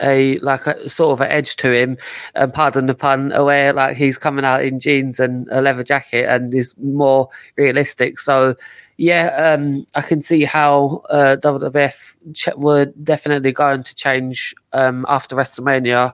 a 0.00 0.38
like 0.40 0.66
a 0.66 0.88
sort 0.88 1.12
of 1.12 1.20
an 1.20 1.30
edge 1.30 1.56
to 1.56 1.72
him, 1.72 1.96
and 2.34 2.52
pardon 2.52 2.86
the 2.86 2.94
pun, 2.94 3.30
where 3.30 3.72
like 3.72 3.96
he's 3.96 4.18
coming 4.18 4.44
out 4.44 4.64
in 4.64 4.80
jeans 4.80 5.20
and 5.20 5.48
a 5.50 5.60
leather 5.60 5.82
jacket 5.82 6.26
and 6.28 6.54
is 6.54 6.74
more 6.78 7.28
realistic. 7.56 8.18
So 8.18 8.54
yeah, 8.96 9.54
um, 9.54 9.84
I 9.94 10.02
can 10.02 10.20
see 10.20 10.44
how 10.44 11.02
uh, 11.10 11.36
WWF 11.40 12.16
ch- 12.34 12.56
were 12.56 12.86
definitely 13.02 13.52
going 13.52 13.82
to 13.82 13.94
change 13.94 14.54
um, 14.72 15.04
after 15.08 15.36
WrestleMania. 15.36 16.12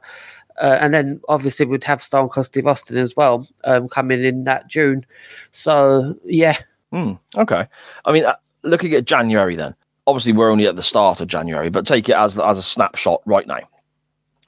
Uh, 0.61 0.77
and 0.81 0.93
then 0.93 1.21
obviously 1.29 1.65
we'd 1.65 1.85
have 1.85 2.03
Stone 2.03 2.29
Cold 2.29 2.47
Steve 2.47 2.67
Austin 2.67 2.99
as 2.99 3.17
well 3.17 3.47
um, 3.65 3.89
coming 3.89 4.23
in 4.23 4.45
that 4.45 4.69
June. 4.69 5.07
So 5.53 6.15
yeah. 6.25 6.57
Mm, 6.93 7.19
okay. 7.39 7.67
I 8.05 8.13
mean, 8.13 8.25
uh, 8.25 8.37
looking 8.65 8.93
at 8.95 9.07
January 9.07 9.57
then, 9.57 9.75
obviously 10.07 10.33
we're 10.33 10.51
only 10.51 10.67
at 10.67 10.77
the 10.77 10.83
start 10.83 11.21
of 11.21 11.29
January, 11.29 11.71
but 11.71 11.87
take 11.87 12.09
it 12.09 12.17
as 12.17 12.39
as 12.39 12.59
a 12.59 12.63
snapshot 12.63 13.23
right 13.25 13.47
now 13.47 13.61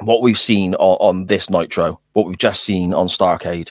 what 0.00 0.22
we've 0.22 0.38
seen 0.38 0.74
on, 0.76 0.96
on 1.00 1.26
this 1.26 1.50
Nitro, 1.50 2.00
what 2.12 2.26
we've 2.26 2.38
just 2.38 2.64
seen 2.64 2.92
on 2.92 3.08
Starcade, 3.08 3.70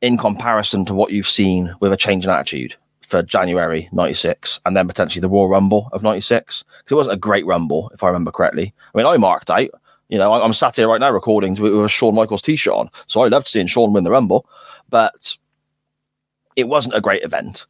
in 0.00 0.16
comparison 0.16 0.84
to 0.86 0.94
what 0.94 1.12
you've 1.12 1.28
seen 1.28 1.74
with 1.80 1.92
a 1.92 1.96
change 1.96 2.24
in 2.24 2.30
attitude 2.30 2.74
for 3.00 3.22
January 3.22 3.88
96 3.92 4.60
and 4.64 4.76
then 4.76 4.86
potentially 4.86 5.20
the 5.20 5.28
Royal 5.28 5.48
Rumble 5.48 5.88
of 5.92 6.02
96. 6.02 6.64
Because 6.78 6.92
it 6.92 6.94
wasn't 6.94 7.14
a 7.14 7.18
great 7.18 7.46
Rumble, 7.46 7.90
if 7.92 8.02
I 8.02 8.06
remember 8.06 8.30
correctly. 8.30 8.72
I 8.94 8.98
mean, 8.98 9.06
I 9.06 9.16
marked 9.16 9.50
out, 9.50 9.68
you 10.08 10.18
know, 10.18 10.32
I'm 10.32 10.52
sat 10.52 10.76
here 10.76 10.88
right 10.88 11.00
now 11.00 11.10
recording 11.10 11.52
with, 11.52 11.72
with 11.72 11.84
a 11.84 11.88
Shawn 11.88 12.14
Michaels 12.14 12.42
t 12.42 12.56
shirt 12.56 12.74
on. 12.74 12.90
So 13.06 13.22
I 13.22 13.28
loved 13.28 13.46
seeing 13.46 13.66
Shawn 13.66 13.92
win 13.92 14.04
the 14.04 14.10
Rumble, 14.10 14.46
but 14.88 15.36
it 16.56 16.68
wasn't 16.68 16.96
a 16.96 17.00
great 17.00 17.22
event. 17.22 17.66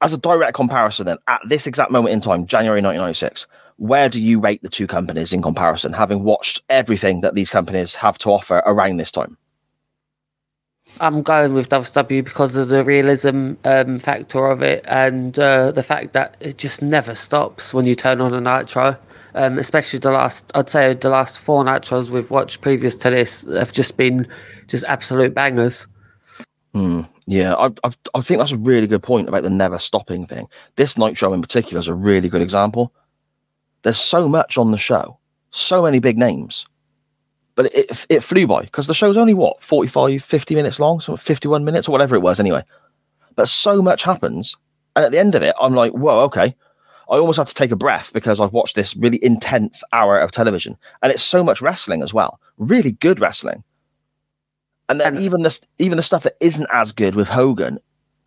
As 0.00 0.12
a 0.12 0.18
direct 0.18 0.54
comparison, 0.54 1.06
then, 1.06 1.18
at 1.26 1.40
this 1.44 1.66
exact 1.66 1.90
moment 1.90 2.14
in 2.14 2.20
time, 2.20 2.46
January 2.46 2.80
1996, 2.80 3.48
where 3.78 4.08
do 4.08 4.20
you 4.20 4.40
rate 4.40 4.62
the 4.62 4.68
two 4.68 4.86
companies 4.86 5.32
in 5.32 5.40
comparison, 5.40 5.92
having 5.92 6.24
watched 6.24 6.62
everything 6.68 7.20
that 7.22 7.34
these 7.34 7.48
companies 7.48 7.94
have 7.94 8.18
to 8.18 8.30
offer 8.30 8.62
around 8.66 8.98
this 8.98 9.12
time? 9.12 9.38
I'm 11.00 11.22
going 11.22 11.54
with 11.54 11.68
WCW 11.68 12.24
because 12.24 12.56
of 12.56 12.68
the 12.68 12.82
realism 12.82 13.52
um, 13.64 13.98
factor 13.98 14.46
of 14.46 14.62
it 14.62 14.84
and 14.88 15.38
uh, 15.38 15.70
the 15.70 15.82
fact 15.82 16.12
that 16.14 16.36
it 16.40 16.58
just 16.58 16.82
never 16.82 17.14
stops 17.14 17.72
when 17.72 17.84
you 17.84 17.94
turn 17.94 18.20
on 18.20 18.34
a 18.34 18.40
Nitro. 18.40 18.96
Um, 19.34 19.58
especially 19.58 20.00
the 20.00 20.10
last, 20.10 20.50
I'd 20.54 20.68
say 20.68 20.94
the 20.94 21.10
last 21.10 21.38
four 21.38 21.62
Nitros 21.62 22.10
we've 22.10 22.30
watched 22.30 22.62
previous 22.62 22.96
to 22.96 23.10
this 23.10 23.42
have 23.44 23.72
just 23.72 23.96
been 23.96 24.26
just 24.66 24.84
absolute 24.88 25.34
bangers. 25.34 25.86
Mm, 26.74 27.08
yeah, 27.26 27.54
I, 27.54 27.66
I, 27.84 27.92
I 28.14 28.20
think 28.22 28.38
that's 28.38 28.52
a 28.52 28.56
really 28.56 28.86
good 28.86 29.02
point 29.02 29.28
about 29.28 29.44
the 29.44 29.50
never 29.50 29.78
stopping 29.78 30.26
thing. 30.26 30.48
This 30.76 30.98
Nitro 30.98 31.32
in 31.32 31.42
particular 31.42 31.78
is 31.78 31.88
a 31.88 31.94
really 31.94 32.28
good 32.28 32.42
example. 32.42 32.92
There's 33.82 33.98
so 33.98 34.28
much 34.28 34.58
on 34.58 34.70
the 34.70 34.78
show, 34.78 35.18
so 35.50 35.82
many 35.82 36.00
big 36.00 36.18
names, 36.18 36.66
but 37.54 37.66
it, 37.74 38.06
it 38.08 38.22
flew 38.22 38.46
by 38.46 38.62
because 38.62 38.86
the 38.86 38.94
show's 38.94 39.16
only 39.16 39.34
what 39.34 39.62
45, 39.62 40.22
50 40.22 40.54
minutes 40.54 40.80
long, 40.80 41.00
so 41.00 41.16
51 41.16 41.64
minutes 41.64 41.88
or 41.88 41.92
whatever 41.92 42.14
it 42.14 42.22
was 42.22 42.40
anyway. 42.40 42.62
But 43.36 43.48
so 43.48 43.80
much 43.82 44.02
happens, 44.02 44.56
and 44.96 45.04
at 45.04 45.12
the 45.12 45.18
end 45.18 45.34
of 45.34 45.42
it, 45.42 45.54
I'm 45.60 45.74
like, 45.74 45.92
whoa, 45.92 46.20
okay. 46.24 46.54
I 47.10 47.16
almost 47.16 47.38
had 47.38 47.46
to 47.46 47.54
take 47.54 47.70
a 47.70 47.76
breath 47.76 48.12
because 48.12 48.38
I've 48.38 48.52
watched 48.52 48.74
this 48.74 48.94
really 48.94 49.22
intense 49.24 49.82
hour 49.92 50.18
of 50.18 50.30
television, 50.30 50.76
and 51.02 51.10
it's 51.12 51.22
so 51.22 51.42
much 51.42 51.62
wrestling 51.62 52.02
as 52.02 52.12
well, 52.12 52.40
really 52.58 52.92
good 52.92 53.20
wrestling. 53.20 53.64
And 54.88 55.00
then 55.00 55.16
even 55.16 55.42
the 55.42 55.58
even 55.78 55.96
the 55.96 56.02
stuff 56.02 56.22
that 56.22 56.36
isn't 56.40 56.68
as 56.72 56.92
good 56.92 57.14
with 57.14 57.28
Hogan 57.28 57.78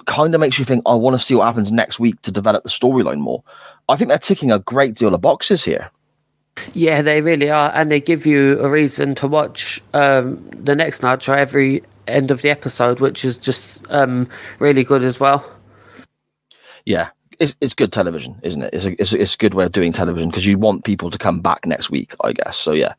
kind 0.05 0.33
of 0.33 0.41
makes 0.41 0.59
you 0.59 0.65
think, 0.65 0.83
I 0.85 0.95
want 0.95 1.15
to 1.15 1.19
see 1.19 1.35
what 1.35 1.45
happens 1.45 1.71
next 1.71 1.99
week 1.99 2.21
to 2.23 2.31
develop 2.31 2.63
the 2.63 2.69
storyline 2.69 3.19
more. 3.19 3.43
I 3.89 3.95
think 3.95 4.09
they're 4.09 4.17
ticking 4.17 4.51
a 4.51 4.59
great 4.59 4.95
deal 4.95 5.13
of 5.13 5.21
boxes 5.21 5.63
here. 5.63 5.91
Yeah, 6.73 7.01
they 7.01 7.21
really 7.21 7.49
are, 7.49 7.71
and 7.73 7.89
they 7.89 8.01
give 8.01 8.25
you 8.25 8.59
a 8.59 8.69
reason 8.69 9.15
to 9.15 9.27
watch 9.27 9.81
um, 9.93 10.43
the 10.49 10.75
next 10.75 11.01
Nitro 11.01 11.35
every 11.35 11.81
end 12.07 12.29
of 12.29 12.41
the 12.41 12.49
episode, 12.49 12.99
which 12.99 13.23
is 13.23 13.37
just 13.37 13.89
um, 13.89 14.27
really 14.59 14.83
good 14.83 15.01
as 15.01 15.19
well. 15.19 15.49
Yeah, 16.85 17.09
it's, 17.39 17.55
it's 17.61 17.73
good 17.73 17.93
television, 17.93 18.39
isn't 18.43 18.61
it? 18.61 18.73
It's 18.73 18.85
a, 18.85 19.01
it's, 19.01 19.13
a, 19.13 19.21
it's 19.21 19.35
a 19.35 19.37
good 19.37 19.53
way 19.53 19.65
of 19.65 19.71
doing 19.71 19.93
television 19.93 20.29
because 20.29 20.45
you 20.45 20.57
want 20.57 20.83
people 20.83 21.09
to 21.09 21.17
come 21.17 21.39
back 21.39 21.65
next 21.65 21.89
week, 21.89 22.13
I 22.23 22.33
guess. 22.33 22.57
So 22.57 22.73
yeah, 22.73 22.93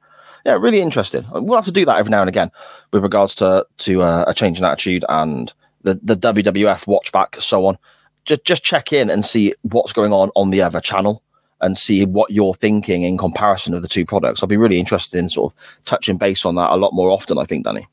yeah, 0.47 0.55
really 0.55 0.81
interesting. 0.81 1.25
We'll 1.31 1.57
have 1.57 1.67
to 1.67 1.73
do 1.73 1.85
that 1.85 1.99
every 1.99 2.11
now 2.11 2.21
and 2.21 2.29
again 2.29 2.51
with 2.93 3.03
regards 3.03 3.35
to 3.37 3.67
to 3.79 4.03
uh, 4.03 4.25
a 4.27 4.35
change 4.35 4.59
in 4.59 4.65
attitude 4.65 5.05
and 5.09 5.53
the 5.83 6.01
the 6.03 6.17
WWF 6.17 6.87
watchback, 6.87 7.41
so 7.41 7.67
on. 7.67 7.79
Just 8.25 8.45
just 8.45 8.65
check 8.65 8.93
in 8.93 9.11
and 9.11 9.25
see 9.25 9.55
what's 9.63 9.93
going 9.93 10.13
on 10.13 10.31
on 10.37 10.51
the 10.51 10.63
other 10.63 10.81
channel 10.81 11.23
and 11.61 11.77
see 11.77 12.05
what 12.05 12.31
you're 12.31 12.55
thinking 12.55 13.05
in 13.05 13.17
comparison 13.17 13.75
of 13.75 13.83
the 13.83 13.89
two 13.89 14.05
products. 14.05 14.43
I'll 14.43 14.49
be 14.49 14.57
really 14.57 14.81
interested 14.81 15.19
in 15.19 15.29
sort 15.29 15.53
of 15.53 15.85
touching 15.85 16.19
base 16.19 16.45
on 16.45 16.57
that 16.57 16.71
a 16.71 16.77
lot 16.77 16.93
more 16.93 17.11
often. 17.11 17.39
I 17.39 17.45
think, 17.45 17.65
Danny. 17.65 17.87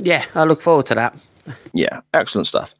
Yeah, 0.00 0.24
I 0.34 0.44
look 0.44 0.60
forward 0.60 0.86
to 0.86 0.94
that. 0.94 1.16
Yeah, 1.72 2.00
excellent 2.14 2.46
stuff. 2.46 2.74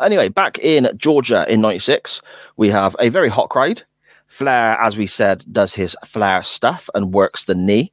Anyway, 0.00 0.28
back 0.28 0.58
in 0.58 0.90
Georgia 0.96 1.44
in 1.48 1.60
'96, 1.60 2.22
we 2.56 2.70
have 2.70 2.96
a 3.00 3.08
very 3.08 3.28
hot 3.28 3.50
crowd. 3.50 3.82
Flair, 4.26 4.80
as 4.80 4.96
we 4.96 5.06
said, 5.06 5.44
does 5.52 5.74
his 5.74 5.94
Flair 6.06 6.42
stuff 6.42 6.88
and 6.94 7.12
works 7.12 7.44
the 7.44 7.54
knee. 7.54 7.92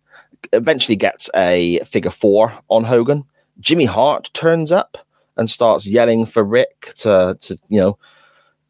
Eventually 0.54 0.96
gets 0.96 1.30
a 1.36 1.80
figure 1.80 2.12
four 2.12 2.54
on 2.70 2.86
Hogan. 2.86 3.26
Jimmy 3.60 3.84
Hart 3.84 4.32
turns 4.34 4.72
up 4.72 4.98
and 5.40 5.50
starts 5.50 5.88
yelling 5.88 6.26
for 6.26 6.44
Ric 6.44 6.94
to, 6.98 7.38
to 7.40 7.58
you 7.70 7.80
know, 7.80 7.98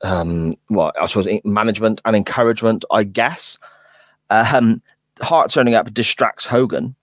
um, 0.04 0.56
well, 0.70 0.94
I 1.02 1.08
suppose 1.08 1.28
management 1.44 2.00
and 2.06 2.16
encouragement, 2.16 2.86
I 2.92 3.04
guess. 3.04 3.58
Um, 4.30 4.82
Hart 5.20 5.52
turning 5.52 5.74
up 5.74 5.94
distracts 5.94 6.46
Hogan. 6.46 6.96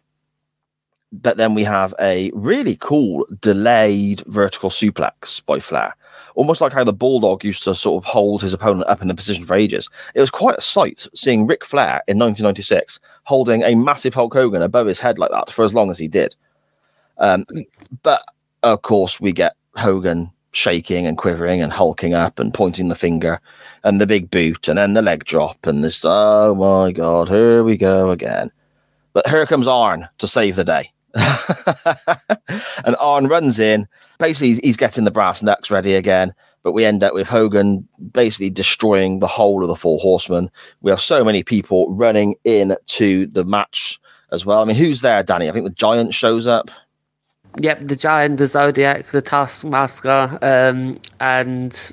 But 1.13 1.37
then 1.37 1.55
we 1.55 1.65
have 1.65 1.95
a 2.01 2.31
really 2.35 2.77
cool 2.77 3.27
delayed 3.41 4.23
vertical 4.27 4.71
suplex 4.71 5.45
by 5.45 5.61
Flair, 5.61 5.95
almost 6.35 6.61
like 6.61 6.73
how 6.73 6.85
the 6.85 6.93
Bulldog 6.93 7.45
used 7.45 7.63
to 7.65 7.75
sort 7.75 8.03
of 8.03 8.09
hold 8.09 8.43
his 8.43 8.55
opponent 8.55 8.89
up 8.89 9.03
in 9.03 9.09
the 9.09 9.15
position 9.15 9.45
for 9.45 9.55
ages. 9.55 9.89
It 10.15 10.21
was 10.21 10.31
quite 10.31 10.59
a 10.59 10.63
sight 10.63 11.07
seeing 11.15 11.47
Ric 11.47 11.65
Flair 11.65 12.03
in 12.07 12.19
1996 12.19 13.01
holding 13.25 13.63
a 13.63 13.75
massive 13.75 14.15
Hulk 14.15 14.33
Hogan 14.33 14.63
above 14.63 14.87
his 14.87 15.01
head 15.01 15.19
like 15.19 15.31
that 15.31 15.51
for 15.51 15.65
as 15.65 15.75
long 15.75 15.91
as 15.91 15.99
he 15.99 16.09
did. 16.09 16.35
Um, 17.19 17.45
but 18.03 18.23
of 18.73 18.83
course, 18.83 19.21
we 19.21 19.33
get 19.33 19.55
Hogan 19.77 20.31
shaking 20.53 21.07
and 21.07 21.19
quivering 21.19 21.61
and 21.61 21.73
hulking 21.73 22.15
up 22.15 22.39
and 22.39 22.55
pointing 22.55 22.89
the 22.89 22.95
finger 22.95 23.41
and 23.85 24.01
the 24.01 24.07
big 24.07 24.31
boot 24.31 24.69
and 24.69 24.79
then 24.79 24.95
the 24.95 25.03
leg 25.03 25.25
drop 25.25 25.67
and 25.67 25.85
this, 25.85 26.03
oh 26.05 26.55
my 26.55 26.93
God, 26.93 27.29
here 27.29 27.63
we 27.63 27.77
go 27.77 28.11
again. 28.11 28.51
But 29.13 29.29
here 29.29 29.45
comes 29.47 29.69
Arn 29.69 30.09
to 30.19 30.27
save 30.27 30.57
the 30.57 30.65
day. 30.65 30.91
and 32.85 32.97
Arn 32.99 33.27
runs 33.29 33.59
in. 33.59 33.87
Basically, 34.19 34.55
he's 34.63 34.77
getting 34.77 35.05
the 35.05 35.11
brass 35.11 35.43
knucks 35.43 35.71
ready 35.71 35.95
again. 35.95 36.35
But 36.63 36.73
we 36.73 36.85
end 36.85 37.05
up 37.05 37.15
with 37.15 37.29
Hogan 37.29 37.87
basically 38.13 38.51
destroying 38.51 39.21
the 39.21 39.27
whole 39.27 39.63
of 39.63 39.69
the 39.69 39.77
Four 39.77 39.99
Horsemen. 40.01 40.51
We 40.81 40.91
have 40.91 41.01
so 41.01 41.25
many 41.25 41.43
people 41.43 41.91
running 41.95 42.35
in 42.45 42.77
to 42.87 43.27
the 43.29 43.45
match 43.45 44.01
as 44.33 44.45
well. 44.45 44.63
I 44.63 44.65
mean, 44.65 44.77
who's 44.77 45.01
there, 45.01 45.23
Danny? 45.23 45.49
I 45.49 45.53
think 45.53 45.65
the 45.65 45.71
Giant 45.71 46.13
shows 46.13 46.47
up. 46.47 46.71
Yep, 47.59 47.81
the 47.89 47.97
Giant, 47.97 48.39
the 48.39 48.47
Zodiac, 48.47 49.07
the 49.07 49.23
Taskmaster, 49.23 50.39
um, 50.43 50.95
and 51.21 51.93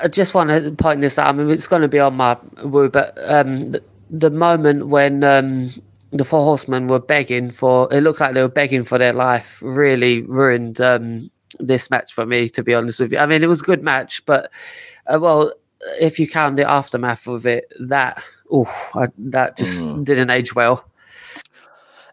I 0.00 0.06
just 0.06 0.34
want 0.34 0.50
to 0.50 0.70
point 0.70 1.00
this 1.00 1.18
out. 1.18 1.28
I 1.28 1.32
mean, 1.32 1.50
it's 1.50 1.66
going 1.66 1.82
to 1.82 1.88
be 1.88 1.98
on 1.98 2.14
my 2.14 2.36
woo, 2.62 2.88
but 2.88 3.18
um, 3.28 3.72
the, 3.72 3.82
the, 4.08 4.30
moment 4.30 4.86
when 4.86 5.24
um, 5.24 5.70
the 6.12 6.24
Four 6.24 6.44
Horsemen 6.44 6.86
were 6.86 7.00
begging 7.00 7.50
for, 7.50 7.92
it 7.92 8.02
looked 8.02 8.20
like 8.20 8.34
they 8.34 8.42
were 8.42 8.48
begging 8.48 8.84
for 8.84 8.98
their 8.98 9.12
life, 9.12 9.60
really 9.64 10.22
ruined 10.22 10.80
um, 10.80 11.28
this 11.58 11.90
match 11.90 12.12
for 12.12 12.24
me. 12.24 12.48
To 12.50 12.62
be 12.62 12.72
honest 12.72 13.00
with 13.00 13.12
you, 13.12 13.18
I 13.18 13.26
mean, 13.26 13.42
it 13.42 13.48
was 13.48 13.62
a 13.62 13.64
good 13.64 13.82
match, 13.82 14.24
but 14.26 14.52
uh, 15.08 15.18
well, 15.20 15.52
if 16.00 16.20
you 16.20 16.28
count 16.28 16.54
the 16.54 16.70
aftermath 16.70 17.26
of 17.26 17.46
it, 17.46 17.72
that 17.80 18.22
oh, 18.52 18.70
that 19.18 19.56
just 19.56 19.88
mm. 19.88 20.04
didn't 20.04 20.30
age 20.30 20.54
well. 20.54 20.84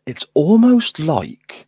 It's 0.07 0.25
almost 0.33 0.97
like 0.97 1.67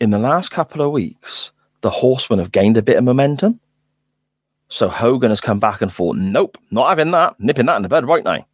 in 0.00 0.10
the 0.10 0.18
last 0.18 0.50
couple 0.50 0.82
of 0.82 0.92
weeks, 0.92 1.52
the 1.80 1.90
Horsemen 1.90 2.38
have 2.38 2.52
gained 2.52 2.76
a 2.76 2.82
bit 2.82 2.96
of 2.96 3.04
momentum. 3.04 3.60
So 4.68 4.88
Hogan 4.88 5.30
has 5.30 5.40
come 5.40 5.60
back 5.60 5.80
and 5.80 5.92
thought, 5.92 6.16
nope, 6.16 6.58
not 6.70 6.88
having 6.88 7.12
that, 7.12 7.38
nipping 7.38 7.66
that 7.66 7.76
in 7.76 7.82
the 7.82 7.88
bud 7.88 8.04
right 8.04 8.24
now. 8.24 8.44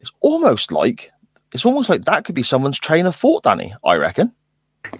It's 0.00 0.12
almost 0.20 0.70
like 0.70 1.10
it's 1.52 1.64
almost 1.64 1.88
like 1.88 2.04
that 2.04 2.24
could 2.24 2.34
be 2.34 2.42
someone's 2.42 2.78
train 2.78 3.06
of 3.06 3.16
thought, 3.16 3.42
Danny. 3.42 3.74
I 3.84 3.96
reckon. 3.96 4.34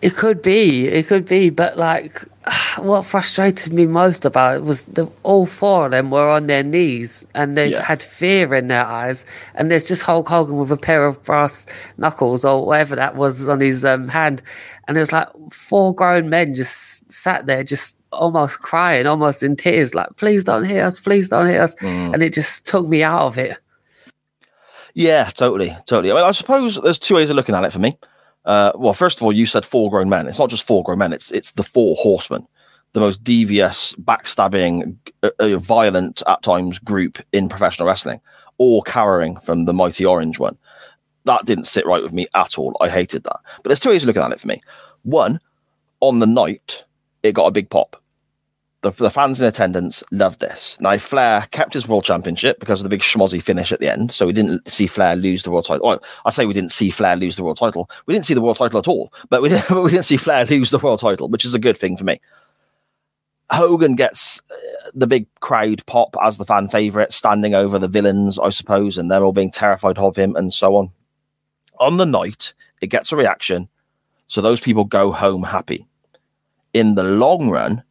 It 0.02 0.14
could 0.14 0.42
be, 0.42 0.86
it 0.88 1.06
could 1.06 1.24
be, 1.26 1.50
but 1.50 1.76
like, 1.76 2.22
what 2.78 3.04
frustrated 3.04 3.72
me 3.72 3.86
most 3.86 4.24
about 4.24 4.56
it 4.56 4.62
was 4.64 4.84
the 4.86 5.06
all 5.22 5.46
four 5.46 5.86
of 5.86 5.90
them 5.92 6.10
were 6.10 6.28
on 6.28 6.46
their 6.46 6.62
knees 6.62 7.26
and 7.34 7.56
they 7.56 7.68
Yeah. 7.68 7.82
had 7.82 8.02
fear 8.02 8.54
in 8.54 8.68
their 8.68 8.84
eyes, 8.84 9.24
and 9.54 9.70
there's 9.70 9.84
just 9.88 10.02
Hulk 10.02 10.28
Hogan 10.28 10.56
with 10.56 10.70
a 10.70 10.76
pair 10.76 11.06
of 11.06 11.22
brass 11.24 11.66
knuckles 11.96 12.44
or 12.44 12.64
whatever 12.66 12.96
that 12.96 13.16
was 13.16 13.48
on 13.48 13.60
his 13.60 13.84
um, 13.84 14.08
hand, 14.08 14.42
and 14.86 14.96
it 14.96 15.00
was 15.00 15.12
like 15.12 15.28
four 15.50 15.94
grown 15.94 16.28
men 16.30 16.54
just 16.54 17.10
sat 17.10 17.46
there, 17.46 17.64
just 17.64 17.96
almost 18.12 18.60
crying, 18.60 19.06
almost 19.06 19.42
in 19.42 19.56
tears, 19.56 19.94
like, 19.94 20.08
"Please 20.16 20.44
don't 20.44 20.64
hit 20.64 20.82
us, 20.82 21.00
please 21.00 21.28
don't 21.28 21.46
hit 21.46 21.60
us," 21.60 21.74
and 21.82 22.22
it 22.22 22.32
just 22.32 22.66
took 22.66 22.86
me 22.88 23.02
out 23.02 23.22
of 23.22 23.36
it. 23.38 23.58
Yeah, 24.94 25.24
totally, 25.34 25.76
totally. 25.86 26.10
I 26.10 26.14
mean, 26.14 26.24
I 26.24 26.32
suppose 26.32 26.80
there's 26.82 26.98
two 26.98 27.14
ways 27.16 27.30
of 27.30 27.36
looking 27.36 27.54
at 27.54 27.64
it 27.64 27.72
for 27.72 27.78
me. 27.78 27.96
Uh, 28.48 28.72
well, 28.76 28.94
first 28.94 29.18
of 29.18 29.22
all, 29.22 29.32
you 29.32 29.44
said 29.44 29.64
four 29.64 29.90
grown 29.90 30.08
men. 30.08 30.26
It's 30.26 30.38
not 30.38 30.48
just 30.48 30.66
four 30.66 30.82
grown 30.82 30.98
men. 30.98 31.12
It's 31.12 31.30
it's 31.30 31.52
the 31.52 31.62
four 31.62 31.94
horsemen, 31.96 32.48
the 32.94 33.00
most 33.00 33.22
devious, 33.22 33.92
backstabbing, 33.96 34.96
uh, 35.22 35.30
uh, 35.38 35.58
violent 35.58 36.22
at 36.26 36.42
times 36.42 36.78
group 36.78 37.18
in 37.32 37.50
professional 37.50 37.86
wrestling, 37.86 38.22
all 38.56 38.82
cowering 38.82 39.36
from 39.40 39.66
the 39.66 39.74
mighty 39.74 40.04
orange 40.06 40.38
one. 40.38 40.56
That 41.24 41.44
didn't 41.44 41.64
sit 41.66 41.84
right 41.84 42.02
with 42.02 42.14
me 42.14 42.26
at 42.34 42.58
all. 42.58 42.74
I 42.80 42.88
hated 42.88 43.24
that. 43.24 43.38
But 43.56 43.64
there's 43.68 43.80
two 43.80 43.90
ways 43.90 44.02
of 44.02 44.06
looking 44.06 44.22
at 44.22 44.32
it 44.32 44.40
for 44.40 44.48
me. 44.48 44.62
One, 45.02 45.40
on 46.00 46.20
the 46.20 46.26
night, 46.26 46.84
it 47.22 47.34
got 47.34 47.48
a 47.48 47.50
big 47.50 47.68
pop. 47.68 47.97
The, 48.88 49.04
the 49.04 49.10
fans 49.10 49.38
in 49.38 49.46
attendance 49.46 50.02
loved 50.10 50.40
this. 50.40 50.78
Now, 50.80 50.96
Flair 50.96 51.46
kept 51.50 51.74
his 51.74 51.86
world 51.86 52.04
championship 52.04 52.58
because 52.58 52.80
of 52.80 52.84
the 52.84 52.88
big 52.88 53.00
schmozzy 53.00 53.42
finish 53.42 53.70
at 53.70 53.80
the 53.80 53.92
end. 53.92 54.12
So 54.12 54.26
we 54.26 54.32
didn't 54.32 54.66
see 54.66 54.86
Flair 54.86 55.14
lose 55.14 55.42
the 55.42 55.50
world 55.50 55.66
title. 55.66 55.86
Well, 55.86 56.02
I 56.24 56.30
say 56.30 56.46
we 56.46 56.54
didn't 56.54 56.72
see 56.72 56.88
Flair 56.88 57.14
lose 57.14 57.36
the 57.36 57.44
world 57.44 57.58
title. 57.58 57.90
We 58.06 58.14
didn't 58.14 58.24
see 58.24 58.32
the 58.34 58.40
world 58.40 58.56
title 58.56 58.78
at 58.78 58.88
all, 58.88 59.12
but 59.28 59.42
we, 59.42 59.48
didn't, 59.50 59.82
we 59.82 59.90
didn't 59.90 60.06
see 60.06 60.16
Flair 60.16 60.46
lose 60.46 60.70
the 60.70 60.78
world 60.78 61.00
title, 61.00 61.28
which 61.28 61.44
is 61.44 61.54
a 61.54 61.58
good 61.58 61.76
thing 61.76 61.98
for 61.98 62.04
me. 62.04 62.18
Hogan 63.50 63.94
gets 63.94 64.40
uh, 64.50 64.90
the 64.94 65.06
big 65.06 65.26
crowd 65.40 65.84
pop 65.84 66.16
as 66.22 66.38
the 66.38 66.46
fan 66.46 66.68
favorite, 66.68 67.12
standing 67.12 67.54
over 67.54 67.78
the 67.78 67.88
villains, 67.88 68.38
I 68.38 68.48
suppose, 68.48 68.96
and 68.96 69.10
they're 69.10 69.22
all 69.22 69.32
being 69.32 69.50
terrified 69.50 69.98
of 69.98 70.16
him 70.16 70.34
and 70.34 70.50
so 70.50 70.76
on. 70.76 70.90
On 71.78 71.98
the 71.98 72.06
night, 72.06 72.54
it 72.80 72.86
gets 72.86 73.12
a 73.12 73.16
reaction. 73.16 73.68
So 74.28 74.40
those 74.40 74.60
people 74.60 74.84
go 74.84 75.12
home 75.12 75.42
happy. 75.42 75.86
In 76.72 76.94
the 76.94 77.04
long 77.04 77.50
run, 77.50 77.82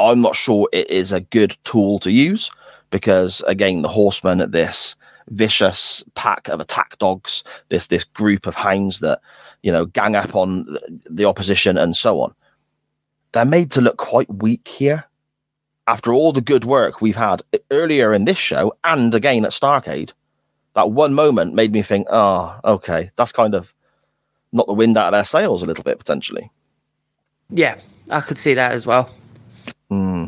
I'm 0.00 0.20
not 0.20 0.34
sure 0.34 0.68
it 0.72 0.90
is 0.90 1.12
a 1.12 1.20
good 1.20 1.56
tool 1.64 1.98
to 2.00 2.10
use 2.10 2.50
because 2.90 3.42
again, 3.46 3.82
the 3.82 3.88
horsemen 3.88 4.40
at 4.40 4.52
this 4.52 4.96
vicious 5.28 6.02
pack 6.14 6.48
of 6.48 6.60
attack 6.60 6.98
dogs, 6.98 7.44
this 7.68 7.86
this 7.86 8.04
group 8.04 8.46
of 8.46 8.54
hounds 8.54 9.00
that 9.00 9.20
you 9.62 9.70
know 9.72 9.86
gang 9.86 10.16
up 10.16 10.34
on 10.34 10.76
the 11.08 11.24
opposition 11.24 11.78
and 11.78 11.96
so 11.96 12.20
on. 12.20 12.34
They're 13.32 13.44
made 13.44 13.70
to 13.72 13.80
look 13.80 13.96
quite 13.96 14.42
weak 14.42 14.66
here. 14.66 15.04
After 15.86 16.12
all 16.12 16.32
the 16.32 16.40
good 16.40 16.64
work 16.64 17.00
we've 17.00 17.16
had 17.16 17.42
earlier 17.70 18.12
in 18.12 18.24
this 18.24 18.38
show 18.38 18.72
and 18.84 19.14
again 19.14 19.44
at 19.44 19.50
Starcade, 19.50 20.12
that 20.74 20.90
one 20.92 21.14
moment 21.14 21.54
made 21.54 21.72
me 21.72 21.82
think, 21.82 22.06
oh, 22.10 22.58
okay, 22.64 23.10
that's 23.16 23.32
kind 23.32 23.54
of 23.54 23.74
not 24.52 24.66
the 24.66 24.72
wind 24.72 24.96
out 24.96 25.08
of 25.08 25.12
their 25.12 25.24
sails 25.24 25.62
a 25.62 25.66
little 25.66 25.84
bit 25.84 25.98
potentially. 25.98 26.50
Yeah, 27.50 27.78
I 28.10 28.20
could 28.20 28.38
see 28.38 28.54
that 28.54 28.72
as 28.72 28.86
well. 28.86 29.10
Hmm. 29.90 30.26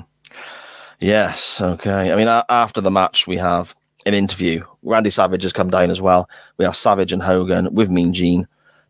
Yes. 1.01 1.61
Okay. 1.61 2.13
I 2.13 2.17
mean, 2.17 2.29
a- 2.29 2.45
after 2.49 2.81
the 2.81 2.91
match, 2.91 3.27
we 3.27 3.37
have 3.37 3.75
an 4.07 4.15
interview. 4.15 4.65
Randy 4.83 5.11
Savage 5.11 5.43
has 5.43 5.53
come 5.53 5.71
down 5.71 5.91
as 5.91 6.01
well. 6.01 6.29
We 6.59 6.65
have 6.65 6.77
Savage 6.77 7.13
and 7.13 7.23
Hogan 7.23 7.73
with 7.75 7.91
Mean 7.91 8.13
Gene, 8.13 8.47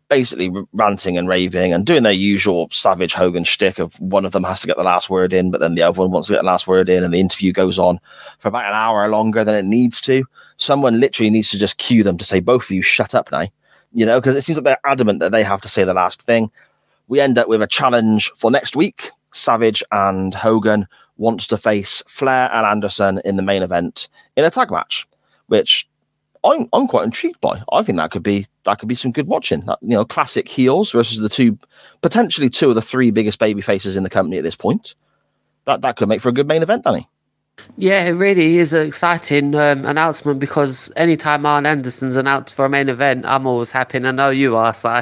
basically 0.09 0.51
ranting 0.73 1.17
and 1.17 1.27
raving 1.27 1.73
and 1.73 1.85
doing 1.85 2.03
their 2.03 2.11
usual 2.11 2.67
Savage 2.71 3.13
Hogan 3.13 3.43
shtick 3.43 3.79
of 3.79 3.99
one 3.99 4.25
of 4.25 4.31
them 4.31 4.43
has 4.43 4.61
to 4.61 4.67
get 4.67 4.77
the 4.77 4.83
last 4.83 5.09
word 5.09 5.33
in, 5.33 5.51
but 5.51 5.59
then 5.59 5.75
the 5.75 5.83
other 5.83 6.01
one 6.01 6.11
wants 6.11 6.27
to 6.27 6.33
get 6.33 6.41
the 6.41 6.47
last 6.47 6.67
word 6.67 6.89
in, 6.89 7.03
and 7.03 7.13
the 7.13 7.19
interview 7.19 7.51
goes 7.51 7.77
on 7.79 7.99
for 8.39 8.47
about 8.47 8.65
an 8.65 8.73
hour 8.73 9.07
longer 9.09 9.43
than 9.43 9.55
it 9.55 9.65
needs 9.65 10.01
to. 10.01 10.23
Someone 10.57 10.99
literally 10.99 11.29
needs 11.29 11.51
to 11.51 11.59
just 11.59 11.77
cue 11.77 12.03
them 12.03 12.17
to 12.17 12.25
say, 12.25 12.39
"Both 12.39 12.65
of 12.65 12.71
you, 12.71 12.81
shut 12.81 13.15
up 13.15 13.31
now," 13.31 13.47
you 13.91 14.05
know, 14.05 14.19
because 14.19 14.35
it 14.35 14.41
seems 14.41 14.57
like 14.57 14.65
they're 14.65 14.79
adamant 14.85 15.19
that 15.19 15.31
they 15.31 15.43
have 15.43 15.61
to 15.61 15.69
say 15.69 15.83
the 15.83 15.93
last 15.93 16.21
thing. 16.23 16.51
We 17.07 17.19
end 17.19 17.37
up 17.37 17.47
with 17.47 17.61
a 17.61 17.67
challenge 17.67 18.29
for 18.37 18.49
next 18.51 18.75
week. 18.75 19.09
Savage 19.33 19.83
and 19.91 20.33
Hogan 20.33 20.87
wants 21.17 21.47
to 21.47 21.57
face 21.57 22.01
Flair 22.07 22.49
and 22.53 22.65
Anderson 22.65 23.21
in 23.25 23.35
the 23.35 23.41
main 23.41 23.63
event 23.63 24.07
in 24.35 24.45
a 24.45 24.49
tag 24.49 24.71
match, 24.71 25.07
which 25.47 25.87
I'm 26.43 26.67
I'm 26.73 26.87
quite 26.87 27.05
intrigued 27.05 27.39
by. 27.41 27.61
I 27.71 27.83
think 27.83 27.97
that 27.97 28.11
could 28.11 28.23
be 28.23 28.45
that 28.65 28.79
could 28.79 28.89
be 28.89 28.95
some 28.95 29.11
good 29.11 29.27
watching. 29.27 29.61
That, 29.61 29.79
you 29.81 29.89
know, 29.89 30.05
classic 30.05 30.47
heels 30.47 30.91
versus 30.91 31.19
the 31.19 31.29
two 31.29 31.57
potentially 32.01 32.49
two 32.49 32.69
of 32.69 32.75
the 32.75 32.81
three 32.81 33.11
biggest 33.11 33.39
baby 33.39 33.61
faces 33.61 33.95
in 33.95 34.03
the 34.03 34.09
company 34.09 34.37
at 34.37 34.43
this 34.43 34.55
point. 34.55 34.95
That 35.65 35.81
that 35.81 35.95
could 35.95 36.09
make 36.09 36.21
for 36.21 36.29
a 36.29 36.33
good 36.33 36.47
main 36.47 36.61
event, 36.61 36.83
Danny. 36.83 37.07
Yeah, 37.77 38.05
it 38.05 38.13
really 38.13 38.57
is 38.57 38.73
an 38.73 38.85
exciting 38.85 39.53
um, 39.55 39.85
announcement 39.85 40.39
because 40.39 40.91
anytime 40.95 41.45
Arn 41.45 41.67
Anderson's 41.67 42.17
announced 42.17 42.55
for 42.55 42.65
a 42.65 42.69
main 42.69 42.89
event, 42.89 43.25
I'm 43.25 43.45
always 43.45 43.71
happy. 43.71 43.97
And 43.97 44.07
I 44.07 44.11
know 44.11 44.29
you 44.29 44.55
are, 44.55 44.73
Si. 44.73 45.01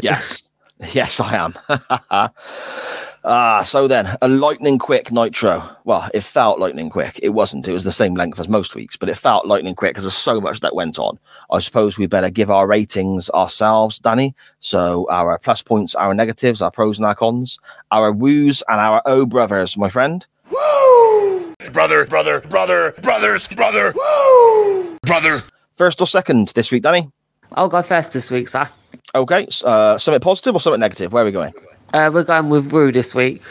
Yes. 0.00 0.44
yes, 0.92 1.20
I 1.20 1.34
am. 1.34 1.54
ah, 3.28 3.62
so 3.62 3.86
then 3.86 4.08
a 4.20 4.26
lightning 4.28 4.78
quick 4.78 5.12
nitro. 5.12 5.62
Well, 5.84 6.08
it 6.12 6.22
felt 6.22 6.58
lightning 6.58 6.90
quick. 6.90 7.20
It 7.22 7.28
wasn't. 7.30 7.68
It 7.68 7.72
was 7.72 7.84
the 7.84 7.92
same 7.92 8.14
length 8.14 8.40
as 8.40 8.48
most 8.48 8.74
weeks, 8.74 8.96
but 8.96 9.08
it 9.08 9.14
felt 9.16 9.46
lightning 9.46 9.74
quick 9.76 9.92
because 9.92 10.02
there's 10.04 10.14
so 10.14 10.40
much 10.40 10.58
that 10.60 10.74
went 10.74 10.98
on. 10.98 11.18
I 11.52 11.60
suppose 11.60 11.96
we 11.98 12.06
better 12.06 12.30
give 12.30 12.50
our 12.50 12.66
ratings 12.66 13.30
ourselves, 13.30 14.00
Danny. 14.00 14.34
So 14.60 15.06
our 15.10 15.38
plus 15.38 15.62
points, 15.62 15.94
our 15.94 16.12
negatives, 16.14 16.60
our 16.62 16.70
pros 16.72 16.98
and 16.98 17.06
our 17.06 17.14
cons, 17.14 17.58
our 17.92 18.10
woos 18.12 18.62
and 18.68 18.80
our 18.80 19.00
oh 19.06 19.26
brothers, 19.26 19.76
my 19.76 19.88
friend. 19.88 20.26
Woo! 20.50 21.54
Brother, 21.72 22.06
brother, 22.06 22.40
brother, 22.40 22.94
brothers, 23.02 23.46
brother, 23.48 23.92
woo! 23.94 24.96
Brother. 25.02 25.38
First 25.76 26.00
or 26.00 26.06
second 26.06 26.48
this 26.48 26.72
week, 26.72 26.82
Danny? 26.82 27.10
I'll 27.52 27.68
go 27.68 27.82
first 27.82 28.12
this 28.12 28.30
week, 28.30 28.48
sir. 28.48 28.68
Okay. 29.14 29.44
s- 29.46 29.62
Uh, 29.64 29.96
something 29.98 30.20
positive 30.20 30.54
or 30.54 30.60
something 30.60 30.80
negative? 30.80 31.12
Where 31.12 31.22
are 31.22 31.26
we 31.26 31.32
going? 31.32 31.52
Uh, 31.92 32.10
we're 32.12 32.24
going 32.24 32.48
with 32.48 32.72
woo 32.72 32.92
this 32.92 33.14
week. 33.14 33.42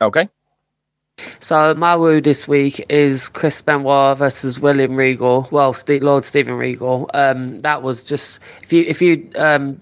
Okay. 0.00 0.28
So 1.40 1.74
my 1.74 1.96
woo 1.96 2.20
this 2.20 2.46
week 2.46 2.84
is 2.88 3.28
Chris 3.28 3.62
Benoit 3.62 4.18
versus 4.18 4.60
William 4.60 4.96
Regal. 4.96 5.48
Well, 5.50 5.72
Ste 5.72 6.02
Lord 6.02 6.24
Stephen 6.24 6.54
Regal. 6.54 7.10
Um, 7.14 7.58
that 7.60 7.82
was 7.82 8.04
just 8.04 8.40
if 8.62 8.72
you 8.72 8.82
if 8.82 9.00
you 9.00 9.30
um, 9.36 9.80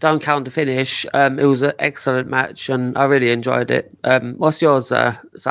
don't 0.00 0.22
count 0.22 0.44
the 0.44 0.50
finish, 0.50 1.06
um, 1.14 1.38
it 1.38 1.44
was 1.44 1.62
an 1.62 1.72
excellent 1.78 2.28
match 2.28 2.68
and 2.68 2.96
I 2.96 3.04
really 3.04 3.30
enjoyed 3.30 3.70
it. 3.70 3.96
Um, 4.04 4.34
what's 4.38 4.60
yours, 4.60 4.90
uh, 4.90 5.16
Si? 5.36 5.50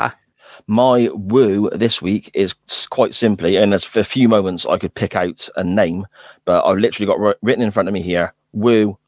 My 0.66 1.08
woo 1.14 1.70
this 1.70 2.02
week 2.02 2.30
is 2.34 2.54
quite 2.90 3.14
simply, 3.14 3.56
and 3.56 3.72
there's 3.72 3.96
a 3.96 4.04
few 4.04 4.28
moments 4.28 4.66
I 4.66 4.76
could 4.76 4.94
pick 4.94 5.16
out 5.16 5.48
a 5.56 5.64
name, 5.64 6.06
but 6.44 6.64
I've 6.66 6.78
literally 6.78 7.06
got 7.06 7.36
written 7.42 7.64
in 7.64 7.70
front 7.70 7.88
of 7.88 7.94
me 7.94 8.02
here 8.02 8.34
woo 8.52 8.98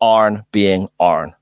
Arn 0.00 0.44
being 0.50 0.88
Arn. 0.98 1.34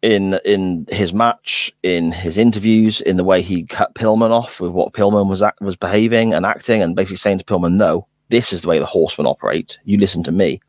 In 0.00 0.38
in 0.44 0.86
his 0.90 1.12
match, 1.12 1.72
in 1.82 2.12
his 2.12 2.38
interviews, 2.38 3.00
in 3.00 3.16
the 3.16 3.24
way 3.24 3.42
he 3.42 3.64
cut 3.64 3.94
Pillman 3.94 4.30
off 4.30 4.60
with 4.60 4.70
what 4.70 4.92
Pillman 4.92 5.28
was 5.28 5.42
act- 5.42 5.60
was 5.60 5.76
behaving 5.76 6.32
and 6.34 6.46
acting, 6.46 6.82
and 6.82 6.94
basically 6.94 7.16
saying 7.16 7.38
to 7.38 7.44
Pillman, 7.44 7.74
"No, 7.74 8.06
this 8.28 8.52
is 8.52 8.62
the 8.62 8.68
way 8.68 8.78
the 8.78 8.86
Horsemen 8.86 9.26
operate. 9.26 9.76
You 9.84 9.98
listen 9.98 10.22
to 10.22 10.32
me." 10.32 10.60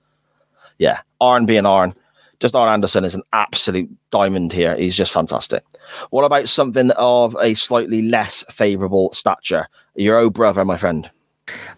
Yeah, 0.79 1.01
Arn 1.21 1.45
being 1.45 1.67
Arn, 1.67 1.93
just 2.39 2.55
Arn 2.55 2.73
Anderson 2.73 3.03
is 3.03 3.13
an 3.15 3.23
absolute 3.33 3.89
diamond 4.11 4.53
here. 4.53 4.75
He's 4.75 4.97
just 4.97 5.11
fantastic. 5.11 5.63
What 6.09 6.23
about 6.23 6.49
something 6.49 6.89
of 6.91 7.35
a 7.39 7.53
slightly 7.53 8.01
less 8.01 8.43
favourable 8.49 9.11
stature? 9.11 9.67
Your 9.95 10.17
old 10.17 10.33
brother, 10.33 10.63
my 10.65 10.77
friend. 10.77 11.09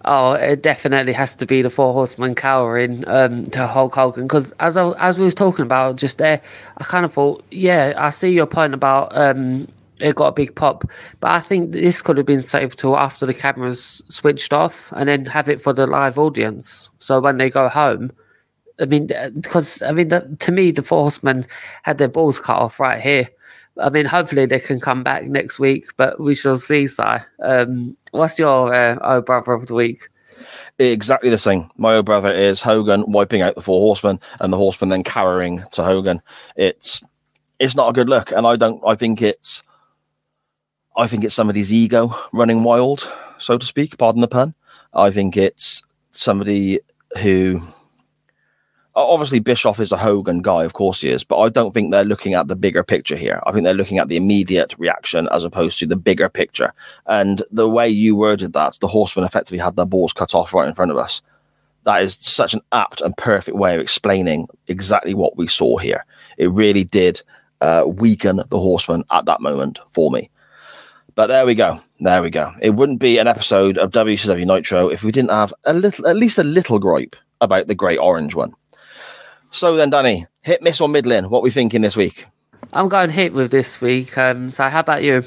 Oh, 0.06 0.34
it 0.34 0.64
definitely 0.64 1.14
has 1.14 1.36
to 1.38 1.46
be 1.46 1.62
the 1.62 1.70
Four 1.70 1.94
Horsemen 1.94 2.36
cowering 2.36 3.08
um, 3.08 3.46
to 3.52 3.68
Hulk 3.68 3.96
Hogan 3.96 4.24
because 4.24 4.52
as 4.60 4.78
I, 4.78 4.92
as 4.98 5.20
we 5.20 5.26
was 5.26 5.36
talking 5.36 5.64
about 5.64 5.98
just 5.98 6.18
there, 6.18 6.42
I 6.78 6.84
kind 6.84 7.06
of 7.06 7.14
thought, 7.14 7.44
yeah, 7.52 7.94
I 7.98 8.10
see 8.10 8.32
your 8.32 8.48
point 8.48 8.74
about 8.74 9.16
um, 9.16 9.68
it 10.00 10.16
got 10.16 10.28
a 10.28 10.32
big 10.32 10.56
pop, 10.56 10.84
but 11.20 11.32
I 11.32 11.40
think 11.40 11.72
this 11.72 12.02
could 12.02 12.18
have 12.18 12.26
been 12.26 12.42
saved 12.42 12.80
till 12.80 12.98
after 12.98 13.26
the 13.26 13.34
cameras 13.34 14.02
switched 14.10 14.54
off 14.54 14.92
and 14.96 15.08
then 15.08 15.26
have 15.26 15.48
it 15.48 15.62
for 15.62 15.74
the 15.74 15.88
live 15.88 16.18
audience. 16.18 16.90
So 17.00 17.20
when 17.20 17.38
they 17.38 17.50
go 17.50 17.70
home, 17.70 18.12
I 18.80 18.86
mean, 18.86 19.08
because 19.36 19.82
I 19.84 19.92
mean, 19.92 20.08
the, 20.08 20.36
to 20.40 20.52
me, 20.52 20.72
the 20.72 20.82
Four 20.82 21.04
Horsemen 21.04 21.44
had 21.84 22.00
their 22.00 22.08
balls 22.08 22.40
cut 22.40 22.58
off 22.58 22.80
right 22.80 23.00
here. 23.00 23.30
I 23.82 23.90
mean, 23.90 24.06
hopefully 24.06 24.46
they 24.46 24.60
can 24.60 24.80
come 24.80 25.04
back 25.04 25.24
next 25.26 25.60
week, 25.60 25.86
but 25.98 26.20
we 26.20 26.36
shall 26.36 26.58
see. 26.58 26.88
Si, 26.88 27.04
um, 27.44 27.98
what's 28.12 28.40
your 28.40 28.74
uh, 28.74 28.98
oh 29.02 29.22
brother 29.22 29.54
of 29.54 29.68
the 29.68 29.74
week? 29.74 30.08
Exactly 30.80 31.30
the 31.30 31.38
same. 31.38 31.70
My 31.78 31.96
old 31.96 32.06
brother 32.06 32.32
is 32.32 32.62
Hogan 32.62 33.04
wiping 33.12 33.42
out 33.42 33.56
the 33.56 33.62
four 33.62 33.80
horsemen, 33.80 34.20
and 34.40 34.52
the 34.52 34.58
horsemen 34.58 34.90
then 34.90 35.04
cowering 35.04 35.64
to 35.74 35.84
Hogan. 35.84 36.22
It's 36.56 37.04
it's 37.60 37.76
not 37.76 37.90
a 37.90 37.94
good 37.94 38.10
look, 38.10 38.32
and 38.32 38.48
I 38.48 38.56
don't. 38.56 38.82
I 38.86 38.96
think 38.96 39.22
it's. 39.22 39.64
I 40.98 41.08
think 41.08 41.24
it's 41.24 41.36
somebody's 41.36 41.72
ego 41.72 42.14
running 42.34 42.64
wild, 42.64 43.10
so 43.38 43.58
to 43.58 43.66
speak. 43.66 43.98
Pardon 43.98 44.22
the 44.22 44.28
pun. 44.28 44.56
I 44.94 45.12
think 45.12 45.38
it's 45.38 45.84
somebody 46.12 46.80
who. 47.22 47.62
Obviously, 48.94 49.40
Bischoff 49.40 49.80
is 49.80 49.94
a 49.94 49.98
Hogan 49.98 50.42
guy, 50.42 50.66
of 50.66 50.74
course 50.74 51.00
he 51.00 51.10
is, 51.10 51.24
but 51.24 51.40
I 51.40 51.48
don't 51.48 51.74
think 51.74 51.92
they're 51.92 52.04
looking 52.04 52.34
at 52.34 52.50
the 52.50 52.58
bigger 52.58 52.84
picture 52.84 53.16
here. 53.16 53.42
I 53.46 53.52
think 53.54 53.64
they're 53.64 53.74
looking 53.74 54.00
at 54.00 54.10
the 54.10 54.18
immediate 54.18 54.76
reaction 54.78 55.30
as 55.32 55.46
opposed 55.46 55.80
to 55.80 55.86
the 55.86 55.96
bigger 55.96 56.28
picture. 56.28 56.74
And 57.06 57.42
the 57.52 57.70
way 57.70 57.88
you 57.88 58.18
worded 58.18 58.52
that, 58.54 58.78
the 58.82 58.90
horsemen 58.90 59.24
effectively 59.24 59.60
had 59.60 59.78
their 59.78 59.86
balls 59.86 60.12
cut 60.12 60.36
off 60.36 60.54
right 60.54 60.68
in 60.68 60.76
front 60.76 60.92
of 60.92 60.98
us. 60.98 61.22
That 61.84 62.04
is 62.04 62.18
such 62.20 62.54
an 62.54 62.62
apt 62.74 63.00
and 63.00 63.16
perfect 63.16 63.56
way 63.56 63.76
of 63.76 63.82
explaining 63.82 64.50
exactly 64.68 65.14
what 65.14 65.38
we 65.38 65.48
saw 65.48 65.78
here. 65.78 66.06
It 66.38 66.52
really 66.52 66.84
did 66.84 67.22
uh, 67.62 67.86
weaken 67.88 68.42
the 68.50 68.60
horsemen 68.60 69.06
at 69.10 69.26
that 69.26 69.42
moment 69.42 69.80
for 69.92 70.12
me. 70.12 70.30
But 71.16 71.28
there 71.28 71.46
we 71.46 71.56
go. 71.56 71.80
There 72.02 72.22
we 72.22 72.30
go. 72.30 72.52
It 72.62 72.72
wouldn't 72.72 73.00
be 73.00 73.20
an 73.20 73.28
episode 73.28 73.78
of 73.78 73.92
WCW 73.92 74.46
Nitro 74.46 74.90
if 74.90 75.04
we 75.04 75.12
didn't 75.12 75.32
have 75.32 75.54
a 75.64 75.74
little, 75.74 76.08
at 76.08 76.16
least 76.16 76.38
a 76.38 76.44
little 76.44 76.80
gripe 76.80 77.16
about 77.40 77.68
the 77.68 77.76
Great 77.76 78.00
Orange 78.00 78.36
one. 78.36 78.54
So 79.52 79.76
then, 79.76 79.90
Danny, 79.90 80.26
hit, 80.42 80.62
miss, 80.62 80.80
or 80.80 80.88
middling? 80.88 81.30
What 81.30 81.44
we 81.44 81.52
thinking 81.52 81.82
this 81.82 81.98
week? 81.98 82.26
I'm 82.72 82.88
going 82.88 83.10
hit 83.10 83.34
with 83.34 83.52
this 83.52 83.82
week. 83.82 84.18
Um, 84.18 84.50
so 84.50 84.64
how 84.70 84.80
about 84.80 85.04
you? 85.04 85.24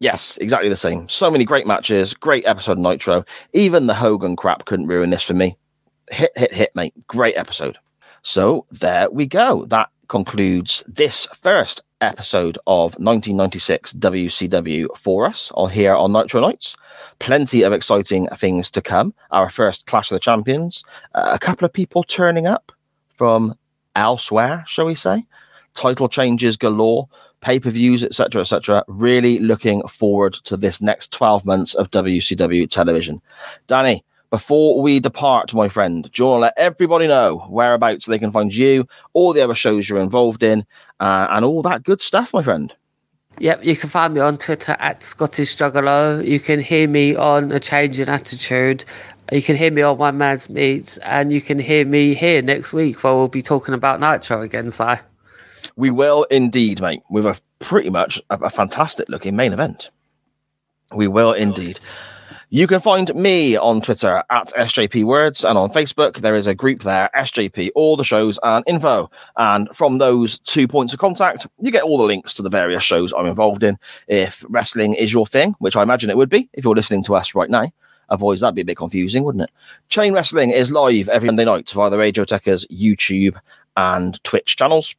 Yes, 0.00 0.36
exactly 0.38 0.68
the 0.68 0.76
same. 0.76 1.08
So 1.08 1.30
many 1.30 1.44
great 1.44 1.68
matches, 1.68 2.12
great 2.12 2.44
episode 2.46 2.72
of 2.72 2.78
Nitro. 2.78 3.24
Even 3.52 3.86
the 3.86 3.94
Hogan 3.94 4.34
crap 4.34 4.64
couldn't 4.64 4.88
ruin 4.88 5.10
this 5.10 5.22
for 5.22 5.34
me. 5.34 5.56
Hit, 6.10 6.32
hit, 6.36 6.52
hit, 6.52 6.70
mate. 6.74 6.94
Great 7.06 7.36
episode. 7.36 7.78
So 8.22 8.66
there 8.72 9.08
we 9.10 9.26
go. 9.26 9.66
That 9.66 9.88
concludes 10.08 10.82
this 10.88 11.26
first 11.26 11.80
episode 12.00 12.58
of 12.66 12.94
1996 12.94 13.92
WCW 13.92 14.88
for 14.96 15.26
us 15.26 15.52
on 15.54 15.70
here 15.70 15.94
on 15.94 16.12
Nitro 16.12 16.40
Nights. 16.40 16.76
Plenty 17.20 17.62
of 17.62 17.72
exciting 17.72 18.26
things 18.36 18.68
to 18.72 18.82
come. 18.82 19.14
Our 19.30 19.48
first 19.48 19.86
Clash 19.86 20.10
of 20.10 20.16
the 20.16 20.20
Champions. 20.20 20.82
Uh, 21.14 21.30
a 21.32 21.38
couple 21.38 21.64
of 21.64 21.72
people 21.72 22.02
turning 22.02 22.48
up 22.48 22.72
from 23.14 23.54
elsewhere, 23.96 24.64
shall 24.66 24.86
we 24.86 24.94
say? 24.94 25.26
Title 25.74 26.08
changes 26.08 26.56
galore, 26.56 27.08
pay 27.40 27.60
per 27.60 27.70
views, 27.70 28.04
etc., 28.04 28.40
etc. 28.42 28.84
Really 28.88 29.38
looking 29.38 29.86
forward 29.88 30.34
to 30.44 30.56
this 30.56 30.80
next 30.80 31.12
12 31.12 31.44
months 31.44 31.74
of 31.74 31.90
WCW 31.90 32.68
television. 32.68 33.20
Danny, 33.66 34.04
before 34.30 34.80
we 34.80 35.00
depart, 35.00 35.52
my 35.54 35.68
friend, 35.68 36.10
do 36.10 36.22
you 36.22 36.28
want 36.28 36.38
to 36.38 36.42
let 36.42 36.54
everybody 36.56 37.08
know 37.08 37.44
whereabouts 37.48 38.06
they 38.06 38.18
can 38.18 38.30
find 38.30 38.54
you, 38.54 38.86
all 39.12 39.32
the 39.32 39.42
other 39.42 39.54
shows 39.54 39.88
you're 39.88 39.98
involved 39.98 40.42
in, 40.42 40.64
uh, 41.00 41.26
and 41.30 41.44
all 41.44 41.62
that 41.62 41.82
good 41.82 42.00
stuff, 42.00 42.32
my 42.32 42.42
friend? 42.42 42.72
Yep, 43.40 43.64
you 43.64 43.74
can 43.74 43.88
find 43.88 44.12
me 44.12 44.20
on 44.20 44.36
Twitter 44.36 44.76
at 44.78 45.02
Scottish 45.02 45.56
Juggalo. 45.56 46.24
You 46.24 46.38
can 46.38 46.60
hear 46.60 46.86
me 46.86 47.16
on 47.16 47.50
A 47.52 47.58
Change 47.58 47.98
in 47.98 48.08
Attitude. 48.08 48.84
You 49.32 49.40
can 49.40 49.54
hear 49.54 49.70
me 49.70 49.82
on 49.82 49.96
One 49.96 50.18
Man's 50.18 50.50
Meets, 50.50 50.98
and 50.98 51.32
you 51.32 51.40
can 51.40 51.60
hear 51.60 51.86
me 51.86 52.14
here 52.14 52.42
next 52.42 52.72
week 52.72 53.04
where 53.04 53.14
we'll 53.14 53.28
be 53.28 53.42
talking 53.42 53.74
about 53.74 54.00
Nitro 54.00 54.42
again, 54.42 54.72
Si. 54.72 54.94
We 55.76 55.92
will 55.92 56.24
indeed, 56.24 56.80
mate, 56.80 57.04
with 57.10 57.26
a 57.26 57.40
pretty 57.60 57.90
much 57.90 58.20
a, 58.30 58.38
a 58.38 58.50
fantastic 58.50 59.08
looking 59.08 59.36
main 59.36 59.52
event. 59.52 59.90
We 60.96 61.06
will 61.06 61.32
indeed. 61.32 61.78
You 62.48 62.66
can 62.66 62.80
find 62.80 63.14
me 63.14 63.56
on 63.56 63.80
Twitter 63.80 64.24
at 64.30 64.48
SJP 64.58 65.04
Words 65.04 65.44
and 65.44 65.56
on 65.56 65.70
Facebook. 65.70 66.16
There 66.16 66.34
is 66.34 66.48
a 66.48 66.54
group 66.54 66.82
there, 66.82 67.08
SJP, 67.16 67.70
all 67.76 67.96
the 67.96 68.02
shows 68.02 68.40
and 68.42 68.64
info. 68.66 69.08
And 69.36 69.68
from 69.72 69.98
those 69.98 70.40
two 70.40 70.66
points 70.66 70.92
of 70.92 70.98
contact, 70.98 71.46
you 71.60 71.70
get 71.70 71.84
all 71.84 71.98
the 71.98 72.04
links 72.04 72.34
to 72.34 72.42
the 72.42 72.50
various 72.50 72.82
shows 72.82 73.12
I'm 73.12 73.26
involved 73.26 73.62
in. 73.62 73.78
If 74.08 74.44
wrestling 74.48 74.94
is 74.94 75.12
your 75.12 75.26
thing, 75.26 75.54
which 75.60 75.76
I 75.76 75.84
imagine 75.84 76.10
it 76.10 76.16
would 76.16 76.28
be 76.28 76.50
if 76.52 76.64
you're 76.64 76.74
listening 76.74 77.04
to 77.04 77.14
us 77.14 77.36
right 77.36 77.48
now, 77.48 77.70
otherwise 78.10 78.40
that'd 78.40 78.54
be 78.54 78.62
a 78.62 78.64
bit 78.64 78.76
confusing, 78.76 79.24
wouldn't 79.24 79.44
it? 79.44 79.50
Chain 79.88 80.12
Wrestling 80.12 80.50
is 80.50 80.72
live 80.72 81.08
every 81.08 81.28
Monday 81.28 81.44
night 81.44 81.70
via 81.70 81.90
the 81.90 81.98
Radio 81.98 82.24
Techers 82.24 82.66
YouTube 82.70 83.38
and 83.76 84.22
Twitch 84.24 84.56
channels 84.56 84.94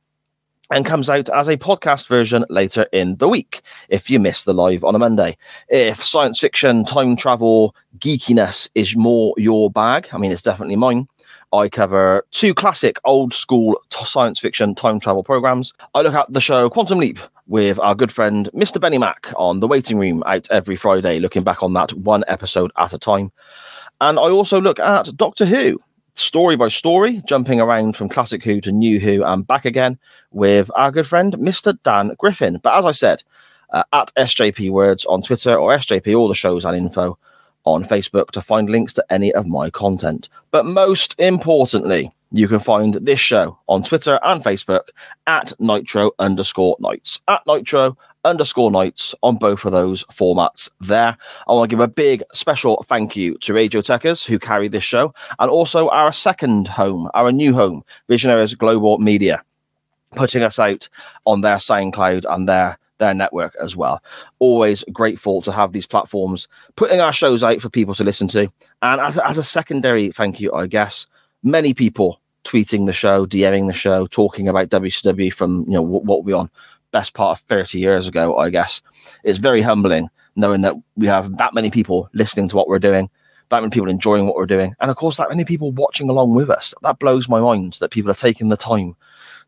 and 0.71 0.85
comes 0.85 1.09
out 1.09 1.29
as 1.29 1.47
a 1.47 1.57
podcast 1.57 2.07
version 2.07 2.45
later 2.49 2.87
in 2.93 3.17
the 3.17 3.27
week 3.27 3.61
if 3.89 4.09
you 4.09 4.19
miss 4.19 4.43
the 4.43 4.53
live 4.53 4.83
on 4.83 4.95
a 4.95 4.99
Monday. 4.99 5.37
If 5.67 6.03
science 6.03 6.39
fiction, 6.39 6.85
time 6.85 7.15
travel, 7.15 7.75
geekiness 7.99 8.69
is 8.73 8.95
more 8.95 9.33
your 9.37 9.69
bag, 9.69 10.07
I 10.13 10.17
mean, 10.17 10.31
it's 10.31 10.41
definitely 10.41 10.77
mine. 10.77 11.07
I 11.53 11.67
cover 11.67 12.25
two 12.31 12.53
classic 12.53 12.97
old 13.03 13.33
school 13.33 13.79
t- 13.89 14.05
science 14.05 14.39
fiction 14.39 14.73
time 14.73 14.99
travel 14.99 15.23
programs. 15.23 15.73
I 15.93 16.01
look 16.01 16.13
at 16.13 16.31
the 16.31 16.39
show 16.39 16.69
Quantum 16.69 16.99
Leap 16.99 17.19
with 17.47 17.79
our 17.79 17.93
good 17.93 18.11
friend 18.11 18.49
Mr. 18.53 18.79
Benny 18.79 18.97
Mack 18.97 19.27
on 19.35 19.59
The 19.59 19.67
Waiting 19.67 19.99
Room 19.99 20.23
out 20.25 20.47
every 20.49 20.75
Friday, 20.75 21.19
looking 21.19 21.43
back 21.43 21.61
on 21.61 21.73
that 21.73 21.91
one 21.93 22.23
episode 22.27 22.71
at 22.77 22.93
a 22.93 22.97
time. 22.97 23.31
And 23.99 24.17
I 24.17 24.29
also 24.29 24.61
look 24.61 24.79
at 24.79 25.15
Doctor 25.17 25.45
Who 25.45 25.79
story 26.15 26.55
by 26.55 26.69
story, 26.69 27.21
jumping 27.27 27.59
around 27.59 27.95
from 27.95 28.09
Classic 28.09 28.43
Who 28.43 28.61
to 28.61 28.71
New 28.71 28.99
Who 28.99 29.23
and 29.23 29.45
back 29.45 29.65
again 29.65 29.99
with 30.31 30.71
our 30.75 30.91
good 30.91 31.07
friend, 31.07 31.33
Mr. 31.33 31.77
Dan 31.83 32.15
Griffin. 32.17 32.59
But 32.61 32.77
as 32.77 32.85
I 32.85 32.91
said, 32.91 33.23
uh, 33.71 33.83
at 33.93 34.11
SJP 34.15 34.69
Words 34.71 35.05
on 35.05 35.21
Twitter 35.21 35.55
or 35.55 35.71
SJP 35.71 36.17
All 36.17 36.27
the 36.27 36.35
Shows 36.35 36.65
and 36.65 36.75
Info 36.75 37.17
on 37.65 37.83
Facebook 37.83 38.31
to 38.31 38.41
find 38.41 38.69
links 38.69 38.93
to 38.93 39.05
any 39.09 39.33
of 39.33 39.47
my 39.47 39.69
content. 39.69 40.29
But 40.51 40.65
most 40.65 41.15
importantly, 41.19 42.11
you 42.31 42.47
can 42.47 42.59
find 42.59 42.93
this 42.95 43.19
show 43.19 43.59
on 43.67 43.83
Twitter 43.83 44.19
and 44.23 44.43
Facebook 44.43 44.87
at 45.27 45.53
Nitro 45.59 46.11
underscore 46.19 46.77
Nights. 46.79 47.21
At 47.27 47.41
Nitro 47.45 47.97
underscore 48.23 48.71
nights 48.71 49.15
on 49.23 49.37
both 49.37 49.65
of 49.65 49.71
those 49.71 50.03
formats 50.05 50.69
there. 50.79 51.17
I 51.47 51.53
want 51.53 51.69
to 51.69 51.75
give 51.75 51.81
a 51.81 51.87
big 51.87 52.23
special 52.33 52.85
thank 52.87 53.15
you 53.15 53.37
to 53.39 53.53
Radio 53.53 53.81
Techers 53.81 54.25
who 54.25 54.39
carry 54.39 54.67
this 54.67 54.83
show 54.83 55.13
and 55.39 55.49
also 55.49 55.89
our 55.89 56.11
second 56.11 56.67
home, 56.67 57.09
our 57.13 57.31
new 57.31 57.53
home, 57.53 57.83
Visionaries 58.07 58.55
Global 58.55 58.99
Media, 58.99 59.43
putting 60.11 60.43
us 60.43 60.59
out 60.59 60.87
on 61.25 61.41
their 61.41 61.57
SoundCloud 61.57 62.25
and 62.29 62.47
their 62.47 62.77
their 63.01 63.13
network 63.13 63.53
as 63.61 63.75
well. 63.75 64.01
Always 64.39 64.85
grateful 64.93 65.41
to 65.41 65.51
have 65.51 65.73
these 65.73 65.87
platforms 65.87 66.47
putting 66.77 67.01
our 67.01 67.11
shows 67.11 67.43
out 67.43 67.59
for 67.59 67.69
people 67.69 67.95
to 67.95 68.05
listen 68.05 68.29
to. 68.29 68.49
And 68.81 69.01
as, 69.01 69.17
as 69.17 69.37
a 69.37 69.43
secondary 69.43 70.11
thank 70.11 70.39
you, 70.39 70.53
I 70.53 70.67
guess, 70.67 71.07
many 71.43 71.73
people 71.73 72.21
tweeting 72.45 72.85
the 72.85 72.93
show, 72.93 73.25
DMing 73.25 73.67
the 73.67 73.73
show, 73.73 74.07
talking 74.07 74.47
about 74.47 74.69
WCW 74.69 75.33
from 75.33 75.65
you 75.67 75.73
know 75.73 75.81
what, 75.81 76.23
we're 76.23 76.37
on 76.37 76.49
best 76.91 77.13
part 77.13 77.37
of 77.37 77.45
30 77.45 77.79
years 77.79 78.07
ago, 78.07 78.37
I 78.37 78.49
guess. 78.49 78.81
It's 79.23 79.39
very 79.39 79.61
humbling 79.61 80.09
knowing 80.35 80.61
that 80.61 80.75
we 80.95 81.07
have 81.07 81.37
that 81.37 81.53
many 81.53 81.69
people 81.69 82.09
listening 82.13 82.47
to 82.49 82.55
what 82.55 82.67
we're 82.67 82.79
doing, 82.79 83.09
that 83.49 83.61
many 83.61 83.71
people 83.71 83.89
enjoying 83.89 84.25
what 84.25 84.35
we're 84.35 84.45
doing, 84.45 84.73
and 84.79 84.89
of 84.89 84.97
course, 84.97 85.17
that 85.17 85.29
many 85.29 85.43
people 85.43 85.71
watching 85.71 86.09
along 86.09 86.35
with 86.35 86.49
us. 86.49 86.73
That 86.83 86.99
blows 86.99 87.27
my 87.27 87.39
mind 87.39 87.73
that 87.79 87.91
people 87.91 88.11
are 88.11 88.15
taking 88.15 88.49
the 88.49 88.57
time 88.57 88.95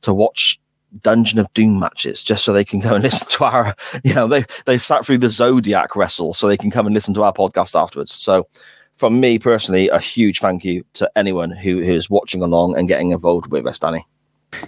to 0.02 0.14
watch 0.14 0.60
Dungeon 1.02 1.40
of 1.40 1.54
Doom 1.54 1.80
matches 1.80 2.24
just 2.24 2.44
so 2.44 2.54
they 2.54 2.66
can 2.66 2.80
go 2.80 2.94
and 2.96 3.04
listen 3.04 3.28
to 3.28 3.46
our, 3.46 3.76
you 4.04 4.14
know, 4.14 4.28
they 4.28 4.46
they 4.66 4.78
sat 4.78 5.06
through 5.06 5.20
the 5.20 5.30
Zodiac 5.30 5.96
wrestle 5.96 6.34
so 6.34 6.48
they 6.48 6.58
can 6.58 6.72
come 6.72 6.86
and 6.86 6.94
listen 6.94 7.14
to 7.16 7.24
our 7.24 7.34
podcast 7.34 7.80
afterwards. 7.80 8.14
So, 8.14 8.48
from 8.94 9.20
me 9.20 9.40
personally, 9.40 9.90
a 9.90 10.00
huge 10.00 10.40
thank 10.40 10.64
you 10.64 10.86
to 10.94 11.10
anyone 11.16 11.52
who, 11.52 11.80
is 11.80 12.10
watching 12.10 12.44
along 12.44 12.78
and 12.78 12.88
getting 12.88 13.12
involved 13.12 13.48
with 13.48 13.66
us, 13.66 13.80
Danny. 13.80 14.06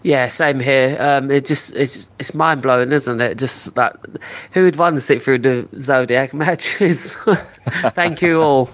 Yeah, 0.02 0.28
same 0.28 0.60
here. 0.60 0.98
Um, 1.00 1.30
it 1.30 1.46
just 1.46 1.76
it's 1.76 2.10
it's 2.18 2.34
mind 2.34 2.64
blowing, 2.64 2.92
isn't 2.92 3.22
it? 3.22 3.38
Just 3.38 3.76
that 3.76 3.98
who 4.52 4.64
would 4.64 4.78
want 4.78 4.96
to 4.96 5.02
sit 5.02 5.22
through 5.22 5.40
the 5.40 5.68
Zodiac 5.80 6.34
matches? 6.46 7.16
Thank 7.94 8.22
you 8.22 8.42
all. 8.42 8.70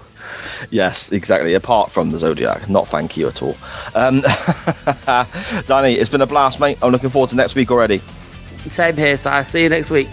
Yes, 0.70 1.12
exactly. 1.12 1.54
Apart 1.54 1.90
from 1.90 2.10
the 2.10 2.18
Zodiac, 2.18 2.68
not 2.68 2.88
thank 2.88 3.16
you 3.16 3.28
at 3.28 3.42
all. 3.42 3.56
Um, 3.94 4.20
Danny, 5.66 5.94
it's 5.94 6.10
been 6.10 6.22
a 6.22 6.26
blast, 6.26 6.60
mate. 6.60 6.78
I'm 6.82 6.92
looking 6.92 7.10
forward 7.10 7.30
to 7.30 7.36
next 7.36 7.54
week 7.54 7.70
already. 7.70 8.02
Same 8.68 8.96
here, 8.96 9.16
so 9.16 9.30
I'll 9.30 9.44
see 9.44 9.62
you 9.62 9.68
next 9.68 9.90
week. 9.90 10.08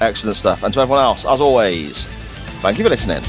Excellent 0.00 0.36
stuff. 0.36 0.62
And 0.62 0.72
to 0.74 0.80
everyone 0.80 1.02
else, 1.02 1.26
as 1.26 1.40
always, 1.40 2.06
thank 2.60 2.78
you 2.78 2.84
for 2.84 2.90
listening. 2.90 3.22